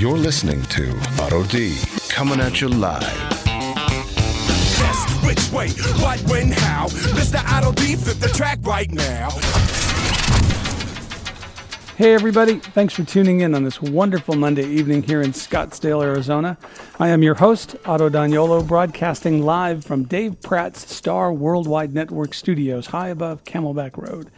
You're 0.00 0.16
listening 0.16 0.62
to 0.62 0.98
Otto 1.20 1.44
D 1.44 1.78
coming 2.08 2.40
at 2.40 2.62
you 2.62 2.68
live. 2.68 3.02
Yes, 3.44 5.26
which 5.26 5.52
way, 5.52 5.68
what, 6.02 6.18
when, 6.20 6.52
how? 6.52 6.86
Mr. 6.88 7.38
Otto 7.52 7.72
D, 7.72 7.96
flip 7.96 8.16
the 8.16 8.28
track 8.28 8.60
right 8.62 8.90
now. 8.90 9.28
Hey, 11.96 12.14
everybody. 12.14 12.60
Thanks 12.60 12.94
for 12.94 13.04
tuning 13.04 13.40
in 13.40 13.54
on 13.54 13.62
this 13.62 13.82
wonderful 13.82 14.36
Monday 14.36 14.64
evening 14.64 15.02
here 15.02 15.20
in 15.20 15.32
Scottsdale, 15.32 16.02
Arizona. 16.02 16.56
I 16.98 17.08
am 17.08 17.22
your 17.22 17.34
host, 17.34 17.76
Otto 17.84 18.08
D'Agnolo, 18.08 18.66
broadcasting 18.66 19.44
live 19.44 19.84
from 19.84 20.04
Dave 20.04 20.40
Pratt's 20.40 20.90
Star 20.90 21.30
Worldwide 21.30 21.92
Network 21.92 22.32
studios 22.32 22.86
high 22.86 23.08
above 23.08 23.44
Camelback 23.44 23.98
Road. 23.98 24.30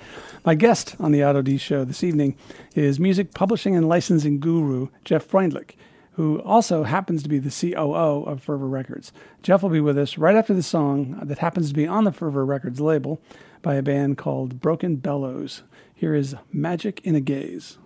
My 0.44 0.56
guest 0.56 0.96
on 0.98 1.12
the 1.12 1.22
Otto 1.22 1.40
D 1.40 1.56
Show 1.56 1.84
this 1.84 2.02
evening 2.02 2.36
is 2.74 2.98
music 2.98 3.32
publishing 3.32 3.76
and 3.76 3.88
licensing 3.88 4.40
guru 4.40 4.88
Jeff 5.04 5.28
Freundlich, 5.28 5.76
who 6.14 6.42
also 6.42 6.82
happens 6.82 7.22
to 7.22 7.28
be 7.28 7.38
the 7.38 7.48
COO 7.48 8.24
of 8.24 8.42
Fervor 8.42 8.66
Records. 8.66 9.12
Jeff 9.44 9.62
will 9.62 9.70
be 9.70 9.78
with 9.78 9.96
us 9.96 10.18
right 10.18 10.34
after 10.34 10.52
the 10.52 10.62
song 10.62 11.16
that 11.22 11.38
happens 11.38 11.68
to 11.68 11.74
be 11.74 11.86
on 11.86 12.02
the 12.02 12.10
Fervor 12.10 12.44
Records 12.44 12.80
label 12.80 13.20
by 13.62 13.74
a 13.76 13.82
band 13.82 14.18
called 14.18 14.60
Broken 14.60 14.96
Bellows. 14.96 15.62
Here 15.94 16.12
is 16.12 16.34
Magic 16.52 17.00
in 17.04 17.14
a 17.14 17.20
Gaze. 17.20 17.78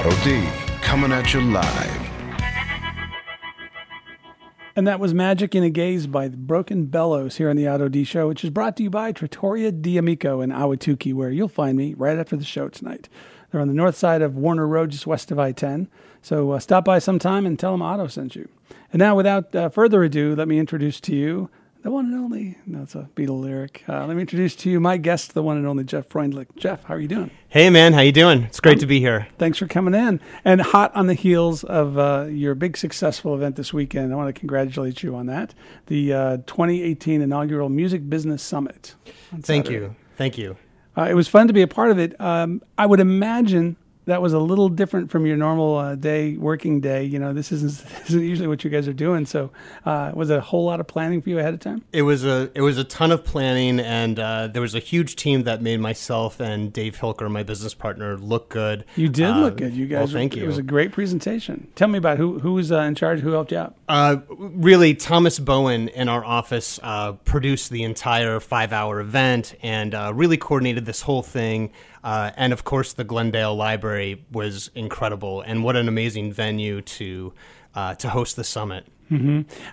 To 0.00 0.06
Otto 0.06 0.24
D 0.24 0.42
coming 0.80 1.12
at 1.12 1.34
you 1.34 1.42
live. 1.42 2.10
And 4.74 4.86
that 4.86 4.98
was 4.98 5.12
Magic 5.12 5.54
in 5.54 5.62
a 5.62 5.68
Gaze 5.68 6.06
by 6.06 6.28
Broken 6.28 6.86
Bellows 6.86 7.36
here 7.36 7.50
on 7.50 7.56
the 7.56 7.68
Otto 7.68 7.88
D 7.88 8.04
Show, 8.04 8.28
which 8.28 8.42
is 8.42 8.48
brought 8.48 8.78
to 8.78 8.82
you 8.82 8.88
by 8.88 9.12
Trattoria 9.12 9.70
D'Amico 9.70 10.40
in 10.40 10.50
Ahwatukee, 10.50 11.12
where 11.12 11.28
you'll 11.28 11.48
find 11.48 11.76
me 11.76 11.92
right 11.92 12.18
after 12.18 12.34
the 12.34 12.46
show 12.46 12.68
tonight. 12.68 13.10
They're 13.50 13.60
on 13.60 13.68
the 13.68 13.74
north 13.74 13.94
side 13.94 14.22
of 14.22 14.36
Warner 14.36 14.66
Road, 14.66 14.90
just 14.90 15.06
west 15.06 15.30
of 15.30 15.38
I 15.38 15.52
10. 15.52 15.86
So 16.22 16.52
uh, 16.52 16.60
stop 16.60 16.86
by 16.86 16.98
sometime 16.98 17.44
and 17.44 17.58
tell 17.58 17.72
them 17.72 17.82
Otto 17.82 18.06
sent 18.06 18.34
you. 18.34 18.48
And 18.92 19.00
now, 19.00 19.14
without 19.14 19.54
uh, 19.54 19.68
further 19.68 20.02
ado, 20.02 20.34
let 20.34 20.48
me 20.48 20.58
introduce 20.58 20.98
to 21.00 21.14
you 21.14 21.50
the 21.82 21.90
one 21.90 22.06
and 22.06 22.14
only, 22.14 22.58
no, 22.66 22.82
it's 22.82 22.94
a 22.94 23.08
Beatle 23.16 23.40
lyric. 23.40 23.84
Uh, 23.88 24.06
let 24.06 24.14
me 24.14 24.20
introduce 24.20 24.54
to 24.56 24.70
you 24.70 24.80
my 24.80 24.96
guest, 24.96 25.34
the 25.34 25.42
one 25.42 25.56
and 25.56 25.66
only 25.66 25.84
Jeff 25.84 26.08
Freundlich. 26.08 26.54
Jeff, 26.56 26.84
how 26.84 26.94
are 26.94 27.00
you 27.00 27.08
doing? 27.08 27.30
Hey 27.48 27.70
man, 27.70 27.94
how 27.94 28.00
you 28.00 28.12
doing? 28.12 28.42
It's 28.42 28.60
great 28.60 28.80
to 28.80 28.86
be 28.86 29.00
here. 29.00 29.28
Thanks 29.38 29.58
for 29.58 29.66
coming 29.66 29.94
in. 29.94 30.20
And 30.44 30.60
hot 30.60 30.94
on 30.94 31.06
the 31.06 31.14
heels 31.14 31.64
of 31.64 31.98
uh, 31.98 32.26
your 32.28 32.54
big 32.54 32.76
successful 32.76 33.34
event 33.34 33.56
this 33.56 33.72
weekend, 33.72 34.12
I 34.12 34.16
want 34.16 34.34
to 34.34 34.38
congratulate 34.38 35.02
you 35.02 35.16
on 35.16 35.26
that. 35.26 35.54
The 35.86 36.12
uh, 36.12 36.36
2018 36.46 37.22
inaugural 37.22 37.68
Music 37.68 38.08
Business 38.08 38.42
Summit. 38.42 38.94
Thank 39.30 39.66
Saturday. 39.66 39.86
you. 39.86 39.96
Thank 40.16 40.36
you. 40.36 40.56
Uh, 40.96 41.04
it 41.04 41.14
was 41.14 41.28
fun 41.28 41.46
to 41.46 41.52
be 41.52 41.62
a 41.62 41.68
part 41.68 41.90
of 41.90 41.98
it. 41.98 42.20
Um, 42.20 42.62
I 42.76 42.84
would 42.84 43.00
imagine 43.00 43.76
that 44.06 44.22
was 44.22 44.32
a 44.32 44.38
little 44.38 44.68
different 44.68 45.10
from 45.10 45.26
your 45.26 45.36
normal 45.36 45.76
uh, 45.76 45.94
day, 45.94 46.36
working 46.36 46.80
day. 46.80 47.04
You 47.04 47.18
know, 47.18 47.32
this 47.32 47.52
isn't, 47.52 47.70
this 48.00 48.08
isn't 48.10 48.22
usually 48.22 48.48
what 48.48 48.64
you 48.64 48.70
guys 48.70 48.88
are 48.88 48.92
doing. 48.92 49.26
So, 49.26 49.50
uh, 49.84 50.12
was 50.14 50.30
it 50.30 50.38
a 50.38 50.40
whole 50.40 50.64
lot 50.64 50.80
of 50.80 50.86
planning 50.86 51.20
for 51.22 51.30
you 51.30 51.38
ahead 51.38 51.54
of 51.54 51.60
time? 51.60 51.82
It 51.92 52.02
was 52.02 52.24
a 52.24 52.50
it 52.54 52.62
was 52.62 52.78
a 52.78 52.84
ton 52.84 53.12
of 53.12 53.24
planning, 53.24 53.78
and 53.80 54.18
uh, 54.18 54.46
there 54.48 54.62
was 54.62 54.74
a 54.74 54.78
huge 54.80 55.16
team 55.16 55.44
that 55.44 55.62
made 55.62 55.80
myself 55.80 56.40
and 56.40 56.72
Dave 56.72 56.96
Hilker, 56.98 57.30
my 57.30 57.42
business 57.42 57.74
partner, 57.74 58.16
look 58.16 58.48
good. 58.48 58.84
You 58.96 59.08
did 59.08 59.26
Uh, 59.26 59.38
look 59.40 59.56
good. 59.58 59.74
You 59.74 59.86
well, 59.90 60.00
guys. 60.06 60.14
were- 60.14 60.20
you. 60.20 60.44
It 60.44 60.46
was 60.46 60.58
a 60.58 60.62
great 60.62 60.92
presentation. 60.92 61.68
Tell 61.74 61.88
me 61.88 61.98
about 61.98 62.18
who 62.18 62.38
who 62.40 62.54
was 62.54 62.72
uh, 62.72 62.80
in 62.80 62.94
charge. 62.94 63.20
Who 63.20 63.30
helped 63.32 63.52
you 63.52 63.58
out? 63.58 63.74
Uh, 63.90 64.20
really, 64.28 64.94
Thomas 64.94 65.40
Bowen 65.40 65.88
in 65.88 66.08
our 66.08 66.24
office 66.24 66.78
uh, 66.80 67.14
produced 67.24 67.70
the 67.70 67.82
entire 67.82 68.38
five 68.38 68.72
hour 68.72 69.00
event 69.00 69.56
and 69.62 69.92
uh, 69.96 70.12
really 70.14 70.36
coordinated 70.36 70.86
this 70.86 71.02
whole 71.02 71.24
thing. 71.24 71.72
Uh, 72.04 72.30
and 72.36 72.52
of 72.52 72.62
course, 72.62 72.92
the 72.92 73.02
Glendale 73.02 73.56
Library 73.56 74.24
was 74.30 74.70
incredible, 74.76 75.40
and 75.40 75.64
what 75.64 75.74
an 75.74 75.88
amazing 75.88 76.32
venue 76.32 76.82
to 76.82 77.32
uh, 77.74 77.96
to 77.96 78.10
host 78.10 78.36
the 78.36 78.44
summit. 78.44 78.86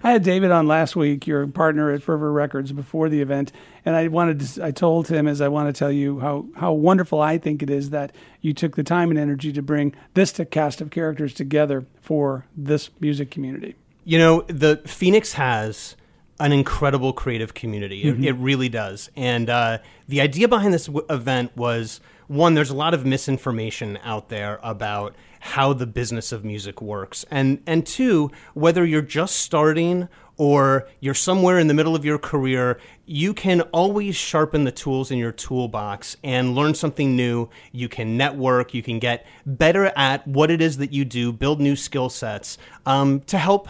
I 0.03 0.13
had 0.13 0.23
David 0.23 0.49
on 0.49 0.65
last 0.65 0.95
week, 0.95 1.27
your 1.27 1.45
partner 1.45 1.91
at 1.91 2.01
Fervor 2.01 2.31
Records, 2.31 2.71
before 2.71 3.09
the 3.09 3.21
event, 3.21 3.51
and 3.85 3.95
I 3.95 4.07
wanted 4.07 4.39
to. 4.39 4.65
I 4.65 4.71
told 4.71 5.09
him 5.09 5.27
as 5.27 5.41
I 5.41 5.47
want 5.47 5.73
to 5.73 5.77
tell 5.77 5.91
you 5.91 6.21
how 6.21 6.47
how 6.55 6.73
wonderful 6.73 7.21
I 7.21 7.37
think 7.37 7.61
it 7.61 7.69
is 7.69 7.91
that 7.91 8.15
you 8.41 8.51
took 8.51 8.77
the 8.77 8.83
time 8.83 9.11
and 9.11 9.19
energy 9.19 9.53
to 9.53 9.61
bring 9.61 9.93
this 10.15 10.41
cast 10.49 10.81
of 10.81 10.89
characters 10.89 11.35
together 11.35 11.85
for 12.01 12.47
this 12.57 12.89
music 12.99 13.29
community. 13.29 13.75
You 14.07 14.17
know, 14.17 14.41
the 14.47 14.81
Phoenix 14.85 15.33
has 15.33 15.97
an 16.39 16.53
incredible 16.53 17.11
creative 17.11 17.53
community. 17.53 18.03
It, 18.03 18.23
it 18.23 18.31
really 18.35 18.69
does. 18.69 19.09
And 19.17 19.49
uh, 19.49 19.79
the 20.07 20.21
idea 20.21 20.47
behind 20.47 20.73
this 20.73 20.85
w- 20.85 21.05
event 21.09 21.57
was 21.57 21.99
one, 22.27 22.53
there's 22.53 22.69
a 22.69 22.75
lot 22.75 22.93
of 22.93 23.05
misinformation 23.05 23.99
out 24.03 24.29
there 24.29 24.61
about 24.63 25.13
how 25.41 25.73
the 25.73 25.85
business 25.85 26.31
of 26.31 26.45
music 26.45 26.81
works. 26.81 27.25
And, 27.29 27.61
and 27.67 27.85
two, 27.85 28.31
whether 28.53 28.85
you're 28.85 29.01
just 29.01 29.35
starting 29.41 30.07
or 30.37 30.87
you're 31.01 31.13
somewhere 31.13 31.59
in 31.59 31.67
the 31.67 31.73
middle 31.73 31.93
of 31.93 32.05
your 32.05 32.17
career, 32.17 32.79
you 33.05 33.33
can 33.33 33.59
always 33.73 34.15
sharpen 34.15 34.63
the 34.63 34.71
tools 34.71 35.11
in 35.11 35.17
your 35.17 35.33
toolbox 35.33 36.15
and 36.23 36.55
learn 36.55 36.75
something 36.75 37.17
new. 37.17 37.49
You 37.73 37.89
can 37.89 38.15
network, 38.15 38.73
you 38.73 38.81
can 38.81 38.99
get 38.99 39.25
better 39.45 39.91
at 39.97 40.25
what 40.25 40.49
it 40.49 40.61
is 40.61 40.77
that 40.77 40.93
you 40.93 41.03
do, 41.03 41.33
build 41.33 41.59
new 41.59 41.75
skill 41.75 42.07
sets 42.07 42.57
um, 42.85 43.19
to 43.21 43.37
help 43.37 43.67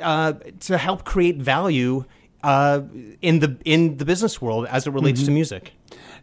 uh, 0.00 0.34
to 0.60 0.78
help 0.78 1.04
create 1.04 1.36
value 1.36 2.04
uh, 2.42 2.82
in 3.22 3.40
the 3.40 3.56
in 3.64 3.96
the 3.98 4.04
business 4.04 4.40
world 4.40 4.66
as 4.66 4.86
it 4.86 4.90
relates 4.90 5.24
to 5.24 5.30
music. 5.30 5.72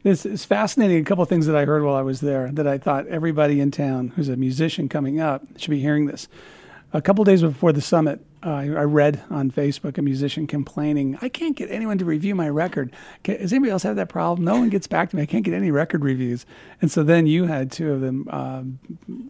This 0.04 0.26
is 0.26 0.44
fascinating. 0.46 0.98
A 0.98 1.04
couple 1.04 1.24
of 1.24 1.30
things 1.30 1.46
that 1.48 1.56
I 1.56 1.66
heard 1.66 1.84
while 1.84 1.96
I 1.96 2.02
was 2.02 2.20
there 2.22 2.52
that 2.52 2.68
I 2.68 2.78
thought 2.78 3.08
everybody 3.08 3.60
in 3.62 3.72
town 3.72 4.10
who's 4.16 4.28
a 4.30 4.36
musician 4.36 4.90
coming 4.90 5.20
up 5.20 5.44
should 5.58 5.72
be 5.72 5.80
hearing 5.80 6.06
this. 6.08 6.28
A 6.92 7.02
couple 7.02 7.24
of 7.24 7.26
days 7.26 7.42
before 7.42 7.72
the 7.74 7.82
summit, 7.82 8.24
uh, 8.46 8.50
I 8.52 8.84
read 8.84 9.24
on 9.32 9.50
Facebook 9.50 9.98
a 9.98 10.02
musician 10.04 10.46
complaining, 10.46 11.18
"I 11.24 11.30
can't 11.30 11.56
get 11.56 11.72
anyone 11.72 11.98
to 11.98 12.06
review 12.06 12.36
my 12.36 12.48
record. 12.50 12.92
Ca- 13.24 13.38
Does 13.38 13.52
anybody 13.52 13.72
else 13.72 13.82
have 13.84 13.96
that 13.96 14.10
problem? 14.10 14.46
No 14.46 14.56
one 14.60 14.70
gets 14.70 14.86
back 14.86 15.10
to 15.10 15.16
me. 15.16 15.24
I 15.24 15.26
can't 15.26 15.44
get 15.44 15.56
any 15.56 15.72
record 15.72 16.04
reviews." 16.04 16.46
And 16.82 16.92
so 16.92 17.02
then 17.02 17.26
you 17.26 17.46
had 17.46 17.72
two 17.72 17.92
of 17.94 18.02
the 18.02 18.10
um, 18.30 18.78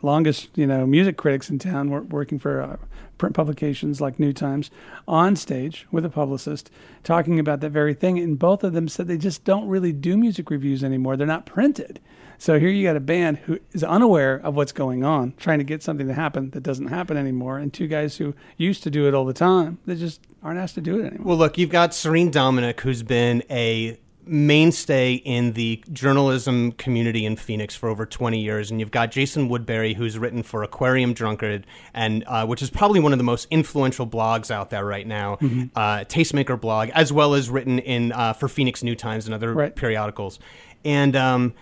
longest, 0.01 0.49
you 0.55 0.67
know, 0.67 0.85
music 0.85 1.15
critics 1.15 1.49
in 1.49 1.57
town 1.59 2.09
working 2.09 2.37
for 2.37 2.61
uh, 2.61 2.77
print 3.17 3.35
publications 3.35 4.01
like 4.01 4.19
New 4.19 4.33
Times 4.33 4.71
on 5.07 5.35
stage 5.35 5.87
with 5.91 6.05
a 6.05 6.09
publicist 6.09 6.69
talking 7.03 7.39
about 7.39 7.61
that 7.61 7.69
very 7.69 7.93
thing. 7.93 8.19
And 8.19 8.37
both 8.37 8.63
of 8.63 8.73
them 8.73 8.87
said 8.87 9.07
they 9.07 9.17
just 9.17 9.43
don't 9.43 9.67
really 9.67 9.91
do 9.91 10.17
music 10.17 10.49
reviews 10.49 10.83
anymore. 10.83 11.17
They're 11.17 11.27
not 11.27 11.45
printed. 11.45 11.99
So 12.37 12.59
here 12.59 12.69
you 12.69 12.85
got 12.85 12.97
a 12.97 12.99
band 12.99 13.37
who 13.37 13.59
is 13.71 13.83
unaware 13.83 14.35
of 14.35 14.55
what's 14.55 14.73
going 14.73 15.05
on, 15.05 15.33
trying 15.37 15.59
to 15.59 15.63
get 15.63 15.81
something 15.81 16.07
to 16.07 16.13
happen 16.13 16.49
that 16.49 16.61
doesn't 16.61 16.87
happen 16.87 17.15
anymore, 17.15 17.57
and 17.57 17.71
two 17.71 17.87
guys 17.87 18.17
who 18.17 18.35
used 18.57 18.83
to 18.83 18.89
do 18.89 19.07
it 19.07 19.13
all 19.13 19.23
the 19.23 19.33
time 19.33 19.77
that 19.85 19.95
just 19.95 20.19
aren't 20.41 20.59
asked 20.59 20.75
to 20.75 20.81
do 20.81 20.99
it 20.99 21.05
anymore. 21.05 21.27
Well, 21.27 21.37
look, 21.37 21.57
you've 21.57 21.69
got 21.69 21.93
Serene 21.93 22.31
Dominic, 22.31 22.81
who's 22.81 23.01
been 23.01 23.43
a 23.49 23.97
mainstay 24.25 25.13
in 25.15 25.53
the 25.53 25.83
journalism 25.91 26.71
community 26.73 27.25
in 27.25 27.35
Phoenix 27.35 27.75
for 27.75 27.89
over 27.89 28.05
20 28.05 28.39
years, 28.39 28.71
and 28.71 28.79
you've 28.79 28.91
got 28.91 29.11
Jason 29.11 29.49
Woodbury, 29.49 29.93
who's 29.93 30.17
written 30.17 30.43
for 30.43 30.63
Aquarium 30.63 31.13
Drunkard, 31.13 31.65
and 31.93 32.23
uh, 32.27 32.45
which 32.45 32.61
is 32.61 32.69
probably 32.69 32.99
one 32.99 33.11
of 33.11 33.17
the 33.17 33.23
most 33.23 33.47
influential 33.51 34.07
blogs 34.07 34.49
out 34.51 34.69
there 34.69 34.85
right 34.85 35.05
now, 35.07 35.33
uh, 35.75 36.05
Tastemaker 36.05 36.59
blog, 36.59 36.89
as 36.89 37.11
well 37.13 37.33
as 37.33 37.49
written 37.49 37.79
in 37.79 38.11
uh, 38.11 38.33
for 38.33 38.47
Phoenix 38.47 38.83
New 38.83 38.95
Times 38.95 39.25
and 39.25 39.33
other 39.33 39.53
Right. 39.53 39.75
periodicals, 39.75 40.39
and 40.85 41.15
um, 41.15 41.53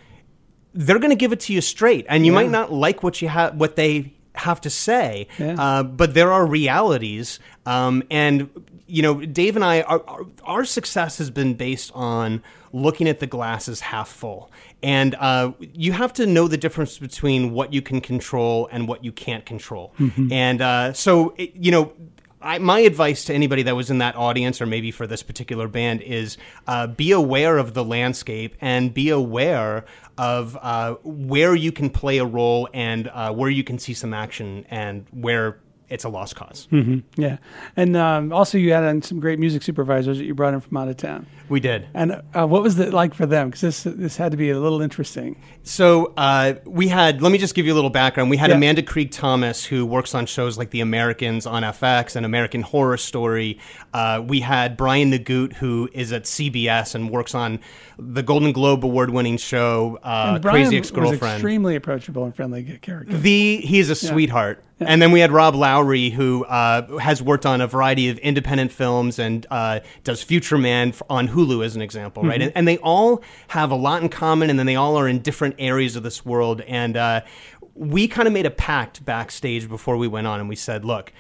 they're 0.74 1.00
going 1.00 1.10
to 1.12 1.16
give 1.16 1.34
it 1.34 1.40
to 1.42 1.54
you 1.54 1.62
straight, 1.62 2.06
and 2.10 2.26
you 2.26 2.32
Yeah. 2.32 2.40
might 2.42 2.50
not 2.52 2.72
like 2.72 3.04
what 3.04 3.22
you 3.22 3.28
have, 3.28 3.56
what 3.56 3.76
they 3.76 4.14
have 4.36 4.62
to 4.62 4.70
say, 4.70 5.28
Yeah. 5.38 5.56
uh, 5.60 5.84
but 5.84 6.14
there 6.14 6.32
are 6.32 6.46
realities, 6.46 7.40
um, 7.66 8.04
and 8.10 8.50
you 8.88 9.02
know, 9.02 9.26
Dave 9.26 9.56
and 9.56 9.64
I, 9.64 9.82
our, 9.84 10.04
our, 10.08 10.26
our 10.44 10.66
success 10.66 11.18
has 11.20 11.30
been 11.30 11.54
based 11.54 11.92
on 11.96 12.44
looking 12.74 13.08
at 13.08 13.20
the 13.22 13.28
glasses 13.28 13.80
half 13.82 14.10
full, 14.10 14.52
and 14.84 15.16
uh, 15.16 15.52
you 15.60 15.94
have 15.94 16.12
to 16.14 16.26
know 16.26 16.48
the 16.50 16.58
difference 16.58 16.98
between 16.98 17.52
what 17.52 17.72
you 17.74 17.82
can 17.82 18.02
control 18.02 18.68
and 18.72 18.88
what 18.88 19.04
you 19.06 19.12
can't 19.12 19.46
control, 19.46 19.94
and 20.32 20.62
uh, 20.62 20.94
so 20.94 21.34
it, 21.38 21.54
you 21.56 21.72
know. 21.72 21.94
I, 22.44 22.58
my 22.58 22.80
advice 22.80 23.26
to 23.26 23.36
anybody 23.36 23.62
that 23.62 23.76
was 23.76 23.92
in 23.92 24.00
that 24.00 24.16
audience, 24.16 24.62
or 24.64 24.66
maybe 24.66 24.90
for 24.90 25.06
this 25.06 25.22
particular 25.22 25.68
band, 25.68 26.02
is 26.02 26.38
uh, 26.66 26.88
be 26.88 27.12
aware 27.12 27.60
of 27.60 27.76
the 27.76 27.84
landscape 27.86 28.56
and 28.60 28.92
be 28.92 29.10
aware 29.12 29.86
of 30.22 30.56
uh, 30.62 30.94
where 31.04 31.56
you 31.56 31.72
can 31.72 31.90
play 31.90 32.20
a 32.20 32.26
role 32.26 32.70
and 32.76 33.08
uh, 33.08 33.34
where 33.34 33.50
you 33.50 33.64
can 33.64 33.80
see 33.80 33.96
some 33.96 34.14
action 34.14 34.64
and 34.70 35.04
where 35.10 35.60
it's 35.92 36.04
a 36.06 36.10
lost 36.10 36.36
cause. 36.36 36.68
Yeah, 37.18 37.38
and 37.76 37.96
um, 37.96 38.34
also 38.34 38.58
you 38.58 38.74
had 38.74 38.84
on 38.84 39.02
some 39.02 39.20
great 39.20 39.38
music 39.40 39.62
supervisors 39.62 40.18
that 40.18 40.24
you 40.26 40.34
brought 40.34 40.54
in 40.54 40.60
from 40.62 40.78
out 40.78 40.88
of 40.88 40.98
town. 40.98 41.28
We 41.50 41.60
did. 41.60 41.86
And 41.94 42.22
uh, 42.34 42.48
what 42.48 42.64
was 42.64 42.80
it 42.80 42.94
like 42.94 43.14
for 43.14 43.26
them? 43.26 43.50
Because 43.50 43.62
this 43.62 43.84
this 43.84 44.16
had 44.18 44.32
to 44.32 44.38
be 44.38 44.50
a 44.52 44.60
little 44.60 44.82
interesting. 44.82 45.36
So 45.64 46.14
uh, 46.18 46.54
we 46.66 46.88
had. 46.88 47.22
Let 47.22 47.32
me 47.32 47.38
just 47.38 47.54
give 47.56 47.66
you 47.66 47.74
a 47.74 47.76
little 47.76 47.90
background. 47.90 48.30
We 48.30 48.38
had 48.38 48.50
Yeah. 48.50 48.56
Amanda 48.56 48.82
Krieg 48.82 49.12
Thomas, 49.12 49.66
who 49.66 49.86
works 49.86 50.16
on 50.16 50.26
shows 50.26 50.58
like 50.58 50.70
The 50.72 50.80
Americans 50.82 51.46
on 51.46 51.64
FX 51.64 52.16
and 52.16 52.26
American 52.26 52.62
Horror 52.62 52.98
Story. 52.98 53.60
Uh, 53.94 54.24
we 54.26 54.40
had 54.40 54.78
Brian 54.78 55.12
Nagut, 55.12 55.54
who 55.54 55.90
is 55.94 56.14
at 56.14 56.24
CBS 56.24 56.96
and 56.96 57.10
works 57.10 57.36
on 57.36 57.60
the 58.00 58.24
Golden 58.24 58.52
Globe 58.54 58.84
award-winning 58.86 59.38
show 59.38 60.00
uh, 60.04 60.40
Crazy 60.40 60.78
Ex-Girlfriend. 60.78 61.36
extremely 61.36 61.76
approachable 61.76 62.24
and 62.24 62.36
friendly 62.36 62.64
character. 62.82 63.16
The 63.18 63.58
he's 63.58 63.90
a 63.90 63.96
sweetheart. 63.96 64.64
And 64.86 65.02
then 65.02 65.12
we 65.12 65.20
had 65.20 65.32
Rob 65.32 65.56
Lowry, 65.56 66.10
who 66.10 66.44
uh, 66.46 66.98
has 67.00 67.22
worked 67.22 67.46
on 67.46 67.62
a 67.62 67.68
variety 67.68 68.10
of 68.10 68.18
independent 68.20 68.72
films 68.72 69.20
and 69.20 69.46
uh, 69.52 69.82
does 70.04 70.24
Future 70.24 70.58
Man 70.58 70.94
on 71.10 71.28
Hulu, 71.28 71.64
as 71.66 71.76
an 71.76 71.82
example, 71.82 72.24
right? 72.24 72.42
And, 72.42 72.52
and 72.56 72.68
they 72.68 72.78
all 72.80 73.24
have 73.50 73.72
a 73.72 73.76
lot 73.76 74.02
in 74.02 74.10
common, 74.10 74.50
and 74.50 74.58
then 74.58 74.66
they 74.66 74.76
all 74.76 74.98
are 74.98 75.08
in 75.08 75.20
different 75.20 75.56
areas 75.60 75.96
of 75.96 76.04
this 76.04 76.26
world. 76.26 76.62
And 76.62 76.98
uh, 76.98 77.22
we 77.76 78.08
kind 78.08 78.28
of 78.28 78.34
made 78.34 78.46
a 78.46 78.52
pact 78.52 79.06
backstage 79.06 79.70
before 79.70 79.98
we 79.98 80.08
went 80.08 80.28
on, 80.28 80.40
and 80.40 80.50
we 80.50 80.56
said, 80.56 80.84
look, 80.84 81.14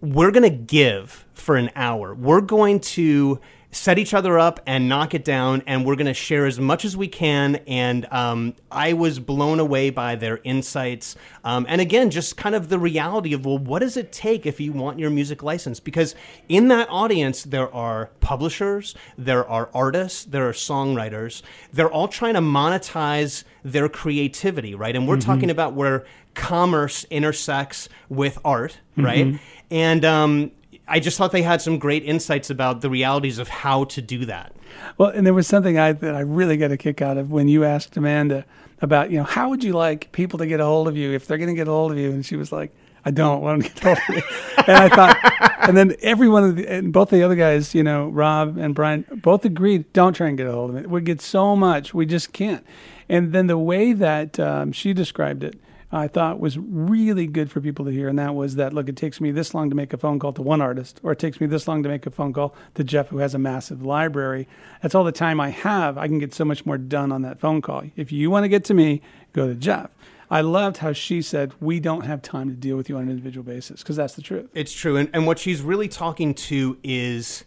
we're 0.00 0.30
going 0.30 0.50
to 0.50 0.56
give 0.56 1.26
for 1.34 1.56
an 1.56 1.70
hour. 1.74 2.14
We're 2.14 2.40
going 2.40 2.80
to 2.80 3.40
set 3.70 3.98
each 3.98 4.14
other 4.14 4.38
up 4.38 4.60
and 4.66 4.88
knock 4.88 5.12
it 5.12 5.24
down, 5.24 5.62
and 5.66 5.84
we're 5.84 5.96
going 5.96 6.06
to 6.06 6.14
share 6.14 6.46
as 6.46 6.58
much 6.58 6.84
as 6.84 6.96
we 6.96 7.06
can. 7.06 7.56
And 7.66 8.06
um, 8.10 8.54
I 8.70 8.94
was 8.94 9.18
blown 9.18 9.60
away 9.60 9.90
by 9.90 10.14
their 10.14 10.40
insights. 10.42 11.16
Um, 11.44 11.66
and 11.68 11.80
again, 11.80 12.10
just 12.10 12.36
kind 12.36 12.54
of 12.54 12.70
the 12.70 12.78
reality 12.78 13.34
of, 13.34 13.44
well, 13.44 13.58
what 13.58 13.80
does 13.80 13.96
it 13.96 14.10
take 14.10 14.46
if 14.46 14.58
you 14.58 14.72
want 14.72 14.98
your 14.98 15.10
music 15.10 15.42
license? 15.42 15.80
Because 15.80 16.14
in 16.48 16.68
that 16.68 16.88
audience, 16.88 17.44
there 17.44 17.72
are 17.74 18.10
publishers, 18.20 18.94
there 19.18 19.46
are 19.46 19.68
artists, 19.74 20.24
there 20.24 20.48
are 20.48 20.52
songwriters. 20.52 21.42
They're 21.72 21.90
all 21.90 22.08
trying 22.08 22.34
to 22.34 22.40
monetize 22.40 23.44
their 23.62 23.88
creativity, 23.90 24.74
right? 24.74 24.96
And 24.96 25.06
we're 25.06 25.20
talking 25.20 25.50
about 25.50 25.74
where 25.74 26.06
commerce 26.34 27.04
intersects 27.10 27.88
with 28.08 28.38
art, 28.44 28.78
right? 28.96 29.26
And 29.70 30.04
um, 30.04 30.52
I 30.88 31.00
just 31.00 31.18
thought 31.18 31.32
they 31.32 31.42
had 31.42 31.60
some 31.60 31.78
great 31.78 32.02
insights 32.04 32.50
about 32.50 32.80
the 32.80 32.90
realities 32.90 33.38
of 33.38 33.48
how 33.48 33.84
to 33.84 34.02
do 34.02 34.24
that. 34.24 34.52
Well, 34.96 35.10
and 35.10 35.26
there 35.26 35.34
was 35.34 35.46
something 35.46 35.78
I 35.78 35.92
that 35.92 36.14
I 36.14 36.20
really 36.20 36.56
got 36.56 36.72
a 36.72 36.76
kick 36.76 37.02
out 37.02 37.18
of 37.18 37.30
when 37.30 37.48
you 37.48 37.64
asked 37.64 37.96
Amanda 37.96 38.44
about, 38.80 39.10
you 39.10 39.18
know, 39.18 39.24
how 39.24 39.50
would 39.50 39.62
you 39.62 39.72
like 39.72 40.10
people 40.12 40.38
to 40.38 40.46
get 40.46 40.60
a 40.60 40.64
hold 40.64 40.88
of 40.88 40.96
you 40.96 41.12
if 41.12 41.26
they're 41.26 41.38
going 41.38 41.48
to 41.48 41.54
get 41.54 41.68
a 41.68 41.70
hold 41.70 41.92
of 41.92 41.98
you, 41.98 42.10
and 42.10 42.24
she 42.24 42.36
was 42.36 42.52
like, 42.52 42.72
"I 43.04 43.10
don't 43.10 43.42
want 43.42 43.62
to 43.62 43.68
get 43.68 43.84
a 43.84 43.94
hold 43.94 43.98
of 44.08 44.14
you. 44.16 44.22
and 44.66 44.76
I 44.76 44.88
thought, 44.88 45.58
and 45.68 45.76
then 45.76 45.94
every 46.00 46.28
one 46.28 46.44
of 46.44 46.56
the, 46.56 46.66
and 46.66 46.92
both 46.92 47.10
the 47.10 47.22
other 47.22 47.34
guys, 47.36 47.74
you 47.74 47.82
know, 47.82 48.08
Rob 48.08 48.56
and 48.56 48.74
Brian, 48.74 49.04
both 49.22 49.44
agreed, 49.44 49.92
"Don't 49.92 50.14
try 50.14 50.28
and 50.28 50.38
get 50.38 50.46
a 50.46 50.52
hold 50.52 50.70
of 50.70 50.76
me. 50.76 50.86
We 50.86 51.00
get 51.00 51.20
so 51.20 51.54
much, 51.54 51.92
we 51.92 52.06
just 52.06 52.32
can't." 52.32 52.64
And 53.08 53.32
then 53.32 53.46
the 53.46 53.58
way 53.58 53.92
that 53.92 54.38
um, 54.38 54.72
she 54.72 54.92
described 54.92 55.42
it. 55.42 55.58
I 55.90 56.06
thought 56.06 56.38
was 56.38 56.58
really 56.58 57.26
good 57.26 57.50
for 57.50 57.60
people 57.60 57.86
to 57.86 57.90
hear, 57.90 58.08
and 58.08 58.18
that 58.18 58.34
was 58.34 58.56
that 58.56 58.74
look, 58.74 58.88
it 58.88 58.96
takes 58.96 59.20
me 59.20 59.30
this 59.30 59.54
long 59.54 59.70
to 59.70 59.76
make 59.76 59.92
a 59.92 59.96
phone 59.96 60.18
call 60.18 60.32
to 60.34 60.42
one 60.42 60.60
artist, 60.60 61.00
or 61.02 61.12
it 61.12 61.18
takes 61.18 61.40
me 61.40 61.46
this 61.46 61.66
long 61.66 61.82
to 61.82 61.88
make 61.88 62.04
a 62.04 62.10
phone 62.10 62.32
call 62.32 62.54
to 62.74 62.84
Jeff, 62.84 63.08
who 63.08 63.18
has 63.18 63.34
a 63.34 63.38
massive 63.38 63.82
library. 63.82 64.46
That's 64.82 64.94
all 64.94 65.04
the 65.04 65.12
time 65.12 65.40
I 65.40 65.48
have. 65.48 65.96
I 65.96 66.06
can 66.06 66.18
get 66.18 66.34
so 66.34 66.44
much 66.44 66.66
more 66.66 66.76
done 66.76 67.10
on 67.10 67.22
that 67.22 67.40
phone 67.40 67.62
call. 67.62 67.84
If 67.96 68.12
you 68.12 68.30
want 68.30 68.44
to 68.44 68.48
get 68.48 68.64
to 68.64 68.74
me, 68.74 69.00
go 69.32 69.46
to 69.46 69.54
Jeff. 69.54 69.90
I 70.30 70.42
loved 70.42 70.78
how 70.78 70.92
she 70.92 71.22
said, 71.22 71.54
We 71.58 71.80
don't 71.80 72.04
have 72.04 72.20
time 72.20 72.50
to 72.50 72.54
deal 72.54 72.76
with 72.76 72.90
you 72.90 72.96
on 72.96 73.04
an 73.04 73.10
individual 73.10 73.44
basis, 73.44 73.82
because 73.82 73.96
that's 73.96 74.14
the 74.14 74.22
truth. 74.22 74.50
It's 74.52 74.72
true. 74.72 74.96
And, 74.96 75.08
and 75.14 75.26
what 75.26 75.38
she's 75.38 75.62
really 75.62 75.88
talking 75.88 76.34
to 76.34 76.76
is 76.82 77.44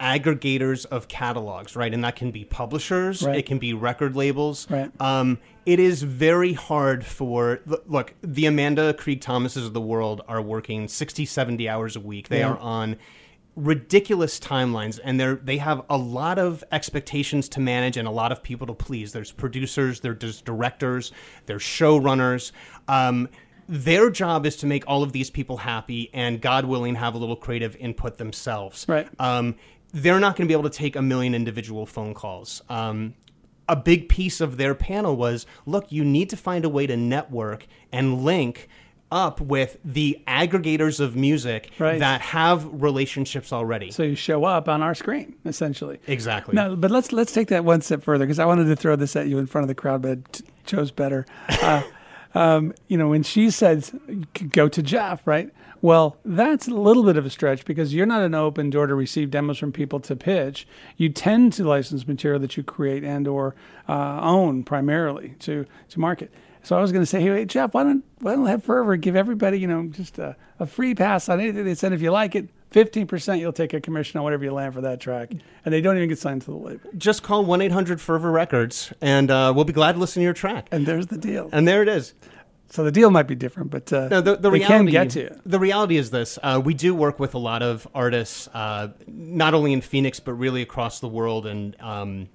aggregators 0.00 0.86
of 0.86 1.08
catalogs, 1.08 1.76
right? 1.76 1.92
And 1.94 2.04
that 2.04 2.16
can 2.16 2.30
be 2.30 2.44
publishers, 2.44 3.22
Right. 3.22 3.38
it 3.38 3.46
can 3.46 3.58
be 3.58 3.72
record 3.72 4.16
labels. 4.16 4.68
Right. 4.70 4.90
Um, 5.00 5.38
it 5.66 5.78
is 5.80 6.02
very 6.02 6.52
hard 6.52 7.04
for, 7.06 7.60
look, 7.86 8.14
the 8.22 8.46
Amanda 8.46 8.92
Krieg 8.94 9.20
Thomases 9.20 9.66
of 9.66 9.72
the 9.72 9.80
world 9.80 10.20
are 10.28 10.42
working 10.42 10.88
60, 10.88 11.24
70 11.24 11.68
hours 11.68 11.96
a 11.96 12.00
week. 12.00 12.28
They 12.28 12.40
Yeah. 12.40 12.50
are 12.50 12.58
on 12.58 12.96
ridiculous 13.56 14.40
timelines 14.40 14.98
and 15.04 15.20
they're 15.20 15.36
they 15.36 15.58
have 15.58 15.80
a 15.88 15.96
lot 15.96 16.40
of 16.40 16.64
expectations 16.72 17.48
to 17.48 17.60
manage 17.60 17.96
and 17.96 18.08
a 18.08 18.10
lot 18.10 18.32
of 18.32 18.42
people 18.42 18.66
to 18.66 18.74
please 18.74 19.12
there's 19.12 19.30
producers 19.30 20.00
there's 20.00 20.40
directors 20.40 21.12
there's 21.46 21.62
showrunners 21.62 22.50
um, 22.88 23.28
their 23.68 24.10
job 24.10 24.44
is 24.44 24.56
to 24.56 24.66
make 24.66 24.82
all 24.88 25.04
of 25.04 25.12
these 25.12 25.30
people 25.30 25.58
happy 25.58 26.10
and 26.12 26.40
god 26.40 26.64
willing 26.64 26.96
have 26.96 27.14
a 27.14 27.18
little 27.18 27.36
creative 27.36 27.76
input 27.76 28.18
themselves 28.18 28.86
Right. 28.88 29.06
um, 29.20 29.54
they're 29.94 30.18
not 30.20 30.36
going 30.36 30.46
to 30.46 30.48
be 30.48 30.58
able 30.58 30.68
to 30.68 30.76
take 30.76 30.96
a 30.96 31.02
million 31.02 31.34
individual 31.34 31.86
phone 31.86 32.12
calls 32.12 32.60
um, 32.68 33.14
a 33.68 33.76
big 33.76 34.08
piece 34.08 34.40
of 34.42 34.56
their 34.58 34.74
panel 34.74 35.16
was 35.16 35.46
look 35.64 35.90
you 35.90 36.04
need 36.04 36.28
to 36.28 36.36
find 36.36 36.64
a 36.64 36.68
way 36.68 36.86
to 36.86 36.96
network 36.96 37.66
and 37.92 38.22
link 38.24 38.68
up 39.12 39.40
with 39.40 39.76
the 39.84 40.20
aggregators 40.26 40.98
of 40.98 41.14
music 41.14 41.70
Right. 41.78 42.00
that 42.00 42.20
have 42.20 42.66
relationships 42.82 43.52
already 43.52 43.92
So 43.92 44.02
you 44.02 44.16
show 44.16 44.44
up 44.44 44.68
on 44.68 44.82
our 44.82 44.94
screen, 44.94 45.36
essentially. 45.44 46.00
Exactly. 46.08 46.54
No, 46.54 46.74
but 46.74 46.90
let's 46.90 47.12
let's 47.12 47.30
take 47.32 47.48
that 47.48 47.64
one 47.64 47.80
step 47.80 48.02
further 48.02 48.24
because 48.24 48.40
I 48.40 48.44
wanted 48.44 48.64
to 48.64 48.74
throw 48.76 48.96
this 48.96 49.14
at 49.14 49.28
you 49.28 49.38
in 49.38 49.46
front 49.46 49.62
of 49.64 49.68
the 49.68 49.74
crowd, 49.76 50.02
but 50.02 50.10
I 50.10 50.14
t- 50.32 50.44
chose 50.66 50.90
better. 50.90 51.26
Uh, 51.48 51.82
um, 52.34 52.74
you 52.88 52.96
know, 52.96 53.08
when 53.08 53.22
she 53.22 53.50
said 53.50 53.88
go 54.50 54.68
to 54.68 54.82
Jeff, 54.82 55.26
right? 55.26 55.50
Well, 55.80 56.16
that's 56.24 56.66
a 56.66 56.74
little 56.74 57.02
bit 57.02 57.18
of 57.18 57.26
a 57.26 57.30
stretch 57.30 57.66
because 57.66 57.92
you're 57.92 58.06
not 58.06 58.22
an 58.22 58.34
open 58.34 58.70
door 58.70 58.86
to 58.86 58.94
receive 58.94 59.30
demos 59.30 59.58
from 59.58 59.70
people 59.70 60.00
to 60.00 60.16
pitch. 60.16 60.66
You 60.96 61.10
tend 61.10 61.52
to 61.54 61.64
license 61.64 62.08
material 62.08 62.40
that 62.40 62.56
you 62.56 62.62
create 62.62 63.04
and 63.04 63.28
or 63.28 63.54
uh, 63.88 64.20
own 64.22 64.64
primarily 64.64 65.34
to 65.40 65.66
to 65.90 66.00
market. 66.00 66.32
So 66.62 66.78
I 66.78 66.80
was 66.80 66.92
going 66.92 67.02
to 67.02 67.06
say, 67.06 67.20
hey, 67.20 67.28
wait, 67.28 67.48
Jeff, 67.48 67.74
why 67.74 67.82
don't 67.82 68.02
why 68.20 68.34
don't 68.34 68.46
have 68.46 68.64
Fervor 68.64 68.96
give 68.96 69.14
everybody, 69.14 69.58
you 69.58 69.66
know, 69.66 69.86
just 69.88 70.18
a, 70.18 70.34
a 70.58 70.66
free 70.66 70.94
pass 70.94 71.28
on 71.28 71.38
anything 71.38 71.64
they 71.64 71.74
send 71.74 71.94
If 71.94 72.00
you 72.00 72.10
like 72.10 72.34
it, 72.34 72.48
fifteen 72.74 73.06
percent, 73.06 73.40
you'll 73.40 73.52
take 73.52 73.72
a 73.72 73.80
commission 73.80 74.18
on 74.18 74.24
whatever 74.24 74.44
you 74.44 74.52
land 74.52 74.74
for 74.74 74.82
that 74.82 75.00
track, 75.00 75.30
and 75.64 75.72
they 75.72 75.80
don't 75.80 75.96
even 75.96 76.08
get 76.10 76.18
signed 76.18 76.42
to 76.42 76.50
the 76.50 76.56
label. 76.56 76.90
just 76.98 77.22
call 77.22 77.44
1-800-fervor 77.46 78.30
records 78.30 78.92
and 79.00 79.30
uh, 79.30 79.52
we'll 79.54 79.64
be 79.64 79.72
glad 79.72 79.92
to 79.92 79.98
listen 79.98 80.20
to 80.20 80.24
your 80.24 80.34
track 80.34 80.68
And 80.72 80.84
there's 80.84 81.06
the 81.06 81.16
deal. 81.16 81.48
and 81.52 81.66
there 81.66 81.82
it 81.82 81.88
is 81.88 82.12
So 82.68 82.82
the 82.84 82.90
deal 82.92 83.10
might 83.10 83.28
be 83.28 83.34
different, 83.36 83.70
but 83.70 83.92
uh, 83.92 84.08
No, 84.08 84.20
the, 84.20 84.36
the 84.36 84.50
reality, 84.50 84.74
can 84.74 84.86
get 84.86 85.10
to 85.10 85.20
you. 85.20 85.40
The 85.46 85.58
reality 85.60 85.96
is 85.96 86.10
this: 86.10 86.38
uh, 86.42 86.60
we 86.64 86.74
do 86.74 86.94
work 86.94 87.20
with 87.20 87.34
a 87.34 87.38
lot 87.38 87.62
of 87.62 87.86
artists, 87.94 88.48
uh, 88.52 88.88
not 89.06 89.54
only 89.54 89.72
in 89.72 89.80
Phoenix 89.80 90.18
but 90.20 90.32
really 90.34 90.62
across 90.62 90.98
the 91.00 91.08
world. 91.08 91.46
And 91.46 91.76
um, 91.80 92.28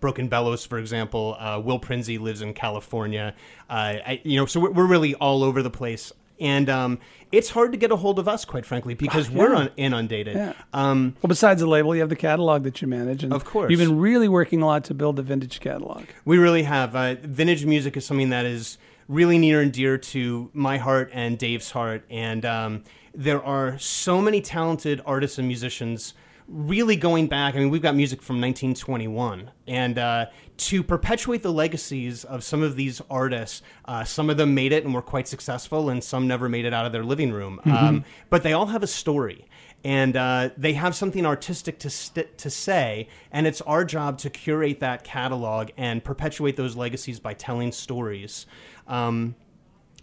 Broken 0.00 0.28
Bellows, 0.28 0.64
for 0.64 0.78
example, 0.78 1.36
uh, 1.38 1.60
Will 1.64 1.78
Prinzi 1.80 2.18
lives 2.18 2.42
in 2.42 2.54
California. 2.54 3.34
Uh, 3.68 3.72
I, 4.10 4.20
you 4.24 4.36
know, 4.38 4.46
so 4.46 4.60
we're, 4.60 4.70
we're 4.72 4.86
really 4.86 5.14
all 5.16 5.42
over 5.44 5.62
the 5.62 5.70
place. 5.70 6.12
And 6.40 6.70
um, 6.70 6.98
it's 7.30 7.50
hard 7.50 7.70
to 7.72 7.78
get 7.78 7.92
a 7.92 7.96
hold 7.96 8.18
of 8.18 8.26
us, 8.26 8.44
quite 8.44 8.64
frankly, 8.64 8.94
because 8.94 9.30
we're 9.30 9.54
un- 9.54 9.70
inundated. 9.76 10.36
Yeah. 10.36 10.54
Um, 10.72 11.14
Well, 11.22 11.28
besides 11.28 11.60
the 11.60 11.66
label, 11.68 11.94
you 11.94 12.00
have 12.00 12.08
the 12.08 12.16
catalog 12.16 12.62
that 12.64 12.80
you 12.80 12.88
manage, 12.88 13.22
and 13.22 13.32
Of 13.32 13.44
course. 13.44 13.70
you've 13.70 13.78
been 13.80 13.98
really 14.00 14.26
working 14.28 14.62
a 14.62 14.66
lot 14.66 14.84
to 14.84 14.94
build 14.94 15.16
the 15.16 15.22
vintage 15.22 15.60
catalog. 15.60 16.04
We 16.24 16.38
really 16.38 16.62
have. 16.62 16.96
Uh, 16.96 17.16
vintage 17.22 17.64
music 17.66 17.96
is 17.96 18.04
something 18.06 18.30
that 18.30 18.46
is 18.46 18.78
really 19.06 19.38
near 19.38 19.60
and 19.60 19.72
dear 19.72 19.98
to 19.98 20.50
my 20.54 20.78
heart 20.78 21.10
and 21.12 21.36
Dave's 21.36 21.72
heart. 21.72 22.04
And 22.10 22.44
um, 22.46 22.84
there 23.14 23.42
are 23.42 23.78
so 23.78 24.22
many 24.22 24.40
talented 24.40 25.02
artists 25.04 25.36
and 25.38 25.46
musicians 25.46 26.14
really 26.50 26.96
going 26.96 27.28
back. 27.28 27.54
I 27.54 27.58
mean, 27.58 27.70
we've 27.70 27.80
got 27.80 27.94
music 27.94 28.20
from 28.20 28.36
1921. 28.36 29.50
And 29.66 29.98
uh, 29.98 30.26
to 30.56 30.82
perpetuate 30.82 31.42
the 31.42 31.52
legacies 31.52 32.24
of 32.24 32.42
some 32.42 32.62
of 32.62 32.76
these 32.76 33.00
artists, 33.08 33.62
uh, 33.84 34.04
some 34.04 34.28
of 34.28 34.36
them 34.36 34.54
made 34.54 34.72
it 34.72 34.84
and 34.84 34.92
were 34.92 35.02
quite 35.02 35.28
successful, 35.28 35.88
and 35.88 36.02
some 36.02 36.26
never 36.26 36.48
made 36.48 36.64
it 36.64 36.74
out 36.74 36.86
of 36.86 36.92
their 36.92 37.04
living 37.04 37.32
room. 37.32 37.60
Um, 37.64 38.04
but 38.30 38.42
they 38.42 38.52
all 38.52 38.66
have 38.66 38.82
a 38.82 38.88
story 38.88 39.46
and 39.84 40.16
uh, 40.16 40.50
they 40.56 40.74
have 40.74 40.94
something 40.94 41.24
artistic 41.24 41.78
to 41.78 41.90
st- 41.90 42.36
to 42.38 42.50
say, 42.50 43.08
and 43.32 43.46
it's 43.46 43.60
our 43.62 43.84
job 43.84 44.18
to 44.18 44.30
curate 44.30 44.80
that 44.80 45.04
catalog 45.04 45.70
and 45.76 46.04
perpetuate 46.04 46.56
those 46.56 46.76
legacies 46.76 47.18
by 47.18 47.32
telling 47.32 47.72
stories. 47.72 48.46
Um, 48.86 49.36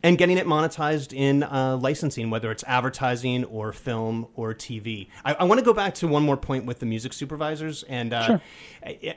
and 0.08 0.18
getting 0.18 0.38
it 0.38 0.48
monetized 0.48 1.12
in 1.12 1.44
uh, 1.44 1.78
licensing, 1.82 2.30
whether 2.30 2.50
it's 2.50 2.64
advertising 2.64 3.44
or 3.44 3.74
film 3.74 4.26
or 4.36 4.54
TV. 4.54 5.10
I, 5.26 5.34
I 5.34 5.44
want 5.44 5.60
to 5.60 5.66
go 5.66 5.74
back 5.74 5.96
to 5.96 6.08
one 6.08 6.24
more 6.24 6.38
point 6.38 6.66
with 6.66 6.80
the 6.80 6.86
music 6.86 7.12
supervisors, 7.12 7.84
and 7.84 8.14
uh, 8.14 8.26
Sure. 8.26 8.42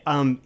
Um, 0.05 0.43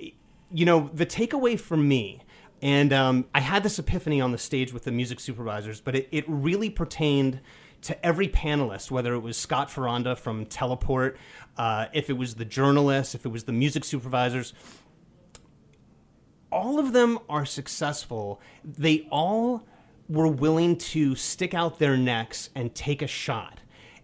you 0.53 0.67
know, 0.67 0.91
the 0.93 1.07
takeaway 1.07 1.59
for 1.59 1.79
me, 1.79 2.21
and 2.61 2.93
um, 2.93 3.25
I 3.35 3.41
had 3.41 3.63
this 3.63 3.79
epiphany 3.79 4.21
on 4.21 4.33
the 4.33 4.39
stage 4.39 4.71
with 4.71 4.85
the 4.85 4.93
music 4.93 5.19
supervisors, 5.19 5.81
but 5.81 5.97
it, 5.97 6.09
it 6.13 6.25
really 6.29 6.69
pertained 6.69 7.41
to 7.81 8.05
every 8.05 8.29
panelist, 8.29 8.91
whether 8.91 9.15
it 9.15 9.21
was 9.21 9.39
Scott 9.39 9.71
Ferranda 9.71 10.15
from 10.17 10.45
Teleport, 10.45 11.17
uh, 11.57 11.87
if 11.95 12.11
it 12.11 12.19
was 12.19 12.35
the 12.35 12.45
journalists, 12.45 13.15
if 13.15 13.25
it 13.25 13.31
was 13.31 13.45
the 13.45 13.53
music 13.53 13.83
supervisors 13.83 14.53
all 16.53 16.79
of 16.79 16.93
them 16.93 17.19
are 17.29 17.45
successful. 17.45 18.41
They 18.63 19.09
all 19.11 19.67
were 20.09 20.29
willing 20.29 20.77
to 20.77 21.15
stick 21.15 21.55
out 21.55 21.79
their 21.79 21.97
necks 21.97 22.51
and 22.55 22.75
take 22.75 23.03
a 23.03 23.07
shot. 23.07 23.61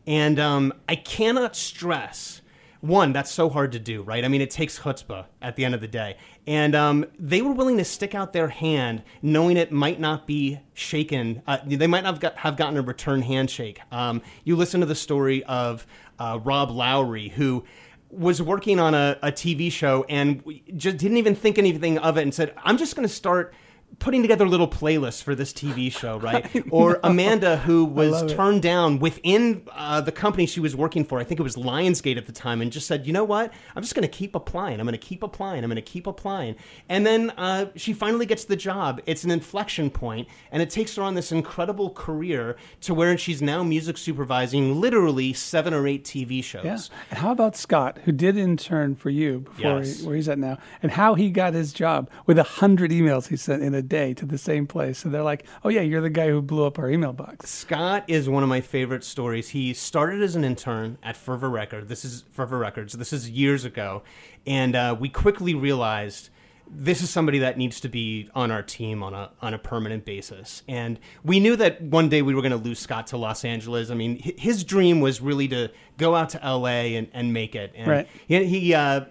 And 0.06 0.38
um, 0.40 0.72
I 0.88 0.96
cannot 0.96 1.54
stress 1.54 2.40
one, 2.80 3.12
that's 3.12 3.30
so 3.30 3.50
hard 3.50 3.72
to 3.72 3.78
do, 3.78 4.02
right? 4.02 4.24
I 4.24 4.28
mean, 4.28 4.40
it 4.40 4.50
takes 4.50 4.78
chutzpah 4.78 5.26
at 5.42 5.54
the 5.54 5.66
end 5.66 5.74
of 5.74 5.82
the 5.82 5.88
day. 5.88 6.16
And 6.46 6.74
um, 6.74 7.04
they 7.18 7.42
were 7.42 7.52
willing 7.52 7.76
to 7.76 7.84
stick 7.84 8.14
out 8.14 8.32
their 8.32 8.48
hand, 8.48 9.02
knowing 9.20 9.58
it 9.58 9.70
might 9.70 10.00
not 10.00 10.26
be 10.26 10.60
shaken. 10.72 11.42
Uh, 11.46 11.58
they 11.66 11.86
might 11.86 12.04
not 12.04 12.14
have, 12.14 12.20
got, 12.20 12.36
have 12.38 12.56
gotten 12.56 12.78
a 12.78 12.82
return 12.82 13.20
handshake. 13.20 13.80
Um, 13.92 14.22
you 14.44 14.56
listen 14.56 14.80
to 14.80 14.86
the 14.86 14.94
story 14.94 15.44
of 15.44 15.86
uh, 16.18 16.38
Rob 16.42 16.70
Lowry, 16.70 17.28
who 17.28 17.64
was 18.08 18.40
working 18.40 18.80
on 18.80 18.94
a, 18.94 19.18
a 19.22 19.30
TV 19.30 19.70
show 19.70 20.04
and 20.08 20.42
just 20.74 20.96
didn't 20.96 21.18
even 21.18 21.34
think 21.34 21.58
anything 21.58 21.98
of 21.98 22.16
it 22.16 22.22
and 22.22 22.34
said, 22.34 22.54
I'm 22.64 22.78
just 22.78 22.96
going 22.96 23.06
to 23.06 23.14
start 23.14 23.54
putting 24.00 24.22
together 24.22 24.48
little 24.48 24.66
playlists 24.66 25.22
for 25.22 25.34
this 25.36 25.52
TV 25.52 25.92
show, 25.92 26.18
right? 26.28 26.44
or 26.70 26.98
Amanda, 27.04 27.58
who 27.58 27.84
was 27.84 28.10
love 28.10 28.30
it. 28.30 28.34
turned 28.34 28.62
down 28.62 28.98
within 28.98 29.62
uh, 29.72 30.00
the 30.00 30.10
company 30.10 30.46
she 30.46 30.58
was 30.58 30.74
working 30.74 31.04
for, 31.04 31.20
I 31.20 31.24
think 31.24 31.38
it 31.38 31.42
was 31.44 31.54
Lionsgate 31.54 32.16
at 32.16 32.26
the 32.26 32.32
time, 32.32 32.60
and 32.60 32.72
just 32.72 32.86
said, 32.88 33.06
you 33.06 33.12
know 33.12 33.24
what? 33.24 33.52
I'm 33.76 33.82
just 33.82 33.94
going 33.94 34.02
to 34.02 34.08
keep 34.08 34.34
applying. 34.34 34.80
I'm 34.80 34.86
going 34.86 34.98
to 34.98 35.06
keep 35.06 35.22
applying. 35.22 35.62
I'm 35.62 35.70
going 35.70 35.76
to 35.76 35.82
keep 35.82 36.06
applying. 36.08 36.56
And 36.88 37.06
then 37.06 37.30
uh, 37.36 37.66
she 37.76 37.92
finally 37.92 38.26
gets 38.26 38.44
the 38.44 38.56
job. 38.56 39.00
It's 39.06 39.22
an 39.22 39.30
inflection 39.30 39.90
point, 39.90 40.26
and 40.50 40.62
it 40.62 40.70
takes 40.70 40.96
her 40.96 41.02
on 41.02 41.14
this 41.14 41.30
incredible 41.30 41.90
career 41.90 42.56
to 42.80 42.94
where 42.94 43.16
she's 43.18 43.40
now 43.42 43.62
music 43.62 43.98
supervising 43.98 44.80
literally 44.80 45.32
seven 45.32 45.74
or 45.74 45.86
eight 45.86 46.04
TV 46.04 46.42
shows. 46.42 46.64
Yeah. 46.64 46.78
And 47.10 47.18
how 47.18 47.32
about 47.32 47.54
Scott, 47.56 47.98
who 48.04 48.12
did 48.12 48.36
intern 48.36 48.94
for 48.96 49.10
you 49.10 49.40
before 49.40 49.78
Yes. 49.78 50.00
he, 50.00 50.06
where 50.06 50.16
he's 50.16 50.28
at 50.28 50.38
now, 50.38 50.58
and 50.82 50.90
how 50.90 51.14
he 51.14 51.30
got 51.30 51.52
his 51.54 51.72
job 51.74 52.08
with 52.26 52.38
a 52.38 52.42
hundred 52.42 52.90
emails 52.90 53.28
he 53.28 53.36
sent 53.36 53.62
in 53.62 53.74
a 53.74 53.82
day 53.90 54.14
to 54.14 54.24
the 54.24 54.38
same 54.38 54.66
place. 54.66 54.98
So 54.98 55.10
they're 55.10 55.22
like, 55.22 55.44
"Oh 55.62 55.68
yeah, 55.68 55.82
you're 55.82 56.00
the 56.00 56.08
guy 56.08 56.28
who 56.28 56.40
blew 56.40 56.64
up 56.64 56.78
our 56.78 56.88
email 56.88 57.12
box." 57.12 57.50
Scott 57.50 58.04
is 58.08 58.26
one 58.26 58.42
of 58.42 58.48
my 58.48 58.62
favorite 58.62 59.04
stories. 59.04 59.50
He 59.50 59.74
started 59.74 60.22
as 60.22 60.34
an 60.34 60.44
intern 60.44 60.96
at 61.02 61.18
Fervor 61.18 61.50
Record. 61.50 61.88
This 61.88 62.06
is 62.06 62.24
Fervor 62.30 62.56
Records. 62.56 62.94
This 62.94 63.12
is 63.12 63.28
years 63.28 63.66
ago, 63.66 64.02
and 64.46 64.74
uh, 64.74 64.96
we 64.98 65.10
quickly 65.10 65.54
realized 65.54 66.30
this 66.72 67.02
is 67.02 67.10
somebody 67.10 67.40
that 67.40 67.58
needs 67.58 67.80
to 67.80 67.88
be 67.88 68.30
on 68.34 68.50
our 68.50 68.62
team 68.62 69.02
on 69.02 69.12
a 69.12 69.30
on 69.42 69.54
a 69.54 69.58
permanent 69.58 70.04
basis. 70.04 70.62
And 70.68 70.98
we 71.24 71.40
knew 71.40 71.56
that 71.56 71.82
one 71.82 72.08
day 72.08 72.22
we 72.22 72.34
were 72.34 72.42
going 72.42 72.52
to 72.52 72.56
lose 72.56 72.78
Scott 72.78 73.08
to 73.08 73.16
Los 73.16 73.44
Angeles. 73.44 73.90
I 73.90 73.94
mean, 73.94 74.20
his 74.20 74.62
dream 74.62 75.00
was 75.00 75.20
really 75.20 75.48
to 75.48 75.70
go 75.98 76.14
out 76.14 76.30
to 76.30 76.44
L.A. 76.44 76.94
and, 76.94 77.08
and 77.12 77.32
make 77.32 77.54
it. 77.54 77.72
And 77.74 77.90
Right. 77.90 78.08
He, 78.28 78.44
he 78.44 78.74
uh, 78.74 79.06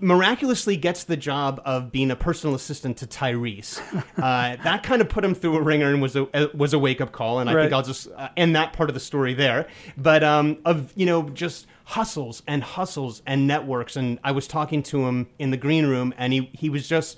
miraculously 0.00 0.76
gets 0.76 1.04
the 1.04 1.16
job 1.16 1.60
of 1.64 1.92
being 1.92 2.10
a 2.10 2.16
personal 2.16 2.54
assistant 2.54 2.96
to 2.98 3.06
Tyrese. 3.06 3.80
Uh, 4.20 4.56
that 4.64 4.82
kind 4.82 5.00
of 5.00 5.08
put 5.08 5.24
him 5.24 5.34
through 5.34 5.56
a 5.56 5.62
ringer 5.62 5.88
and 5.88 6.02
was 6.02 6.14
a 6.14 6.24
uh, 6.36 6.48
was 6.52 6.74
a 6.74 6.78
wake 6.78 7.00
up 7.00 7.10
call. 7.12 7.38
And 7.40 7.48
I 7.48 7.54
Right. 7.54 7.62
think 7.62 7.72
I'll 7.72 7.82
just 7.82 8.08
uh, 8.14 8.28
end 8.36 8.54
that 8.54 8.72
part 8.74 8.90
of 8.90 8.94
the 8.94 9.00
story 9.00 9.32
there. 9.32 9.66
But 9.96 10.22
um, 10.22 10.58
of 10.64 10.92
you 10.94 11.06
know 11.06 11.28
just 11.30 11.66
hustles 11.84 12.42
and 12.46 12.62
hustles 12.62 13.22
and 13.26 13.46
networks. 13.46 13.96
And 13.96 14.18
I 14.22 14.32
was 14.32 14.46
talking 14.46 14.82
to 14.84 15.06
him 15.06 15.28
in 15.38 15.50
the 15.50 15.56
green 15.56 15.86
room, 15.86 16.12
and 16.18 16.32
he 16.34 16.50
he 16.52 16.68
was 16.68 16.86
just 16.86 17.16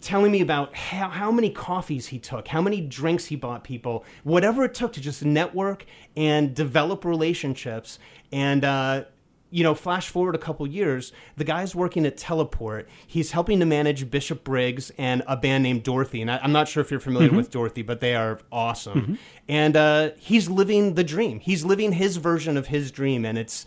telling 0.00 0.30
me 0.30 0.42
about 0.42 0.74
how, 0.76 1.08
how 1.08 1.32
many 1.32 1.48
coffees 1.48 2.08
he 2.08 2.18
took, 2.18 2.46
how 2.48 2.60
many 2.60 2.82
drinks 2.82 3.24
he 3.24 3.36
bought 3.36 3.64
people, 3.64 4.04
whatever 4.22 4.62
it 4.64 4.74
took 4.74 4.92
to 4.92 5.00
just 5.00 5.24
network 5.24 5.86
and 6.14 6.54
develop 6.54 7.06
relationships. 7.06 7.98
And, 8.30 8.64
uh, 8.66 9.04
you 9.54 9.62
know, 9.62 9.72
flash 9.72 10.08
forward 10.08 10.34
a 10.34 10.38
couple 10.38 10.66
years, 10.66 11.12
the 11.36 11.44
guy's 11.44 11.76
working 11.76 12.04
at 12.04 12.16
Teleport. 12.16 12.88
He's 13.06 13.30
helping 13.30 13.60
to 13.60 13.64
manage 13.64 14.10
Bishop 14.10 14.42
Briggs 14.42 14.90
and 14.98 15.22
a 15.28 15.36
band 15.36 15.62
named 15.62 15.84
Dorothy. 15.84 16.20
And 16.22 16.28
I, 16.28 16.38
I'm 16.38 16.50
not 16.50 16.66
sure 16.66 16.80
if 16.80 16.90
you're 16.90 16.98
familiar 16.98 17.30
with 17.30 17.52
Dorothy, 17.52 17.82
but 17.82 18.00
they 18.00 18.16
are 18.16 18.40
awesome. 18.50 19.16
And 19.48 19.76
uh, 19.76 20.10
he's 20.18 20.50
living 20.50 20.94
the 20.94 21.04
dream. 21.04 21.38
He's 21.38 21.64
living 21.64 21.92
his 21.92 22.16
version 22.16 22.56
of 22.56 22.66
his 22.66 22.90
dream. 22.90 23.24
And 23.24 23.38
it's, 23.38 23.64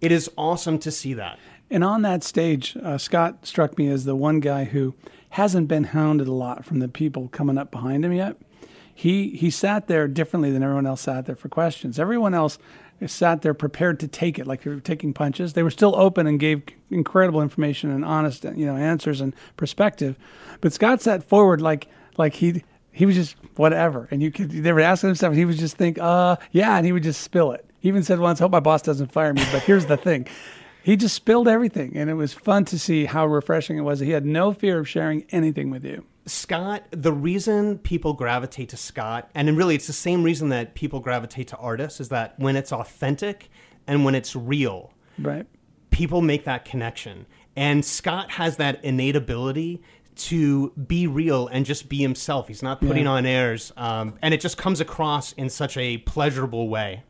it 0.00 0.10
is 0.10 0.30
awesome 0.38 0.78
to 0.78 0.90
see 0.90 1.12
that. 1.12 1.38
And 1.70 1.84
on 1.84 2.00
that 2.00 2.24
stage, 2.24 2.74
uh, 2.82 2.96
Scott 2.96 3.46
struck 3.46 3.76
me 3.76 3.88
as 3.88 4.06
the 4.06 4.16
one 4.16 4.40
guy 4.40 4.64
who 4.64 4.94
hasn't 5.30 5.68
been 5.68 5.84
hounded 5.84 6.28
a 6.28 6.32
lot 6.32 6.64
from 6.64 6.78
the 6.78 6.88
people 6.88 7.28
coming 7.28 7.58
up 7.58 7.70
behind 7.70 8.06
him 8.06 8.14
yet. 8.14 8.38
He 8.94 9.36
he 9.36 9.50
sat 9.50 9.88
there 9.88 10.08
differently 10.08 10.50
than 10.50 10.62
everyone 10.62 10.86
else 10.86 11.02
sat 11.02 11.26
there 11.26 11.36
for 11.36 11.50
questions. 11.50 11.98
Everyone 11.98 12.32
else 12.32 12.58
sat 13.06 13.42
there 13.42 13.54
prepared 13.54 14.00
to 14.00 14.08
take 14.08 14.38
it, 14.38 14.46
like 14.46 14.62
they 14.62 14.70
were 14.70 14.80
taking 14.80 15.12
punches. 15.12 15.52
They 15.52 15.62
were 15.62 15.70
still 15.70 15.94
open 15.96 16.26
and 16.26 16.40
gave 16.40 16.62
incredible 16.90 17.42
information 17.42 17.90
and 17.90 18.04
honest, 18.04 18.44
you 18.44 18.64
know, 18.66 18.76
answers 18.76 19.20
and 19.20 19.34
perspective. 19.56 20.16
But 20.60 20.72
Scott 20.72 21.02
sat 21.02 21.22
forward 21.22 21.60
like 21.60 21.88
like 22.16 22.34
he 22.34 22.62
he 22.92 23.04
was 23.04 23.14
just 23.14 23.36
whatever, 23.56 24.08
and 24.10 24.22
you 24.22 24.30
could 24.30 24.50
they 24.50 24.72
were 24.72 24.80
asking 24.80 25.10
him 25.10 25.16
stuff, 25.16 25.30
and 25.30 25.38
he 25.38 25.44
would 25.44 25.58
just 25.58 25.76
think, 25.76 25.98
uh, 25.98 26.36
yeah, 26.52 26.76
and 26.76 26.86
he 26.86 26.92
would 26.92 27.02
just 27.02 27.20
spill 27.20 27.52
it. 27.52 27.68
He 27.80 27.88
even 27.88 28.02
said 28.02 28.18
once, 28.18 28.38
"Hope 28.38 28.52
my 28.52 28.60
boss 28.60 28.82
doesn't 28.82 29.12
fire 29.12 29.34
me." 29.34 29.44
But 29.52 29.62
here's 29.62 29.86
the 29.86 29.96
thing. 29.98 30.26
He 30.82 30.96
just 30.96 31.14
spilled 31.14 31.48
everything, 31.48 31.96
and 31.96 32.08
it 32.08 32.14
was 32.14 32.32
fun 32.32 32.64
to 32.66 32.78
see 32.78 33.04
how 33.04 33.26
refreshing 33.26 33.76
it 33.76 33.82
was. 33.82 34.00
He 34.00 34.12
had 34.12 34.24
no 34.24 34.52
fear 34.52 34.78
of 34.78 34.88
sharing 34.88 35.24
anything 35.30 35.68
with 35.68 35.84
you. 35.84 36.04
Scott, 36.26 36.84
the 36.90 37.12
reason 37.12 37.78
people 37.78 38.12
gravitate 38.12 38.68
to 38.70 38.76
Scott, 38.76 39.30
and 39.34 39.56
really 39.56 39.74
it's 39.76 39.86
the 39.86 39.92
same 39.92 40.22
reason 40.24 40.48
that 40.48 40.74
people 40.74 40.98
gravitate 41.00 41.48
to 41.48 41.56
artists, 41.56 42.00
is 42.00 42.08
that 42.08 42.34
when 42.38 42.56
it's 42.56 42.72
authentic 42.72 43.48
and 43.86 44.04
when 44.04 44.14
it's 44.14 44.34
real, 44.34 44.92
Right. 45.18 45.46
people 45.90 46.20
make 46.22 46.44
that 46.44 46.64
connection. 46.64 47.26
And 47.54 47.84
Scott 47.84 48.32
has 48.32 48.56
that 48.56 48.84
innate 48.84 49.14
ability 49.16 49.80
to 50.16 50.70
be 50.70 51.06
real 51.06 51.46
and 51.48 51.64
just 51.64 51.88
be 51.88 51.98
himself. 51.98 52.48
He's 52.48 52.62
not 52.62 52.80
putting 52.80 53.04
Yeah. 53.04 53.10
on 53.10 53.26
airs, 53.26 53.72
um, 53.76 54.14
and 54.20 54.34
it 54.34 54.40
just 54.40 54.56
comes 54.58 54.80
across 54.80 55.32
in 55.32 55.48
such 55.48 55.76
a 55.76 55.98
pleasurable 55.98 56.68
way. 56.68 57.02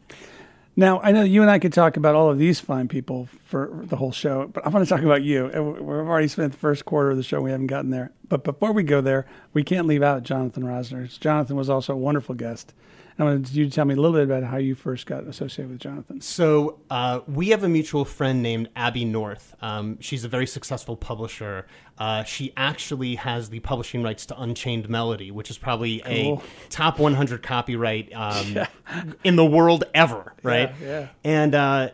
Now, 0.79 1.01
I 1.01 1.11
know 1.11 1.23
you 1.23 1.41
and 1.41 1.51
I 1.51 1.59
could 1.59 1.73
talk 1.73 1.97
about 1.97 2.15
all 2.15 2.31
of 2.31 2.37
these 2.37 2.61
fine 2.61 2.87
people 2.87 3.31
for 3.45 3.71
the 3.85 3.97
whole 3.97 4.13
show, 4.13 4.47
but 4.49 4.67
I 4.67 4.69
want 4.69 4.87
to 4.87 4.95
talk 4.95 5.03
about 5.03 5.23
you. 5.23 5.45
We've 5.47 5.89
already 5.89 6.29
spent 6.29 6.53
the 6.53 6.59
first 6.59 6.85
quarter 6.85 7.11
of 7.13 7.17
the 7.17 7.23
show. 7.23 7.41
We 7.41 7.51
haven't 7.51 7.69
gotten 7.69 7.91
there. 7.91 8.13
But 8.29 8.45
before 8.45 8.73
we 8.73 8.83
go 8.83 9.01
there, 9.01 9.25
we 9.55 9.65
can't 9.65 9.87
leave 9.87 10.03
out 10.03 10.23
Jonathan 10.23 10.65
Rosner. 10.65 11.19
Jonathan 11.19 11.57
was 11.57 11.71
also 11.71 11.95
a 11.95 11.97
wonderful 11.97 12.35
guest. 12.35 12.75
I 13.19 13.25
wanted 13.25 13.49
you 13.51 13.65
to 13.65 13.71
tell 13.71 13.87
me 13.87 13.95
a 13.95 13.97
little 13.97 14.13
bit 14.13 14.25
about 14.25 14.43
how 14.45 14.59
you 14.59 14.75
first 14.75 15.07
got 15.07 15.25
associated 15.27 15.71
with 15.71 15.81
Jonathan. 15.81 16.21
So 16.21 16.81
uh, 16.91 17.21
we 17.27 17.49
have 17.49 17.65
a 17.65 17.69
mutual 17.69 18.05
friend 18.05 18.43
named 18.43 18.69
Abby 18.77 19.07
North. 19.07 19.55
Um, 19.63 19.99
she's 20.01 20.25
a 20.25 20.29
very 20.29 20.47
successful 20.47 20.97
publisher. 20.97 21.67
Uh, 21.97 22.25
she 22.25 22.53
actually 22.59 23.15
has 23.15 23.49
the 23.49 23.61
publishing 23.61 24.03
rights 24.03 24.27
to 24.27 24.39
Unchained 24.41 24.91
Melody, 24.91 25.31
which 25.31 25.49
is 25.49 25.57
probably 25.57 26.01
Cool. 26.01 26.43
a 26.43 26.69
top 26.69 26.99
100 26.99 27.43
copyright 27.43 28.13
um, 28.15 28.59
in 29.25 29.37
the 29.37 29.47
world 29.47 29.85
ever, 29.95 30.35
right? 30.43 30.75
yeah. 30.83 31.09
And 31.25 31.55
uh, 31.55 31.91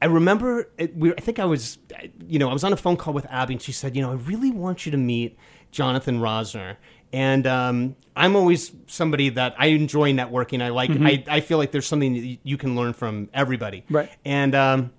I 0.00 0.06
remember, 0.06 0.70
it, 0.78 0.96
we, 0.96 1.10
I 1.12 1.20
think 1.20 1.40
I 1.40 1.46
was, 1.46 1.78
you 2.24 2.38
know, 2.38 2.48
I 2.48 2.52
was 2.52 2.62
on 2.62 2.72
a 2.72 2.76
phone 2.76 2.96
call 2.96 3.12
with 3.12 3.26
Abby, 3.26 3.54
and 3.54 3.62
she 3.62 3.72
said, 3.72 3.96
you 3.96 4.02
know, 4.02 4.12
I 4.12 4.14
really 4.14 4.52
want 4.52 4.86
you 4.86 4.92
to 4.92 4.98
meet 4.98 5.36
Jonathan 5.72 6.20
Rosner. 6.20 6.76
And 7.12 7.46
um, 7.46 7.96
I'm 8.14 8.36
always 8.36 8.72
somebody 8.86 9.30
that 9.30 9.54
I 9.58 9.66
enjoy 9.66 10.12
networking. 10.12 10.62
I 10.62 10.68
like. 10.68 10.90
I, 10.90 11.24
I 11.28 11.40
feel 11.40 11.58
like 11.58 11.70
there's 11.70 11.86
something 11.86 12.14
that 12.14 12.38
you 12.42 12.56
can 12.56 12.76
learn 12.76 12.92
from 12.92 13.30
everybody. 13.32 13.84
Right. 13.88 14.10
And 14.24 14.54
um, 14.54 14.90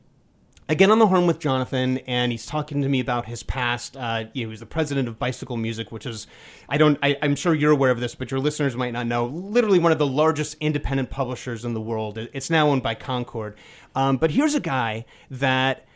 I 0.68 0.76
get 0.76 0.92
on 0.92 1.00
the 1.00 1.08
horn 1.08 1.26
with 1.26 1.40
Jonathan, 1.40 1.98
and 2.00 2.32
he's 2.32 2.46
talking 2.46 2.84
to 2.84 2.88
me 2.88 3.00
about 3.00 3.26
his 3.26 3.42
past. 3.42 3.98
Uh, 3.98 4.26
he 4.34 4.46
was 4.46 4.60
the 4.60 4.68
president 4.68 5.08
of 5.08 5.18
Bicycle 5.18 5.58
Music, 5.58 5.92
which 5.92 6.06
is, 6.06 6.28
I 6.68 6.78
don't, 6.78 7.00
I, 7.02 7.18
I'm 7.24 7.36
sure 7.36 7.56
you're 7.56 7.72
aware 7.72 7.90
of 7.90 8.00
this, 8.00 8.14
but 8.14 8.30
your 8.30 8.40
listeners 8.40 8.76
might 8.76 8.94
not 8.94 9.08
know. 9.08 9.26
Literally 9.26 9.80
one 9.80 9.92
of 9.92 9.98
the 9.98 10.06
largest 10.06 10.58
independent 10.60 11.10
publishers 11.10 11.66
in 11.66 11.74
the 11.74 11.82
world. 11.82 12.20
It's 12.20 12.52
now 12.52 12.70
owned 12.70 12.84
by 12.84 12.94
Concord. 12.94 13.58
Um, 13.96 14.18
but 14.18 14.30
here's 14.30 14.54
a 14.54 14.60
guy 14.60 15.06
that 15.32 15.88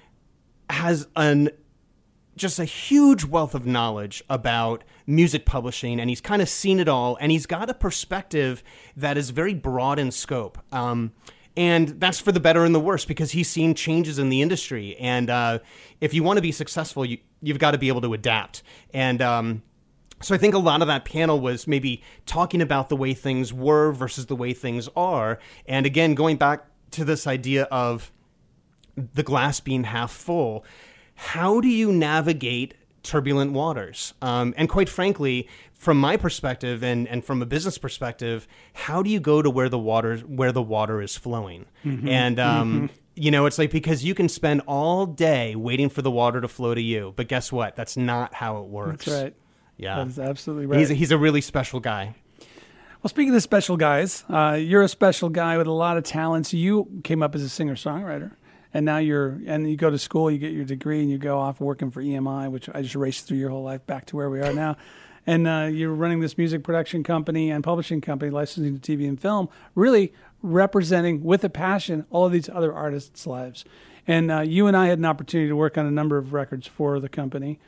has 0.71 1.07
an 1.15 1.49
just 2.35 2.59
a 2.59 2.65
huge 2.65 3.25
wealth 3.25 3.53
of 3.53 3.65
knowledge 3.65 4.23
about 4.29 4.83
music 5.05 5.45
publishing, 5.45 5.99
and 5.99 6.09
he's 6.09 6.21
kind 6.21 6.41
of 6.41 6.49
seen 6.49 6.79
it 6.79 6.87
all, 6.87 7.17
and 7.21 7.31
he's 7.31 7.45
got 7.45 7.69
a 7.69 7.73
perspective 7.73 8.63
that 8.97 9.17
is 9.17 9.29
very 9.29 9.53
broad 9.53 9.99
in 9.99 10.11
scope. 10.11 10.57
Um, 10.73 11.13
and 11.55 11.99
that's 11.99 12.19
for 12.19 12.31
the 12.31 12.39
better 12.39 12.65
and 12.65 12.73
the 12.73 12.79
worse 12.79 13.05
because 13.05 13.31
he's 13.31 13.49
seen 13.49 13.75
changes 13.75 14.17
in 14.17 14.29
the 14.29 14.41
industry. 14.41 14.95
And 14.97 15.29
uh, 15.29 15.59
if 16.01 16.13
you 16.13 16.23
want 16.23 16.37
to 16.37 16.41
be 16.41 16.51
successful, 16.51 17.05
you, 17.05 17.19
you've 17.41 17.59
got 17.59 17.71
to 17.71 17.77
be 17.77 17.89
able 17.89 18.01
to 18.01 18.13
adapt. 18.13 18.63
And 18.91 19.21
um, 19.21 19.61
so 20.19 20.33
I 20.33 20.39
think 20.39 20.55
a 20.55 20.59
lot 20.59 20.81
of 20.81 20.87
that 20.87 21.05
panel 21.05 21.39
was 21.39 21.67
maybe 21.67 22.01
talking 22.25 22.61
about 22.61 22.89
the 22.89 22.95
way 22.95 23.13
things 23.13 23.53
were 23.53 23.91
versus 23.91 24.25
the 24.25 24.35
way 24.35 24.53
things 24.53 24.89
are. 24.95 25.37
And 25.67 25.85
again, 25.85 26.15
going 26.15 26.37
back 26.37 26.65
to 26.91 27.05
this 27.05 27.27
idea 27.27 27.63
of 27.65 28.11
the 28.95 29.23
glass 29.23 29.59
being 29.59 29.83
half 29.83 30.11
full, 30.11 30.65
how 31.15 31.61
do 31.61 31.67
you 31.67 31.91
navigate 31.91 32.73
turbulent 33.03 33.51
waters? 33.53 34.13
Um, 34.21 34.53
and 34.57 34.69
quite 34.69 34.89
frankly, 34.89 35.47
from 35.73 35.99
my 35.99 36.15
perspective 36.17 36.83
and, 36.83 37.07
and 37.07 37.23
from 37.25 37.41
a 37.41 37.45
business 37.45 37.77
perspective, 37.77 38.47
how 38.73 39.03
do 39.03 39.09
you 39.09 39.19
go 39.19 39.41
to 39.41 39.49
where 39.49 39.69
the 39.69 39.79
water 39.79 40.17
where 40.19 40.51
the 40.51 40.61
water 40.61 41.01
is 41.01 41.15
flowing? 41.17 41.65
And 41.83 42.39
um, 42.39 42.89
you 43.15 43.29
know, 43.29 43.45
it's 43.45 43.57
like 43.59 43.71
because 43.71 44.03
you 44.03 44.15
can 44.15 44.29
spend 44.29 44.61
all 44.67 45.05
day 45.05 45.55
waiting 45.55 45.89
for 45.89 46.01
the 46.01 46.09
water 46.11 46.41
to 46.41 46.47
flow 46.47 46.73
to 46.73 46.81
you, 46.81 47.13
but 47.15 47.27
guess 47.27 47.51
what? 47.51 47.75
That's 47.75 47.97
not 47.97 48.33
how 48.33 48.59
it 48.63 48.69
works. 48.69 49.05
That's 49.05 49.23
right. 49.23 49.35
Yeah, 49.77 49.97
That 49.97 50.07
is 50.07 50.19
absolutely 50.19 50.67
right. 50.67 50.79
he's 50.79 50.91
a, 50.91 50.93
he's 50.93 51.11
a 51.11 51.17
really 51.17 51.41
special 51.41 51.79
guy. 51.79 52.15
Well, 53.01 53.09
speaking 53.09 53.35
of 53.35 53.41
special 53.43 53.75
guys, 53.75 54.23
uh, 54.29 54.57
you're 54.59 54.83
a 54.83 54.87
special 54.87 55.27
guy 55.29 55.57
with 55.57 55.67
a 55.67 55.71
lot 55.71 55.97
of 55.97 56.03
talents. 56.05 56.53
You 56.53 57.01
came 57.03 57.21
up 57.21 57.35
as 57.35 57.41
a 57.41 57.49
singer 57.49 57.75
songwriter, 57.75 58.31
and 58.73 58.85
now 58.85 58.97
you're 58.97 59.39
and 59.45 59.69
you 59.69 59.77
go 59.77 59.89
to 59.89 59.97
school, 59.97 60.31
you 60.31 60.37
get 60.37 60.51
your 60.51 60.65
degree, 60.65 61.01
and 61.01 61.09
you 61.09 61.17
go 61.17 61.39
off 61.39 61.59
working 61.59 61.91
for 61.91 62.01
EMI, 62.01 62.51
which 62.51 62.69
I 62.73 62.81
just 62.81 62.95
raced 62.95 63.27
through 63.27 63.37
your 63.37 63.49
whole 63.49 63.63
life 63.63 63.85
back 63.85 64.05
to 64.07 64.15
where 64.15 64.29
we 64.29 64.41
are 64.41 64.53
now. 64.53 64.77
And 65.25 65.47
uh, 65.47 65.69
you're 65.71 65.93
running 65.93 66.19
this 66.19 66.37
music 66.37 66.63
production 66.63 67.03
company 67.03 67.49
and 67.49 67.63
publishing 67.63 68.01
company, 68.01 68.29
licensing 68.29 68.77
to 68.77 68.97
TV 68.97 69.07
and 69.07 69.19
film, 69.19 69.47
really 69.73 70.13
representing 70.41 71.23
with 71.23 71.43
a 71.45 71.49
passion 71.49 72.05
all 72.09 72.25
of 72.25 72.33
these 72.33 72.49
other 72.49 72.73
artists' 72.73 73.25
lives. 73.25 73.63
And 74.05 74.29
uh, 74.29 74.41
you 74.41 74.67
and 74.67 74.75
I 74.75 74.87
had 74.87 74.97
an 74.97 75.05
opportunity 75.05 75.47
to 75.47 75.55
work 75.55 75.77
on 75.77 75.85
a 75.85 75.91
number 75.91 76.17
of 76.17 76.33
records 76.33 76.67
for 76.67 76.99
the 76.99 77.07
company 77.07 77.59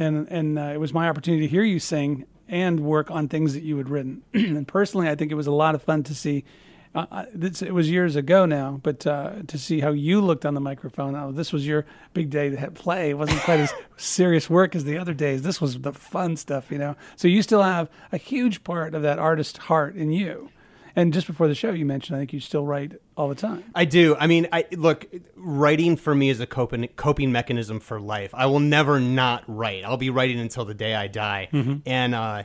and 0.00 0.26
and 0.30 0.58
uh, 0.58 0.62
it 0.62 0.80
was 0.80 0.92
my 0.92 1.08
opportunity 1.08 1.46
to 1.46 1.50
hear 1.50 1.62
you 1.62 1.78
sing 1.78 2.26
and 2.48 2.80
work 2.80 3.10
on 3.10 3.28
things 3.28 3.54
that 3.54 3.62
you 3.62 3.76
had 3.76 3.88
written. 3.88 4.22
and 4.34 4.66
personally, 4.66 5.08
I 5.08 5.14
think 5.14 5.30
it 5.30 5.36
was 5.36 5.46
a 5.46 5.52
lot 5.52 5.76
of 5.76 5.82
fun 5.82 6.02
to 6.04 6.14
see. 6.14 6.44
Uh, 6.92 7.24
this, 7.32 7.62
it 7.62 7.72
was 7.72 7.88
years 7.88 8.16
ago 8.16 8.46
now, 8.46 8.80
but 8.82 9.06
uh, 9.06 9.34
to 9.46 9.56
see 9.56 9.78
how 9.78 9.92
you 9.92 10.20
looked 10.20 10.44
on 10.44 10.54
the 10.54 10.60
microphone. 10.60 11.14
Oh, 11.14 11.30
this 11.30 11.52
was 11.52 11.64
your 11.64 11.86
big 12.14 12.30
day 12.30 12.50
to 12.50 12.70
play. 12.72 13.10
It 13.10 13.18
wasn't 13.18 13.40
quite 13.42 13.60
as 13.60 13.72
serious 13.96 14.50
work 14.50 14.74
as 14.74 14.84
the 14.84 14.98
other 14.98 15.14
days. 15.14 15.42
This 15.42 15.60
was 15.60 15.78
the 15.78 15.92
fun 15.92 16.36
stuff, 16.36 16.70
you 16.70 16.78
know. 16.78 16.96
So 17.14 17.28
you 17.28 17.42
still 17.42 17.62
have 17.62 17.88
a 18.10 18.16
huge 18.16 18.64
part 18.64 18.94
of 18.96 19.02
that 19.02 19.20
artist 19.20 19.58
heart 19.58 19.94
in 19.94 20.10
you. 20.10 20.50
And 20.96 21.12
just 21.12 21.28
before 21.28 21.46
the 21.46 21.54
show, 21.54 21.70
you 21.70 21.86
mentioned 21.86 22.16
I 22.16 22.20
think 22.20 22.32
you 22.32 22.40
still 22.40 22.66
write 22.66 22.94
all 23.16 23.28
the 23.28 23.36
time. 23.36 23.62
I 23.72 23.84
do. 23.84 24.16
I 24.18 24.26
mean, 24.26 24.48
I 24.52 24.66
look. 24.72 25.06
Writing 25.36 25.96
for 25.96 26.12
me 26.12 26.30
is 26.30 26.40
a 26.40 26.46
coping 26.46 26.88
coping 26.96 27.30
mechanism 27.30 27.78
for 27.78 28.00
life. 28.00 28.34
I 28.34 28.46
will 28.46 28.58
never 28.58 28.98
not 28.98 29.44
write. 29.46 29.84
I'll 29.84 29.96
be 29.96 30.10
writing 30.10 30.40
until 30.40 30.64
the 30.64 30.74
day 30.74 30.96
I 30.96 31.06
die. 31.06 31.48
And 31.86 32.14
uh, 32.16 32.42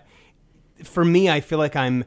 for 0.84 1.04
me, 1.04 1.28
I 1.28 1.42
feel 1.42 1.58
like 1.58 1.76
I'm 1.76 2.06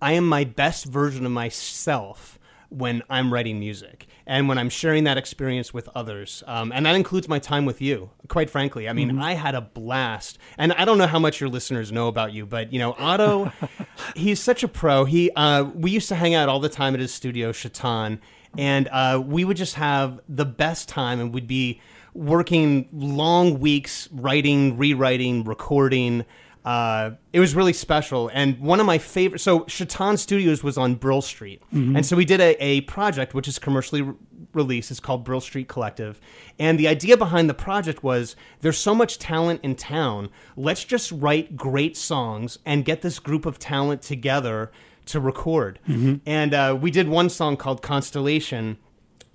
I 0.00 0.12
am 0.12 0.28
my 0.28 0.44
best 0.44 0.86
version 0.86 1.26
of 1.26 1.32
myself 1.32 2.38
when 2.70 3.02
I'm 3.08 3.32
writing 3.32 3.58
music 3.58 4.06
and 4.26 4.46
when 4.46 4.58
I'm 4.58 4.68
sharing 4.68 5.04
that 5.04 5.16
experience 5.16 5.72
with 5.72 5.88
others. 5.94 6.42
Um, 6.46 6.70
and 6.70 6.84
that 6.84 6.94
includes 6.94 7.28
my 7.28 7.38
time 7.38 7.64
with 7.64 7.80
you, 7.80 8.10
quite 8.28 8.50
frankly. 8.50 8.88
I 8.88 8.92
mean, 8.92 9.18
I 9.18 9.32
had 9.34 9.54
a 9.54 9.62
blast. 9.62 10.38
And 10.58 10.72
I 10.74 10.84
don't 10.84 10.98
know 10.98 11.06
how 11.06 11.18
much 11.18 11.40
your 11.40 11.48
listeners 11.48 11.90
know 11.90 12.08
about 12.08 12.32
you, 12.32 12.44
but, 12.44 12.70
you 12.72 12.78
know, 12.78 12.94
Otto, 12.98 13.50
he's 14.14 14.40
such 14.40 14.62
a 14.62 14.68
pro. 14.68 15.06
He, 15.06 15.30
uh, 15.30 15.64
we 15.64 15.90
used 15.90 16.08
to 16.08 16.14
hang 16.14 16.34
out 16.34 16.50
all 16.50 16.60
the 16.60 16.68
time 16.68 16.92
at 16.92 17.00
his 17.00 17.12
studio, 17.12 17.52
Chaton, 17.52 18.20
and 18.56 18.88
uh, 18.88 19.22
we 19.24 19.44
would 19.44 19.56
just 19.56 19.76
have 19.76 20.20
the 20.28 20.44
best 20.44 20.88
time 20.88 21.20
and 21.20 21.32
we'd 21.32 21.48
be 21.48 21.80
working 22.12 22.88
long 22.92 23.60
weeks, 23.60 24.08
writing, 24.12 24.76
rewriting, 24.76 25.44
recording. 25.44 26.24
Uh, 26.68 27.12
it 27.32 27.40
was 27.40 27.54
really 27.54 27.72
special. 27.72 28.30
And 28.34 28.58
one 28.60 28.78
of 28.78 28.84
my 28.84 28.98
favorite, 28.98 29.38
so 29.38 29.64
Chaton 29.64 30.18
Studios 30.18 30.62
was 30.62 30.76
on 30.76 30.96
Brill 30.96 31.22
Street. 31.22 31.62
And 31.96 32.04
so 32.04 32.14
we 32.14 32.26
did 32.26 32.40
a, 32.42 32.62
a 32.62 32.82
project 32.82 33.32
which 33.32 33.48
is 33.48 33.58
commercially 33.58 34.02
re- 34.02 34.14
released. 34.52 34.90
It's 34.90 35.00
called 35.00 35.24
Brill 35.24 35.40
Street 35.40 35.66
Collective. 35.66 36.20
And 36.58 36.78
the 36.78 36.86
idea 36.86 37.16
behind 37.16 37.48
the 37.48 37.54
project 37.54 38.02
was 38.02 38.36
there's 38.60 38.76
so 38.76 38.94
much 38.94 39.18
talent 39.18 39.60
in 39.62 39.76
town. 39.76 40.28
Let's 40.56 40.84
just 40.84 41.10
write 41.10 41.56
great 41.56 41.96
songs 41.96 42.58
and 42.66 42.84
get 42.84 43.00
this 43.00 43.18
group 43.18 43.46
of 43.46 43.58
talent 43.58 44.02
together 44.02 44.70
to 45.06 45.20
record. 45.20 45.78
And 46.26 46.52
uh, 46.52 46.76
we 46.78 46.90
did 46.90 47.08
one 47.08 47.30
song 47.30 47.56
called 47.56 47.80
Constellation 47.80 48.76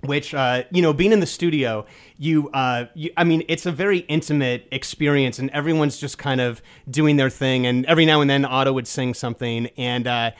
which 0.06 0.34
uh, 0.34 0.62
you 0.70 0.82
know 0.82 0.92
being 0.92 1.12
in 1.12 1.20
the 1.20 1.26
studio 1.26 1.84
you, 2.16 2.48
uh, 2.50 2.86
you 2.94 3.10
i 3.16 3.24
mean 3.24 3.42
it's 3.48 3.66
a 3.66 3.72
very 3.72 3.98
intimate 4.00 4.66
experience 4.70 5.38
and 5.38 5.50
everyone's 5.50 5.98
just 5.98 6.18
kind 6.18 6.40
of 6.40 6.62
doing 6.88 7.16
their 7.16 7.30
thing 7.30 7.66
and 7.66 7.84
every 7.86 8.06
now 8.06 8.20
and 8.20 8.30
then 8.30 8.44
otto 8.44 8.72
would 8.72 8.86
sing 8.86 9.14
something 9.14 9.68
and 9.76 10.06
uh, 10.06 10.30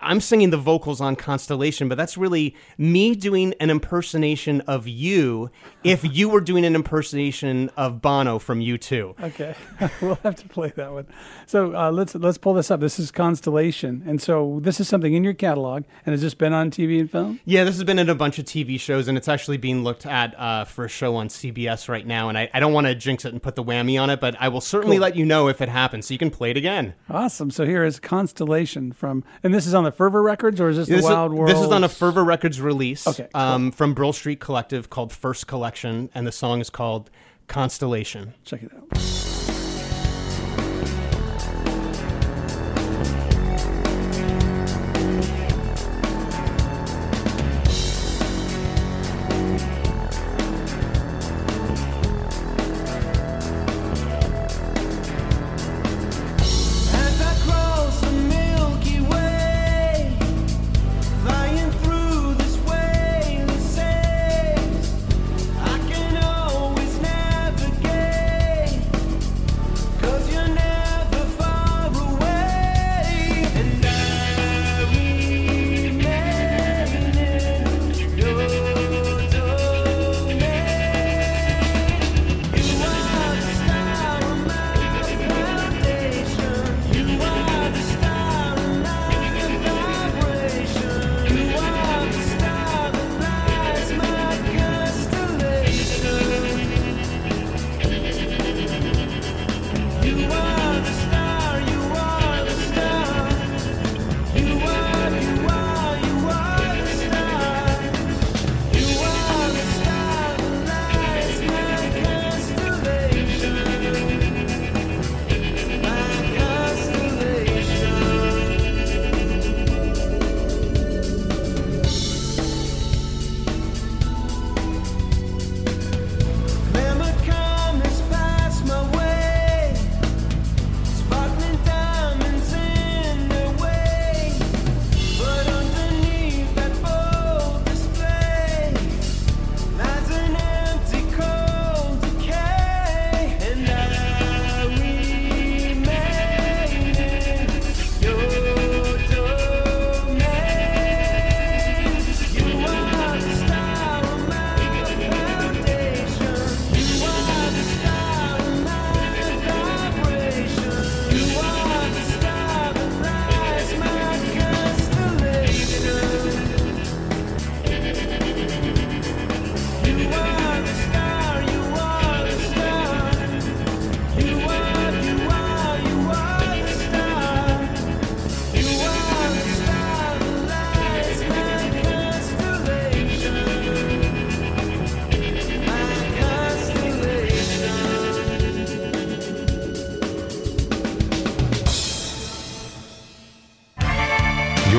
I'm 0.00 0.20
singing 0.20 0.50
the 0.50 0.56
vocals 0.56 1.00
on 1.00 1.14
Constellation, 1.16 1.88
but 1.88 1.96
that's 1.98 2.16
really 2.16 2.54
me 2.78 3.14
doing 3.14 3.54
an 3.60 3.68
impersonation 3.70 4.62
of 4.62 4.88
you 4.88 5.50
if 5.82 6.04
you 6.04 6.28
were 6.28 6.40
doing 6.40 6.64
an 6.64 6.74
impersonation 6.74 7.70
of 7.76 8.00
Bono 8.00 8.38
from 8.38 8.60
U2. 8.60 9.20
Okay, 9.22 9.54
we'll 10.00 10.18
have 10.22 10.36
to 10.36 10.48
play 10.48 10.72
that 10.76 10.92
one. 10.92 11.06
So 11.46 11.76
uh, 11.76 11.90
let's 11.92 12.14
let's 12.14 12.38
pull 12.38 12.54
this 12.54 12.70
up. 12.70 12.80
This 12.80 12.98
is 12.98 13.10
Constellation, 13.10 14.02
and 14.06 14.22
so 14.22 14.58
this 14.62 14.80
is 14.80 14.88
something 14.88 15.12
in 15.12 15.22
your 15.24 15.34
catalog, 15.34 15.84
and 16.06 16.12
has 16.12 16.22
this 16.22 16.34
been 16.34 16.52
on 16.52 16.70
TV 16.70 17.00
and 17.00 17.10
film? 17.10 17.40
Yeah, 17.44 17.64
this 17.64 17.74
has 17.74 17.84
been 17.84 17.98
in 17.98 18.08
a 18.08 18.14
bunch 18.14 18.38
of 18.38 18.46
TV 18.46 18.80
shows, 18.80 19.08
and 19.08 19.18
it's 19.18 19.28
actually 19.28 19.58
being 19.58 19.84
looked 19.84 20.06
at 20.06 20.38
uh, 20.38 20.64
for 20.64 20.84
a 20.86 20.88
show 20.88 21.16
on 21.16 21.28
CBS 21.28 21.88
right 21.88 22.06
now. 22.06 22.28
And 22.28 22.38
I, 22.38 22.48
I 22.54 22.60
don't 22.60 22.72
want 22.72 22.86
to 22.86 22.94
jinx 22.94 23.24
it 23.24 23.32
and 23.32 23.42
put 23.42 23.54
the 23.54 23.64
whammy 23.64 24.00
on 24.00 24.08
it, 24.10 24.20
but 24.20 24.34
I 24.40 24.48
will 24.48 24.60
certainly 24.62 24.96
Cool. 24.96 25.02
let 25.02 25.16
you 25.16 25.26
know 25.26 25.48
if 25.48 25.60
it 25.60 25.68
happens, 25.68 26.06
so 26.06 26.14
you 26.14 26.18
can 26.18 26.30
play 26.30 26.50
it 26.50 26.56
again. 26.56 26.94
Awesome. 27.10 27.50
So 27.50 27.66
here 27.66 27.84
is 27.84 28.00
Constellation 28.00 28.92
from, 28.92 29.24
and 29.42 29.52
this 29.52 29.66
is 29.66 29.73
on 29.74 29.84
the 29.84 29.92
Fervor 29.92 30.22
Records, 30.22 30.60
or 30.60 30.68
is 30.68 30.76
this, 30.76 30.88
This, 30.88 31.04
the 31.04 31.12
Wild 31.12 31.32
is, 31.32 31.38
World? 31.38 31.50
this 31.50 31.58
is 31.60 31.70
on 31.70 31.84
a 31.84 31.88
Fervor 31.88 32.24
Records 32.24 32.60
release 32.60 33.06
Okay, 33.06 33.28
cool. 33.32 33.40
um, 33.42 33.70
from 33.72 33.94
Brill 33.94 34.12
Street 34.12 34.40
Collective 34.40 34.90
called 34.90 35.12
First 35.12 35.46
Collection, 35.46 36.10
and 36.14 36.26
the 36.26 36.32
song 36.32 36.60
is 36.60 36.70
called 36.70 37.10
Constellation. 37.48 38.34
Check 38.44 38.62
it 38.62 38.70
out. 38.74 39.33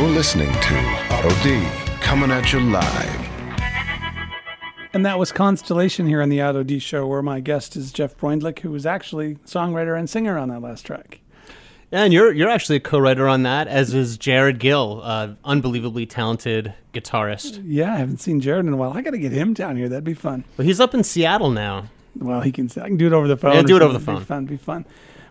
You're 0.05 0.13
listening 0.13 0.53
to 0.53 0.77
Otto 1.09 1.29
D 1.41 1.67
coming 1.99 2.29
at 2.29 2.53
you 2.53 2.59
live. 2.59 3.27
And 4.93 5.03
that 5.03 5.17
was 5.17 5.31
Constellation 5.31 6.05
here 6.05 6.21
on 6.21 6.29
the 6.29 6.39
Otto 6.43 6.61
D 6.61 6.77
Show, 6.77 7.07
where 7.07 7.23
my 7.23 7.39
guest 7.39 7.75
is 7.75 7.91
Jeff 7.91 8.15
Freundlich, 8.15 8.59
who 8.59 8.69
was 8.69 8.85
actually 8.85 9.37
songwriter 9.47 9.97
and 9.97 10.07
singer 10.07 10.37
on 10.37 10.49
that 10.49 10.61
last 10.61 10.85
track. 10.85 11.21
And 11.91 12.13
you're 12.13 12.31
you're 12.31 12.51
actually 12.51 12.75
a 12.75 12.81
co-writer 12.81 13.27
on 13.27 13.41
that, 13.43 13.67
as 13.67 13.95
is 13.95 14.15
Jared 14.15 14.59
Gill, 14.59 15.01
uh, 15.03 15.33
unbelievably 15.43 16.05
talented 16.05 16.75
guitarist. 16.93 17.63
Yeah, 17.65 17.95
I 17.95 17.97
haven't 17.97 18.21
seen 18.21 18.41
Jared 18.41 18.67
in 18.67 18.73
a 18.73 18.77
while. 18.77 18.93
I 18.93 19.01
got 19.01 19.11
to 19.11 19.17
get 19.17 19.31
him 19.31 19.55
down 19.55 19.75
here. 19.75 19.89
That'd 19.89 20.03
be 20.03 20.13
fun. 20.13 20.43
But 20.55 20.67
he's 20.67 20.79
up 20.79 20.93
in 20.93 21.03
Seattle 21.03 21.49
now. 21.49 21.85
Well, 22.15 22.41
he 22.41 22.51
can. 22.51 22.69
I 22.79 22.89
can 22.89 22.97
do 22.97 23.07
it 23.07 23.13
over 23.13 23.27
the 23.27 23.37
phone. 23.37 23.53
Yeah, 23.53 23.61
or 23.61 23.63
do 23.63 23.75
it 23.75 23.81
over 23.81 23.93
the 23.93 23.99
phone. 23.99 24.19
Be 24.19 24.25
fun. 24.25 24.45
Be 24.45 24.57
fun. 24.57 24.85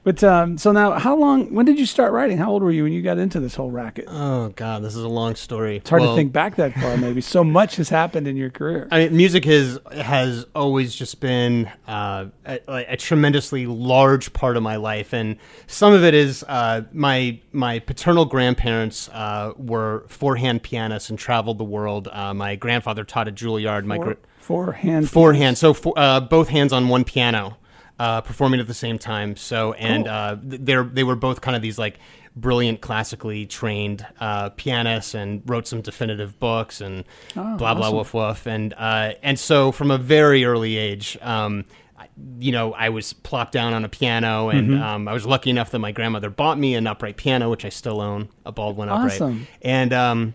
But 0.04 0.22
um, 0.22 0.58
so 0.58 0.70
now, 0.70 0.92
how 0.98 1.16
long? 1.16 1.54
When 1.54 1.64
did 1.64 1.78
you 1.78 1.86
start 1.86 2.12
writing? 2.12 2.36
How 2.36 2.50
old 2.50 2.62
were 2.62 2.70
you 2.70 2.82
when 2.82 2.92
you 2.92 3.00
got 3.00 3.16
into 3.16 3.40
this 3.40 3.54
whole 3.54 3.70
racket? 3.70 4.04
Oh 4.06 4.50
God, 4.50 4.82
this 4.82 4.94
is 4.94 5.02
a 5.02 5.08
long 5.08 5.34
story. 5.34 5.76
It's 5.78 5.88
hard 5.88 6.02
Well, 6.02 6.12
to 6.12 6.16
think 6.16 6.30
back 6.30 6.56
that 6.56 6.74
far. 6.74 6.94
Maybe 6.98 7.22
so 7.22 7.42
much 7.42 7.76
has 7.76 7.88
happened 7.88 8.28
in 8.28 8.36
your 8.36 8.50
career. 8.50 8.86
I 8.90 9.04
mean, 9.06 9.16
music 9.16 9.46
has 9.46 9.78
has 9.92 10.44
always 10.54 10.94
just 10.94 11.20
been 11.20 11.70
uh, 11.88 12.26
a, 12.44 12.60
a 12.68 12.96
tremendously 12.98 13.66
large 13.66 14.30
part 14.34 14.58
of 14.58 14.62
my 14.62 14.76
life, 14.76 15.14
and 15.14 15.36
some 15.66 15.94
of 15.94 16.04
it 16.04 16.12
is 16.12 16.44
uh, 16.48 16.82
my 16.92 17.40
my 17.52 17.78
paternal 17.78 18.26
grandparents 18.26 19.08
uh, 19.08 19.54
were 19.56 20.04
four 20.08 20.36
hand 20.36 20.62
pianists 20.62 21.08
and 21.08 21.18
traveled 21.18 21.56
the 21.56 21.64
world. 21.64 22.08
Uh, 22.12 22.34
my 22.34 22.56
grandfather 22.56 23.04
taught 23.04 23.26
at 23.26 23.34
Juilliard. 23.36 23.86
My 23.86 23.96
Four, 23.96 24.04
gr- 24.04 24.12
four 24.38 24.72
hand. 24.72 25.08
four 25.10 25.32
hands, 25.32 25.58
so 25.60 25.72
four, 25.72 25.94
uh, 25.96 26.20
both 26.20 26.48
hands 26.50 26.74
on 26.74 26.88
one 26.88 27.04
piano, 27.04 27.56
uh, 27.98 28.20
performing 28.22 28.60
at 28.60 28.66
the 28.66 28.74
same 28.74 28.98
time. 28.98 29.36
So, 29.36 29.72
and 29.74 30.04
Cool. 30.06 30.12
uh, 30.14 30.36
they're 30.42 30.84
they 30.84 31.04
were 31.04 31.16
both 31.16 31.40
kind 31.40 31.54
of 31.56 31.62
these 31.62 31.78
like 31.78 31.98
brilliant 32.36 32.80
classically 32.80 33.46
trained 33.46 34.04
uh, 34.20 34.50
pianists 34.50 35.14
and 35.14 35.42
wrote 35.46 35.68
some 35.68 35.80
definitive 35.80 36.38
books 36.40 36.80
and 36.80 37.04
Oh, 37.36 37.56
blah 37.56 37.74
blah 37.74 37.86
awesome. 37.86 37.96
woof 37.96 38.14
woof 38.14 38.46
and 38.46 38.74
uh, 38.76 39.12
and 39.22 39.38
so 39.38 39.70
from 39.72 39.90
a 39.90 39.98
very 39.98 40.44
early 40.44 40.76
age. 40.76 41.16
Um, 41.22 41.64
I- 41.96 42.08
you 42.40 42.50
know, 42.50 42.72
I 42.74 42.88
was 42.88 43.12
plopped 43.12 43.52
down 43.52 43.72
on 43.72 43.84
a 43.84 43.88
piano, 43.88 44.48
and 44.48 44.70
Mm-hmm. 44.70 44.82
um, 44.82 45.08
I 45.08 45.12
was 45.12 45.24
lucky 45.26 45.50
enough 45.50 45.70
that 45.70 45.78
my 45.78 45.92
grandmother 45.92 46.28
bought 46.28 46.58
me 46.58 46.74
an 46.74 46.86
upright 46.88 47.16
piano, 47.16 47.48
which 47.50 47.64
I 47.64 47.68
still 47.68 48.00
own, 48.00 48.28
a 48.44 48.50
Baldwin 48.50 48.88
upright. 48.88 49.12
Awesome. 49.12 49.46
And 49.62 49.92
um, 49.92 50.34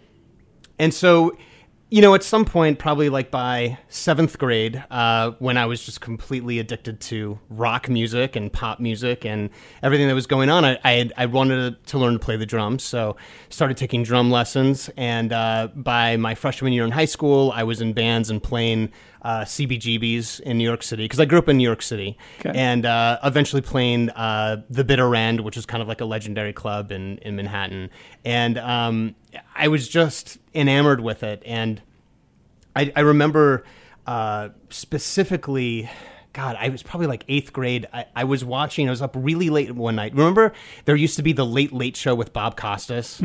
and 0.80 0.94
so, 0.94 1.36
you 1.92 2.02
know, 2.02 2.14
at 2.14 2.22
some 2.24 2.46
point, 2.46 2.78
probably 2.78 3.10
like 3.10 3.32
by 3.32 3.80
seventh 3.88 4.38
grade, 4.38 4.84
uh, 4.92 5.32
when 5.40 5.58
I 5.58 5.66
was 5.66 5.84
just 5.84 6.02
completely 6.02 6.60
addicted 6.60 7.00
to 7.02 7.40
rock 7.50 7.90
music 7.90 8.36
and 8.36 8.54
pop 8.54 8.80
music 8.80 9.26
and 9.26 9.50
everything 9.82 10.08
that 10.08 10.14
was 10.14 10.28
going 10.28 10.50
on, 10.50 10.64
I 10.66 10.78
I, 10.84 10.92
had, 10.94 11.14
I 11.18 11.26
wanted 11.26 11.84
to, 11.88 11.98
learn 11.98 12.14
to 12.14 12.20
play 12.20 12.38
the 12.38 12.46
drums. 12.46 12.84
So 12.84 13.16
started 13.50 13.76
taking 13.76 14.04
drum 14.04 14.30
lessons. 14.30 14.90
And 14.98 15.34
uh, 15.34 15.70
by 15.76 16.16
my 16.18 16.36
freshman 16.36 16.74
year 16.74 16.86
in 16.86 16.92
high 16.92 17.06
school, 17.06 17.52
I 17.56 17.64
was 17.64 17.82
in 17.82 17.94
bands 17.94 18.30
and 18.30 18.42
playing 18.42 18.92
uh, 19.24 19.42
CBGBs 19.42 20.42
in 20.42 20.58
New 20.58 20.64
York 20.64 20.84
City 20.84 21.06
because 21.06 21.20
I 21.20 21.26
grew 21.26 21.40
up 21.40 21.50
in 21.50 21.58
New 21.58 21.64
York 21.64 21.82
City, 21.82 22.18
Okay. 22.40 22.58
and 22.58 22.86
uh, 22.86 23.18
eventually 23.24 23.62
playing 23.62 24.12
uh, 24.12 24.62
the 24.70 24.84
Bitter 24.84 25.14
End, 25.14 25.42
which 25.42 25.58
is 25.58 25.66
kind 25.66 25.82
of 25.82 25.88
like 25.90 26.00
a 26.02 26.06
legendary 26.06 26.54
club 26.54 26.92
in 26.92 27.18
in 27.18 27.36
Manhattan, 27.36 27.90
and 28.24 28.58
um, 28.60 29.16
I 29.56 29.68
was 29.68 29.88
just 29.88 30.38
enamored 30.54 31.02
with 31.02 31.24
it, 31.24 31.44
and 31.46 31.82
I, 32.76 32.92
I 32.96 33.02
remember 33.02 33.64
uh, 34.08 34.50
specifically. 34.70 35.90
God, 36.32 36.56
I 36.60 36.70
was 36.70 36.84
probably 36.84 37.08
like 37.08 37.26
eighth 37.28 37.52
grade. 37.52 37.88
I, 37.92 38.06
I 38.16 38.24
was 38.24 38.46
watching. 38.46 38.88
I 38.88 38.92
was 38.92 39.02
up 39.02 39.16
really 39.18 39.50
late 39.50 39.72
one 39.74 39.96
night. 39.96 40.14
Remember, 40.14 40.54
there 40.86 40.96
used 40.96 41.16
to 41.16 41.24
be 41.24 41.34
the 41.34 41.46
Late 41.46 41.74
Late 41.74 41.98
Show 41.98 42.14
with 42.14 42.34
Bob 42.34 42.56
Costas, 42.56 43.20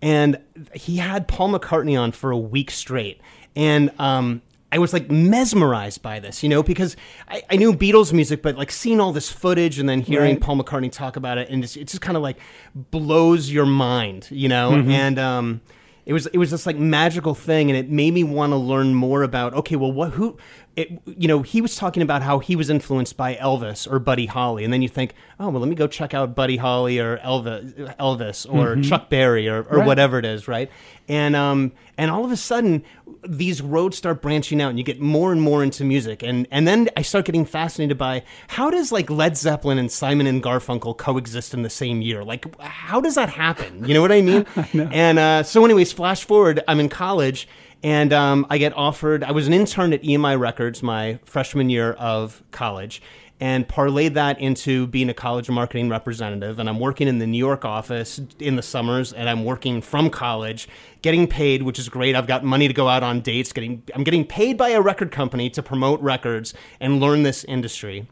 and 0.00 0.38
he 0.72 0.96
had 0.98 1.26
Paul 1.26 1.50
McCartney 1.50 2.00
on 2.00 2.12
for 2.12 2.30
a 2.30 2.38
week 2.38 2.70
straight, 2.70 3.20
and 3.56 3.90
um, 3.98 4.40
I 4.72 4.78
was 4.78 4.92
like 4.92 5.10
mesmerized 5.10 6.02
by 6.02 6.18
this, 6.18 6.42
you 6.42 6.48
know, 6.48 6.62
because 6.62 6.96
I, 7.28 7.42
I 7.50 7.56
knew 7.56 7.72
Beatles 7.72 8.12
music, 8.12 8.42
but 8.42 8.56
like 8.56 8.72
seeing 8.72 8.98
all 8.98 9.12
this 9.12 9.30
footage 9.30 9.78
and 9.78 9.88
then 9.88 10.00
hearing 10.00 10.34
Right. 10.34 10.40
Paul 10.40 10.56
McCartney 10.56 10.90
talk 10.90 11.16
about 11.16 11.38
it, 11.38 11.48
and 11.48 11.62
it's, 11.62 11.76
it 11.76 11.86
just 11.86 12.00
kind 12.00 12.16
of 12.16 12.22
like 12.24 12.38
blows 12.74 13.50
your 13.50 13.66
mind, 13.66 14.26
you 14.30 14.48
know, 14.48 14.72
and 14.74 15.18
um, 15.18 15.60
it 16.06 16.12
was 16.12 16.26
it 16.26 16.38
was 16.38 16.50
this 16.50 16.66
like 16.66 16.76
magical 16.76 17.34
thing, 17.34 17.70
and 17.70 17.78
it 17.78 17.88
made 17.88 18.12
me 18.12 18.24
want 18.24 18.52
to 18.52 18.56
learn 18.56 18.94
more 18.94 19.22
about 19.22 19.54
okay, 19.54 19.76
well, 19.76 19.92
what 19.92 20.10
who. 20.12 20.36
It, 20.76 20.90
you 21.06 21.28
know, 21.28 21.42
he 21.42 21.60
was 21.60 21.76
talking 21.76 22.02
about 22.02 22.22
how 22.22 22.40
he 22.40 22.56
was 22.56 22.68
influenced 22.68 23.16
by 23.16 23.36
Elvis 23.36 23.88
or 23.88 24.00
Buddy 24.00 24.26
Holly, 24.26 24.64
and 24.64 24.72
then 24.72 24.82
you 24.82 24.88
think, 24.88 25.14
oh 25.38 25.48
well, 25.48 25.60
let 25.60 25.68
me 25.68 25.76
go 25.76 25.86
check 25.86 26.14
out 26.14 26.34
Buddy 26.34 26.56
Holly 26.56 26.98
or 26.98 27.18
Elvis, 27.18 27.94
Elvis 27.98 28.52
or 28.52 28.80
Chuck 28.82 29.08
Berry 29.08 29.48
or, 29.48 29.62
or 29.62 29.78
Right. 29.78 29.86
whatever 29.86 30.18
it 30.18 30.24
is, 30.24 30.48
right? 30.48 30.68
And 31.06 31.36
um, 31.36 31.70
and 31.96 32.10
all 32.10 32.24
of 32.24 32.32
a 32.32 32.36
sudden, 32.36 32.82
these 33.24 33.62
roads 33.62 33.96
start 33.96 34.20
branching 34.20 34.60
out, 34.60 34.70
and 34.70 34.78
you 34.78 34.84
get 34.84 35.00
more 35.00 35.30
and 35.30 35.40
more 35.40 35.62
into 35.62 35.84
music, 35.84 36.24
and 36.24 36.48
and 36.50 36.66
then 36.66 36.88
I 36.96 37.02
start 37.02 37.26
getting 37.26 37.44
fascinated 37.44 37.96
by 37.96 38.24
how 38.48 38.68
does 38.70 38.90
like 38.90 39.08
Led 39.10 39.36
Zeppelin 39.36 39.78
and 39.78 39.92
Simon 39.92 40.26
and 40.26 40.42
Garfunkel 40.42 40.96
coexist 40.98 41.54
in 41.54 41.62
the 41.62 41.70
same 41.70 42.02
year? 42.02 42.24
Like, 42.24 42.58
how 42.60 43.00
does 43.00 43.14
that 43.14 43.28
happen? 43.28 43.86
You 43.86 43.94
know 43.94 44.00
what 44.02 44.10
I 44.12 44.22
mean? 44.22 44.44
And 44.92 45.18
uh, 45.20 45.42
so, 45.44 45.64
anyways, 45.64 45.92
flash 45.92 46.24
forward, 46.24 46.64
I'm 46.66 46.80
in 46.80 46.88
college. 46.88 47.46
And 47.84 48.14
um, 48.14 48.46
I 48.48 48.56
get 48.56 48.72
offered. 48.72 49.22
I 49.22 49.32
was 49.32 49.46
an 49.46 49.52
intern 49.52 49.92
at 49.92 50.02
EMI 50.02 50.40
Records 50.40 50.82
my 50.82 51.18
freshman 51.26 51.68
year 51.68 51.92
of 51.92 52.42
college, 52.50 53.02
and 53.40 53.68
parlayed 53.68 54.14
that 54.14 54.40
into 54.40 54.86
being 54.86 55.10
a 55.10 55.14
college 55.14 55.50
marketing 55.50 55.90
representative. 55.90 56.58
And 56.58 56.66
I'm 56.66 56.80
working 56.80 57.08
in 57.08 57.18
the 57.18 57.26
New 57.26 57.36
York 57.36 57.66
office 57.66 58.22
in 58.38 58.56
the 58.56 58.62
summers, 58.62 59.12
and 59.12 59.28
I'm 59.28 59.44
working 59.44 59.82
from 59.82 60.08
college, 60.08 60.66
getting 61.02 61.26
paid, 61.26 61.62
which 61.62 61.78
is 61.78 61.90
great. 61.90 62.16
I've 62.16 62.26
got 62.26 62.42
money 62.42 62.68
to 62.68 62.74
go 62.74 62.88
out 62.88 63.02
on 63.02 63.20
dates. 63.20 63.52
Getting, 63.52 63.82
I'm 63.94 64.02
getting 64.02 64.24
paid 64.24 64.56
by 64.56 64.70
a 64.70 64.80
record 64.80 65.10
company 65.10 65.50
to 65.50 65.62
promote 65.62 66.00
records 66.00 66.54
and 66.80 67.00
learn 67.00 67.22
this 67.22 67.44
industry. 67.44 68.08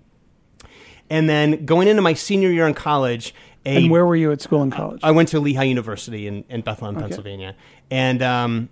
And 1.08 1.30
then 1.30 1.64
going 1.64 1.88
into 1.88 2.02
my 2.02 2.12
senior 2.12 2.50
year 2.50 2.66
in 2.66 2.74
college, 2.74 3.34
a 3.64 3.76
And 3.76 3.90
where 3.90 4.04
were 4.04 4.16
you 4.16 4.32
at 4.32 4.42
school 4.42 4.62
in 4.62 4.70
college? 4.70 5.00
I 5.02 5.12
went 5.12 5.30
to 5.30 5.40
Lehigh 5.40 5.62
University 5.62 6.26
in, 6.26 6.44
in 6.50 6.60
Bethlehem, 6.60 6.96
Pennsylvania. 6.96 7.54
And 7.90 8.20
um, 8.20 8.68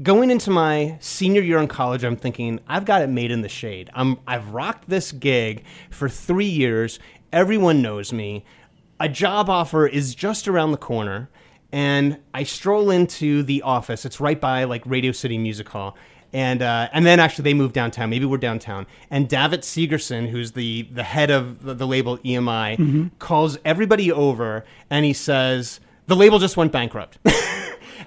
going 0.00 0.30
into 0.30 0.50
my 0.50 0.96
senior 1.00 1.42
year 1.42 1.58
in 1.58 1.68
college, 1.68 2.04
I'm 2.04 2.16
thinking, 2.16 2.60
I've 2.66 2.84
got 2.84 3.02
it 3.02 3.08
made 3.08 3.30
in 3.30 3.42
the 3.42 3.48
shade. 3.48 3.90
I'm, 3.94 4.18
I've 4.26 4.48
rocked 4.48 4.88
this 4.88 5.12
gig 5.12 5.64
for 5.90 6.08
three 6.08 6.46
years. 6.46 6.98
Everyone 7.32 7.82
knows 7.82 8.12
me. 8.12 8.44
A 9.00 9.08
job 9.08 9.50
offer 9.50 9.86
is 9.86 10.14
just 10.14 10.48
around 10.48 10.70
the 10.70 10.78
corner. 10.78 11.28
And 11.72 12.18
I 12.32 12.44
stroll 12.44 12.90
into 12.90 13.42
the 13.42 13.62
office. 13.62 14.04
It's 14.04 14.20
right 14.20 14.40
by 14.40 14.64
like 14.64 14.82
Radio 14.86 15.12
City 15.12 15.38
Music 15.38 15.68
Hall. 15.68 15.96
And 16.34 16.62
uh, 16.62 16.88
and 16.94 17.04
then 17.04 17.20
actually 17.20 17.44
they 17.44 17.54
moved 17.54 17.74
downtown. 17.74 18.08
Maybe 18.08 18.24
we're 18.24 18.38
downtown. 18.38 18.86
And 19.10 19.28
David 19.28 19.62
Segerson, 19.62 20.28
who's 20.30 20.52
the 20.52 20.82
the 20.90 21.02
head 21.02 21.30
of 21.30 21.62
the, 21.62 21.74
the 21.74 21.86
label 21.86 22.16
EMI, 22.18 23.10
calls 23.18 23.58
everybody 23.66 24.10
over 24.10 24.64
and 24.88 25.04
he 25.04 25.12
says 25.12 25.80
the 26.06 26.16
label 26.16 26.38
just 26.38 26.56
went 26.56 26.72
bankrupt. 26.72 27.18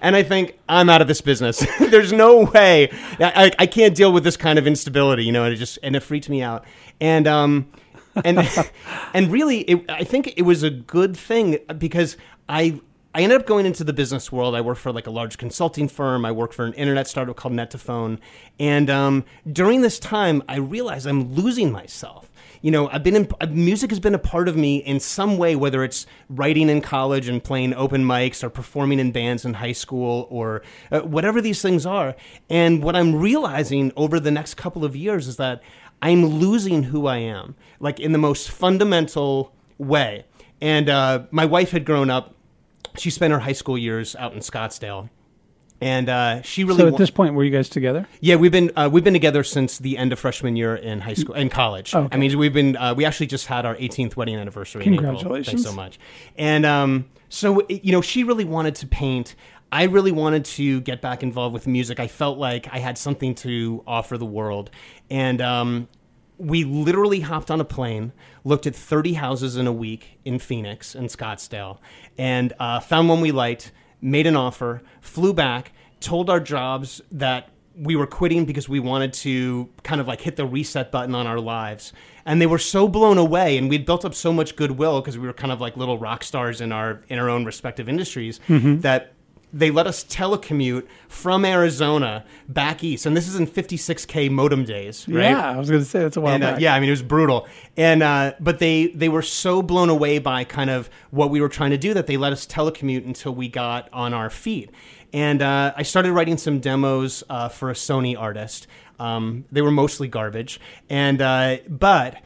and 0.02 0.16
I 0.16 0.24
think 0.24 0.58
I'm 0.68 0.90
out 0.90 1.02
of 1.02 1.08
this 1.08 1.22
business. 1.22 1.66
There's 1.80 2.12
no 2.12 2.46
way 2.46 2.90
I, 3.20 3.52
I, 3.58 3.66
can't 3.66 3.96
deal 3.96 4.12
with 4.12 4.24
this 4.24 4.38
kind 4.38 4.60
of 4.60 4.68
instability, 4.68 5.24
you 5.24 5.32
know. 5.32 5.44
And 5.44 5.54
it 5.54 5.58
just 5.58 5.80
and 5.84 5.96
it 5.96 6.02
freaked 6.02 6.30
me 6.30 6.42
out. 6.42 6.66
And 7.00 7.28
um, 7.28 7.72
and 8.24 8.40
and 9.14 9.32
really, 9.32 9.60
it, 9.62 9.90
I 9.90 10.04
think 10.04 10.34
it 10.38 10.44
was 10.44 10.64
a 10.64 10.70
good 10.70 11.16
thing 11.16 11.60
because 11.78 12.18
I. 12.50 12.80
I 13.14 13.22
ended 13.22 13.40
up 13.40 13.48
going 13.48 13.66
into 13.66 13.86
the 13.86 13.94
business 13.94 14.30
world. 14.30 14.56
I 14.56 14.60
worked 14.60 14.82
for 14.82 14.92
like 14.92 15.08
a 15.08 15.10
large 15.10 15.38
consulting 15.38 15.88
firm. 15.88 16.26
I 16.26 16.34
worked 16.34 16.54
for 16.54 16.66
an 16.66 16.74
internet 16.74 17.08
startup 17.08 17.38
called 17.38 17.54
Net2Phone. 17.54 18.20
And 18.60 18.90
um, 18.90 19.24
during 19.50 19.80
this 19.80 20.00
time, 20.00 20.44
I 20.50 20.58
realized 20.58 21.08
I'm 21.08 21.34
losing 21.34 21.72
myself 21.72 22.30
you 22.62 22.72
know, 22.72 22.90
I've 22.90 23.04
been 23.04 23.16
in 23.16 23.28
uh, 23.40 23.48
music 23.48 23.90
has 23.90 24.00
been 24.00 24.16
a 24.16 24.20
part 24.20 24.48
of 24.48 24.56
me 24.56 24.78
in 24.78 25.00
some 25.00 25.38
way, 25.38 25.56
whether 25.56 25.84
it's 25.84 26.06
writing 26.30 26.70
in 26.70 26.82
college 26.82 27.28
and 27.28 27.44
playing 27.44 27.74
open 27.74 28.04
mics 28.04 28.44
or 28.44 28.50
performing 28.50 29.00
in 29.00 29.12
bands 29.12 29.46
in 29.46 29.56
high 29.56 29.72
school 29.72 30.28
or 30.30 30.62
uh, 30.92 31.02
whatever 31.02 31.42
these 31.42 31.62
things 31.62 31.86
are. 31.86 32.16
And 32.50 32.84
what 32.84 32.96
I'm 32.96 33.16
realizing 33.16 33.92
over 33.96 34.20
the 34.20 34.32
next 34.32 34.56
couple 34.56 34.86
of 34.86 34.96
years 34.96 35.28
is 35.28 35.38
that 35.38 35.62
I'm 36.02 36.26
losing 36.26 36.84
who 36.84 37.08
I 37.08 37.18
am, 37.18 37.56
like 37.80 38.00
in 38.00 38.12
the 38.12 38.18
most 38.18 38.52
fundamental 38.52 39.54
way. 39.78 40.26
And 40.62 40.90
uh, 40.90 41.24
my 41.32 41.46
wife 41.46 41.72
had 41.72 41.86
grown 41.86 42.10
up. 42.10 42.36
She 42.98 43.10
spent 43.10 43.34
her 43.34 43.40
high 43.40 43.54
school 43.54 43.78
years 43.78 44.16
out 44.16 44.34
in 44.34 44.40
Scottsdale. 44.40 45.10
And 45.82 46.08
uh, 46.08 46.42
she 46.42 46.64
really 46.64 46.80
so 46.80 46.88
at 46.88 46.94
wa- 46.94 46.98
this 46.98 47.10
point, 47.10 47.36
were 47.36 47.44
you 47.44 47.52
guys 47.52 47.68
together? 47.68 48.08
yeah, 48.22 48.36
we've 48.38 48.52
been 48.52 48.72
uh, 48.78 48.90
we've 48.92 49.04
been 49.04 49.14
together 49.14 49.44
since 49.44 49.78
the 49.78 49.98
end 49.98 50.14
of 50.14 50.20
freshman 50.20 50.56
year 50.56 50.76
in 50.76 51.02
high 51.02 51.14
school 51.16 51.36
in 51.36 51.50
college. 51.50 51.94
Oh, 51.94 52.04
Okay. 52.04 52.16
I 52.16 52.18
mean, 52.20 52.38
we've 52.38 52.54
been 52.54 52.78
uh, 52.78 52.94
we 52.94 53.04
actually 53.06 53.28
just 53.28 53.48
had 53.48 53.66
our 53.66 53.76
18th 53.76 54.16
wedding 54.16 54.36
anniversary. 54.38 54.84
Congratulations. 54.86 55.48
Thanks 55.48 55.64
so 55.64 55.74
much. 55.74 56.00
And 56.38 56.66
um, 56.66 57.06
so 57.30 57.66
you 57.68 57.92
know, 57.92 58.02
she 58.02 58.24
really 58.24 58.46
wanted 58.46 58.76
to 58.76 58.88
paint. 58.88 59.36
I 59.72 59.84
really 59.84 60.14
wanted 60.14 60.46
to 60.46 60.80
get 60.82 61.02
back 61.02 61.24
involved 61.24 61.54
with 61.54 61.68
music. 61.68 62.00
I 62.00 62.08
felt 62.08 62.38
like 62.38 62.68
I 62.72 62.80
had 62.80 62.98
something 62.98 63.36
to 63.36 63.84
offer 63.86 64.18
the 64.18 64.26
world, 64.26 64.70
and 65.10 65.42
um, 65.42 65.90
we 66.38 66.64
literally 66.64 67.20
hopped 67.20 67.52
on 67.52 67.60
a 67.60 67.66
plane, 67.66 68.14
looked 68.46 68.66
at 68.68 68.76
30 68.76 69.14
houses 69.16 69.58
in 69.58 69.68
a 69.68 69.74
week 69.74 70.20
in 70.24 70.40
Phoenix 70.40 70.96
and 70.96 71.10
Scottsdale, 71.10 71.80
and 72.18 72.54
uh, 72.60 72.80
found 72.80 73.10
one 73.10 73.20
we 73.22 73.32
liked, 73.34 73.72
made 74.02 74.28
an 74.28 74.36
offer, 74.36 74.82
flew 75.02 75.34
back, 75.34 75.72
told 76.00 76.30
our 76.30 76.40
jobs 76.40 77.02
that 77.12 77.50
we 77.78 77.96
were 77.96 78.08
quitting 78.08 78.46
because 78.46 78.70
we 78.70 78.80
wanted 78.80 79.12
to 79.12 79.70
kind 79.84 80.00
of 80.00 80.08
like 80.08 80.22
hit 80.22 80.36
the 80.36 80.46
reset 80.46 80.92
button 80.92 81.14
on 81.14 81.28
our 81.28 81.40
lives. 81.40 81.92
And 82.26 82.42
they 82.42 82.46
were 82.46 82.60
so 82.60 82.88
blown 82.88 83.18
away, 83.18 83.58
and 83.58 83.70
we'd 83.70 83.86
built 83.86 84.06
up 84.06 84.16
so 84.16 84.32
much 84.32 84.56
goodwill 84.56 85.02
because 85.02 85.18
we 85.18 85.28
were 85.28 85.34
kind 85.34 85.52
of 85.52 85.62
like 85.62 85.78
little 85.78 85.98
rock 85.98 86.24
stars 86.24 86.62
in 86.62 86.72
our 86.72 87.04
in 87.10 87.20
our 87.20 87.30
own 87.30 87.46
respective 87.46 87.90
industries 87.90 88.40
mm-hmm. 88.48 88.80
that 88.80 89.14
they 89.56 89.72
let 89.72 89.88
us 89.88 90.04
telecommute 90.04 90.86
from 91.08 91.46
Arizona 91.46 92.26
back 92.50 92.84
east. 92.84 93.06
And 93.06 93.16
this 93.16 93.26
is 93.26 93.38
in 93.38 93.48
56k 93.48 94.30
modem 94.30 94.66
days, 94.66 95.08
right? 95.08 95.24
Yeah, 95.30 95.50
I 95.50 95.58
was 95.58 95.70
going 95.70 95.82
to 95.82 95.90
say 95.90 96.00
that's 96.00 96.18
a 96.18 96.22
while 96.22 96.36
and 96.36 96.44
uh, 96.44 96.58
yeah, 96.60 96.76
I 96.76 96.80
mean 96.82 96.90
it 96.90 96.92
was 96.92 97.02
brutal. 97.02 97.48
And 97.78 98.04
uh, 98.04 98.34
but 98.42 98.60
they 98.60 98.88
they 98.88 99.08
were 99.08 99.22
so 99.22 99.62
blown 99.62 99.90
away 99.90 100.20
by 100.20 100.44
kind 100.44 100.70
of 100.70 100.90
what 101.10 101.30
we 101.30 101.40
were 101.40 101.48
trying 101.48 101.72
to 101.72 101.78
do 101.78 101.94
that 101.94 102.06
they 102.06 102.18
let 102.18 102.34
us 102.34 102.46
telecommute 102.46 103.06
until 103.06 103.34
we 103.34 103.48
got 103.48 103.88
on 103.94 104.14
our 104.14 104.30
feet. 104.30 104.72
And 105.14 105.42
uh, 105.42 105.74
I 105.78 105.84
started 105.84 106.12
writing 106.12 106.38
some 106.38 106.60
demos 106.60 107.24
uh, 107.30 107.48
for 107.48 107.70
a 107.70 107.74
Sony 107.74 108.20
artist. 108.20 108.68
Um, 109.00 109.46
they 109.54 109.62
were 109.62 109.72
mostly 109.72 110.10
garbage, 110.10 110.60
and 110.90 111.22
uh, 111.22 111.58
but. 111.70 112.18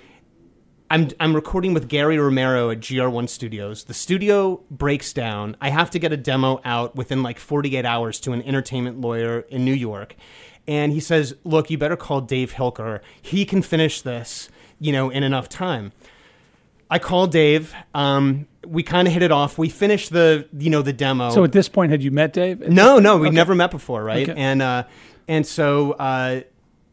I'm, 0.91 1.09
I'm 1.19 1.35
recording 1.35 1.75
with 1.75 1.87
Gary 1.87 2.17
Romero 2.17 2.71
at 2.71 2.79
GR1 2.79 3.29
Studios. 3.29 3.83
The 3.83 3.93
studio 3.93 4.63
breaks 4.71 5.13
down. 5.13 5.55
I 5.61 5.69
have 5.69 5.91
to 5.91 5.99
get 5.99 6.11
a 6.11 6.17
demo 6.17 6.61
out 6.65 6.95
within 6.95 7.21
like 7.21 7.37
48 7.37 7.85
hours 7.85 8.19
to 8.21 8.31
an 8.31 8.41
entertainment 8.41 8.99
lawyer 8.99 9.41
in 9.41 9.63
New 9.63 9.73
York. 9.73 10.15
And 10.67 10.91
he 10.91 10.99
says, 10.99 11.35
Look, 11.43 11.69
you 11.69 11.77
better 11.77 11.95
call 11.95 12.21
Dave 12.21 12.53
Hilker. 12.53 13.01
He 13.21 13.45
can 13.45 13.61
finish 13.61 14.01
this, 14.01 14.49
you 14.79 14.91
know, 14.91 15.11
in 15.11 15.21
enough 15.21 15.47
time. 15.47 15.91
I 16.89 16.97
called 16.97 17.31
Dave. 17.31 17.71
Um, 17.93 18.47
we 18.65 18.81
kind 18.81 19.07
of 19.07 19.13
hit 19.13 19.21
it 19.21 19.31
off. 19.31 19.59
We 19.59 19.69
finished 19.69 20.09
the, 20.09 20.47
you 20.57 20.71
know, 20.71 20.81
the 20.81 20.93
demo. 20.93 21.29
So 21.29 21.43
at 21.43 21.51
this 21.51 21.69
point, 21.69 21.91
had 21.91 22.01
you 22.01 22.09
met 22.09 22.33
Dave? 22.33 22.67
No, 22.67 22.97
no, 22.97 23.17
we'd 23.17 23.33
never 23.33 23.53
met 23.53 23.69
before, 23.69 24.03
right? 24.03 24.27
Okay. 24.27 24.39
And 24.39 24.61
uh, 24.63 24.85
and 25.27 25.45
so 25.45 25.91
uh, 25.93 26.41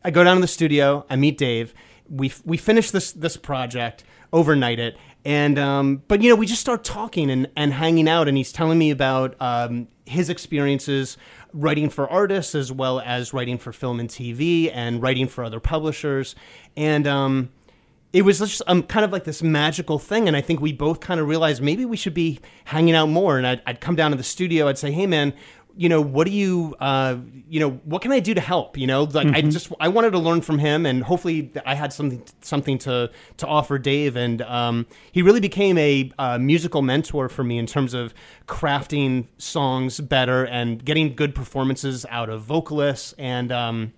I 0.04 0.10
go 0.10 0.22
down 0.22 0.36
to 0.36 0.42
the 0.42 0.48
studio. 0.48 1.06
I 1.08 1.16
meet 1.16 1.38
Dave. 1.38 1.72
We 2.08 2.32
we 2.44 2.56
finish 2.56 2.90
this 2.90 3.12
this 3.12 3.36
project, 3.36 4.04
overnight 4.32 4.78
it, 4.78 4.96
and 5.24 5.58
um, 5.58 6.02
but 6.08 6.22
you 6.22 6.28
know 6.28 6.36
we 6.36 6.46
just 6.46 6.60
start 6.60 6.84
talking 6.84 7.30
and 7.30 7.48
and 7.56 7.72
hanging 7.72 8.08
out, 8.08 8.28
and 8.28 8.36
he's 8.36 8.52
telling 8.52 8.78
me 8.78 8.90
about 8.90 9.34
um, 9.40 9.88
his 10.04 10.30
experiences 10.30 11.16
writing 11.52 11.88
for 11.88 12.08
artists 12.08 12.54
as 12.54 12.70
well 12.70 13.00
as 13.00 13.32
writing 13.32 13.58
for 13.58 13.72
film 13.72 13.98
and 13.98 14.08
TV 14.08 14.70
and 14.72 15.02
writing 15.02 15.26
for 15.28 15.44
other 15.44 15.60
publishers, 15.60 16.34
and. 16.76 17.06
Um, 17.06 17.50
it 18.12 18.24
was 18.24 18.38
just 18.38 18.62
um, 18.66 18.82
kind 18.82 19.04
of 19.04 19.12
like 19.12 19.24
this 19.24 19.42
magical 19.42 19.98
thing. 19.98 20.26
And 20.26 20.34
I 20.34 20.40
think 20.40 20.58
we 20.58 20.72
both 20.72 21.00
kind 21.00 21.20
of 21.20 21.28
realized 21.28 21.60
maybe 21.60 21.84
we 21.84 21.98
should 21.98 22.14
be 22.14 22.40
hanging 22.64 22.94
out 22.94 23.10
more. 23.10 23.36
And 23.36 23.46
I'd, 23.46 23.62
I'd 23.66 23.80
come 23.82 23.94
down 23.94 24.10
to 24.12 24.16
the 24.16 24.22
studio, 24.22 24.68
I'd 24.68 24.78
say, 24.78 24.90
hey, 24.90 25.06
man, 25.06 25.34
you 25.76 25.88
know, 25.88 26.00
what 26.00 26.26
do 26.26 26.32
you, 26.32 26.74
uh, 26.80 27.16
you 27.48 27.60
know, 27.60 27.70
what 27.84 28.00
can 28.00 28.10
I 28.10 28.20
do 28.20 28.32
to 28.34 28.40
help? 28.40 28.78
You 28.78 28.86
know, 28.86 29.04
like 29.04 29.28
I 29.28 29.42
just, 29.42 29.70
I 29.78 29.88
wanted 29.88 30.12
to 30.12 30.18
learn 30.18 30.40
from 30.40 30.58
him, 30.58 30.86
and 30.86 31.02
hopefully, 31.02 31.52
I 31.66 31.74
had 31.74 31.92
something, 31.92 32.22
something 32.40 32.78
to 32.78 33.10
to 33.36 33.46
offer 33.46 33.78
Dave, 33.78 34.16
and 34.16 34.40
um, 34.42 34.86
he 35.12 35.22
really 35.22 35.40
became 35.40 35.76
a 35.76 36.10
uh, 36.18 36.38
musical 36.38 36.82
mentor 36.82 37.28
for 37.28 37.44
me 37.44 37.58
in 37.58 37.66
terms 37.66 37.92
of 37.92 38.14
crafting 38.46 39.26
songs 39.38 40.00
better 40.00 40.44
and 40.46 40.84
getting 40.84 41.14
good 41.14 41.34
performances 41.34 42.06
out 42.08 42.30
of 42.30 42.42
vocalists, 42.42 43.12
and 43.18 43.52
um, 43.52 43.92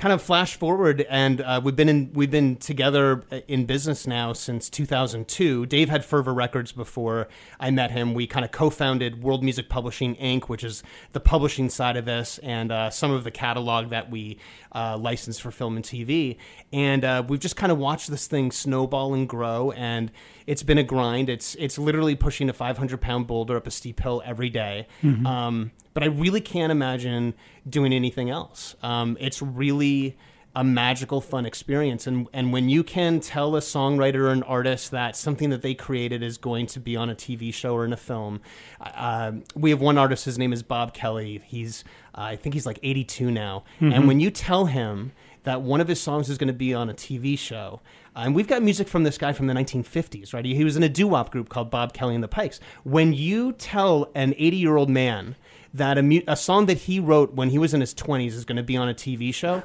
kind 0.00 0.14
of 0.14 0.22
flash 0.22 0.56
forward 0.56 1.02
and 1.10 1.42
uh, 1.42 1.60
we've 1.62 1.76
been 1.76 1.90
in 1.90 2.10
we've 2.14 2.30
been 2.30 2.56
together 2.56 3.22
in 3.48 3.66
business 3.66 4.06
now 4.06 4.32
since 4.32 4.70
2002 4.70 5.66
dave 5.66 5.90
had 5.90 6.02
fervor 6.02 6.32
records 6.32 6.72
before 6.72 7.28
i 7.60 7.70
met 7.70 7.90
him. 7.90 8.14
We 8.14 8.26
kind 8.26 8.42
of 8.42 8.50
co-founded 8.50 9.22
world 9.22 9.44
music 9.44 9.68
publishing 9.68 10.16
inc. 10.16 10.44
which 10.44 10.64
is 10.64 10.82
the 11.12 11.20
publishing 11.20 11.68
side 11.68 11.98
of 11.98 12.06
this 12.06 12.38
and 12.38 12.72
uh, 12.72 12.88
some 12.88 13.10
of 13.10 13.24
the 13.24 13.30
catalog 13.30 13.90
that 13.90 14.10
we 14.10 14.38
uh, 14.74 14.96
license 14.96 15.38
for 15.38 15.50
film 15.50 15.76
and 15.76 15.84
tv 15.84 16.38
and 16.72 17.04
uh, 17.04 17.22
we've 17.28 17.38
just 17.38 17.56
kind 17.56 17.70
of 17.70 17.76
watched 17.76 18.10
this 18.10 18.26
thing 18.26 18.50
snowball 18.50 19.12
and 19.12 19.28
grow 19.28 19.70
and 19.72 20.10
it's 20.50 20.64
been 20.64 20.78
a 20.78 20.82
grind 20.82 21.28
it's 21.28 21.54
it's 21.64 21.78
literally 21.78 22.16
pushing 22.16 22.48
a 22.50 22.52
500 22.52 23.00
pound 23.00 23.26
boulder 23.28 23.56
up 23.56 23.66
a 23.68 23.70
steep 23.70 24.00
hill 24.00 24.20
every 24.24 24.50
day. 24.50 24.88
Um, 25.26 25.70
but 25.94 26.02
I 26.02 26.06
really 26.06 26.40
can't 26.40 26.72
imagine 26.72 27.34
doing 27.68 27.92
anything 27.92 28.30
else. 28.30 28.74
Um, 28.82 29.16
it's 29.20 29.40
really 29.40 30.16
a 30.56 30.64
magical, 30.64 31.20
fun 31.20 31.46
experience. 31.46 32.08
And 32.08 32.26
and 32.32 32.52
when 32.52 32.68
you 32.68 32.82
can 32.82 33.20
tell 33.20 33.54
a 33.54 33.60
songwriter 33.60 34.22
or 34.26 34.30
an 34.30 34.42
artist 34.42 34.90
that 34.90 35.14
something 35.14 35.50
that 35.50 35.62
they 35.62 35.74
created 35.74 36.20
is 36.24 36.36
going 36.38 36.66
to 36.74 36.80
be 36.80 36.96
on 36.96 37.08
a 37.10 37.14
TV 37.14 37.54
show 37.54 37.74
or 37.74 37.84
in 37.84 37.92
a 37.92 37.96
film, 37.96 38.40
uh, 38.80 39.32
we 39.54 39.70
have 39.70 39.80
one 39.80 39.98
artist. 39.98 40.24
His 40.24 40.36
name 40.38 40.52
is 40.52 40.64
Bob 40.64 40.94
Kelly. 40.94 41.40
He's 41.44 41.84
uh, 42.16 42.22
I 42.22 42.36
think 42.36 42.54
he's 42.54 42.66
like 42.66 42.80
82 42.82 43.30
now. 43.30 43.62
And 43.78 44.08
when 44.08 44.18
you 44.18 44.30
tell 44.32 44.66
him 44.66 45.12
that 45.44 45.62
one 45.62 45.80
of 45.80 45.88
his 45.88 46.00
songs 46.00 46.28
is 46.28 46.38
going 46.38 46.48
to 46.48 46.54
be 46.54 46.74
on 46.74 46.90
a 46.90 46.94
TV 46.94 47.38
show. 47.38 47.80
And 48.14 48.34
we've 48.34 48.48
got 48.48 48.62
music 48.62 48.88
from 48.88 49.04
this 49.04 49.16
guy 49.16 49.32
from 49.32 49.46
the 49.46 49.54
1950s, 49.54 50.34
right? 50.34 50.44
He, 50.44 50.64
was 50.64 50.76
in 50.76 50.82
a 50.82 50.88
doo 50.88 51.08
wop 51.08 51.30
group 51.30 51.48
called 51.48 51.70
Bob 51.70 51.92
Kelly 51.92 52.14
and 52.14 52.24
the 52.24 52.28
Pikes. 52.28 52.60
When 52.84 53.12
you 53.12 53.52
tell 53.52 54.10
an 54.14 54.34
80 54.36 54.56
year 54.56 54.76
old 54.76 54.90
man 54.90 55.36
that 55.72 55.96
a, 55.96 56.02
mu- 56.02 56.22
a 56.26 56.36
song 56.36 56.66
that 56.66 56.78
he 56.78 57.00
wrote 57.00 57.34
when 57.34 57.50
he 57.50 57.58
was 57.58 57.72
in 57.72 57.80
his 57.80 57.94
20s 57.94 58.32
is 58.32 58.44
going 58.44 58.56
to 58.56 58.62
be 58.62 58.76
on 58.76 58.88
a 58.88 58.94
TV 58.94 59.32
show, 59.32 59.62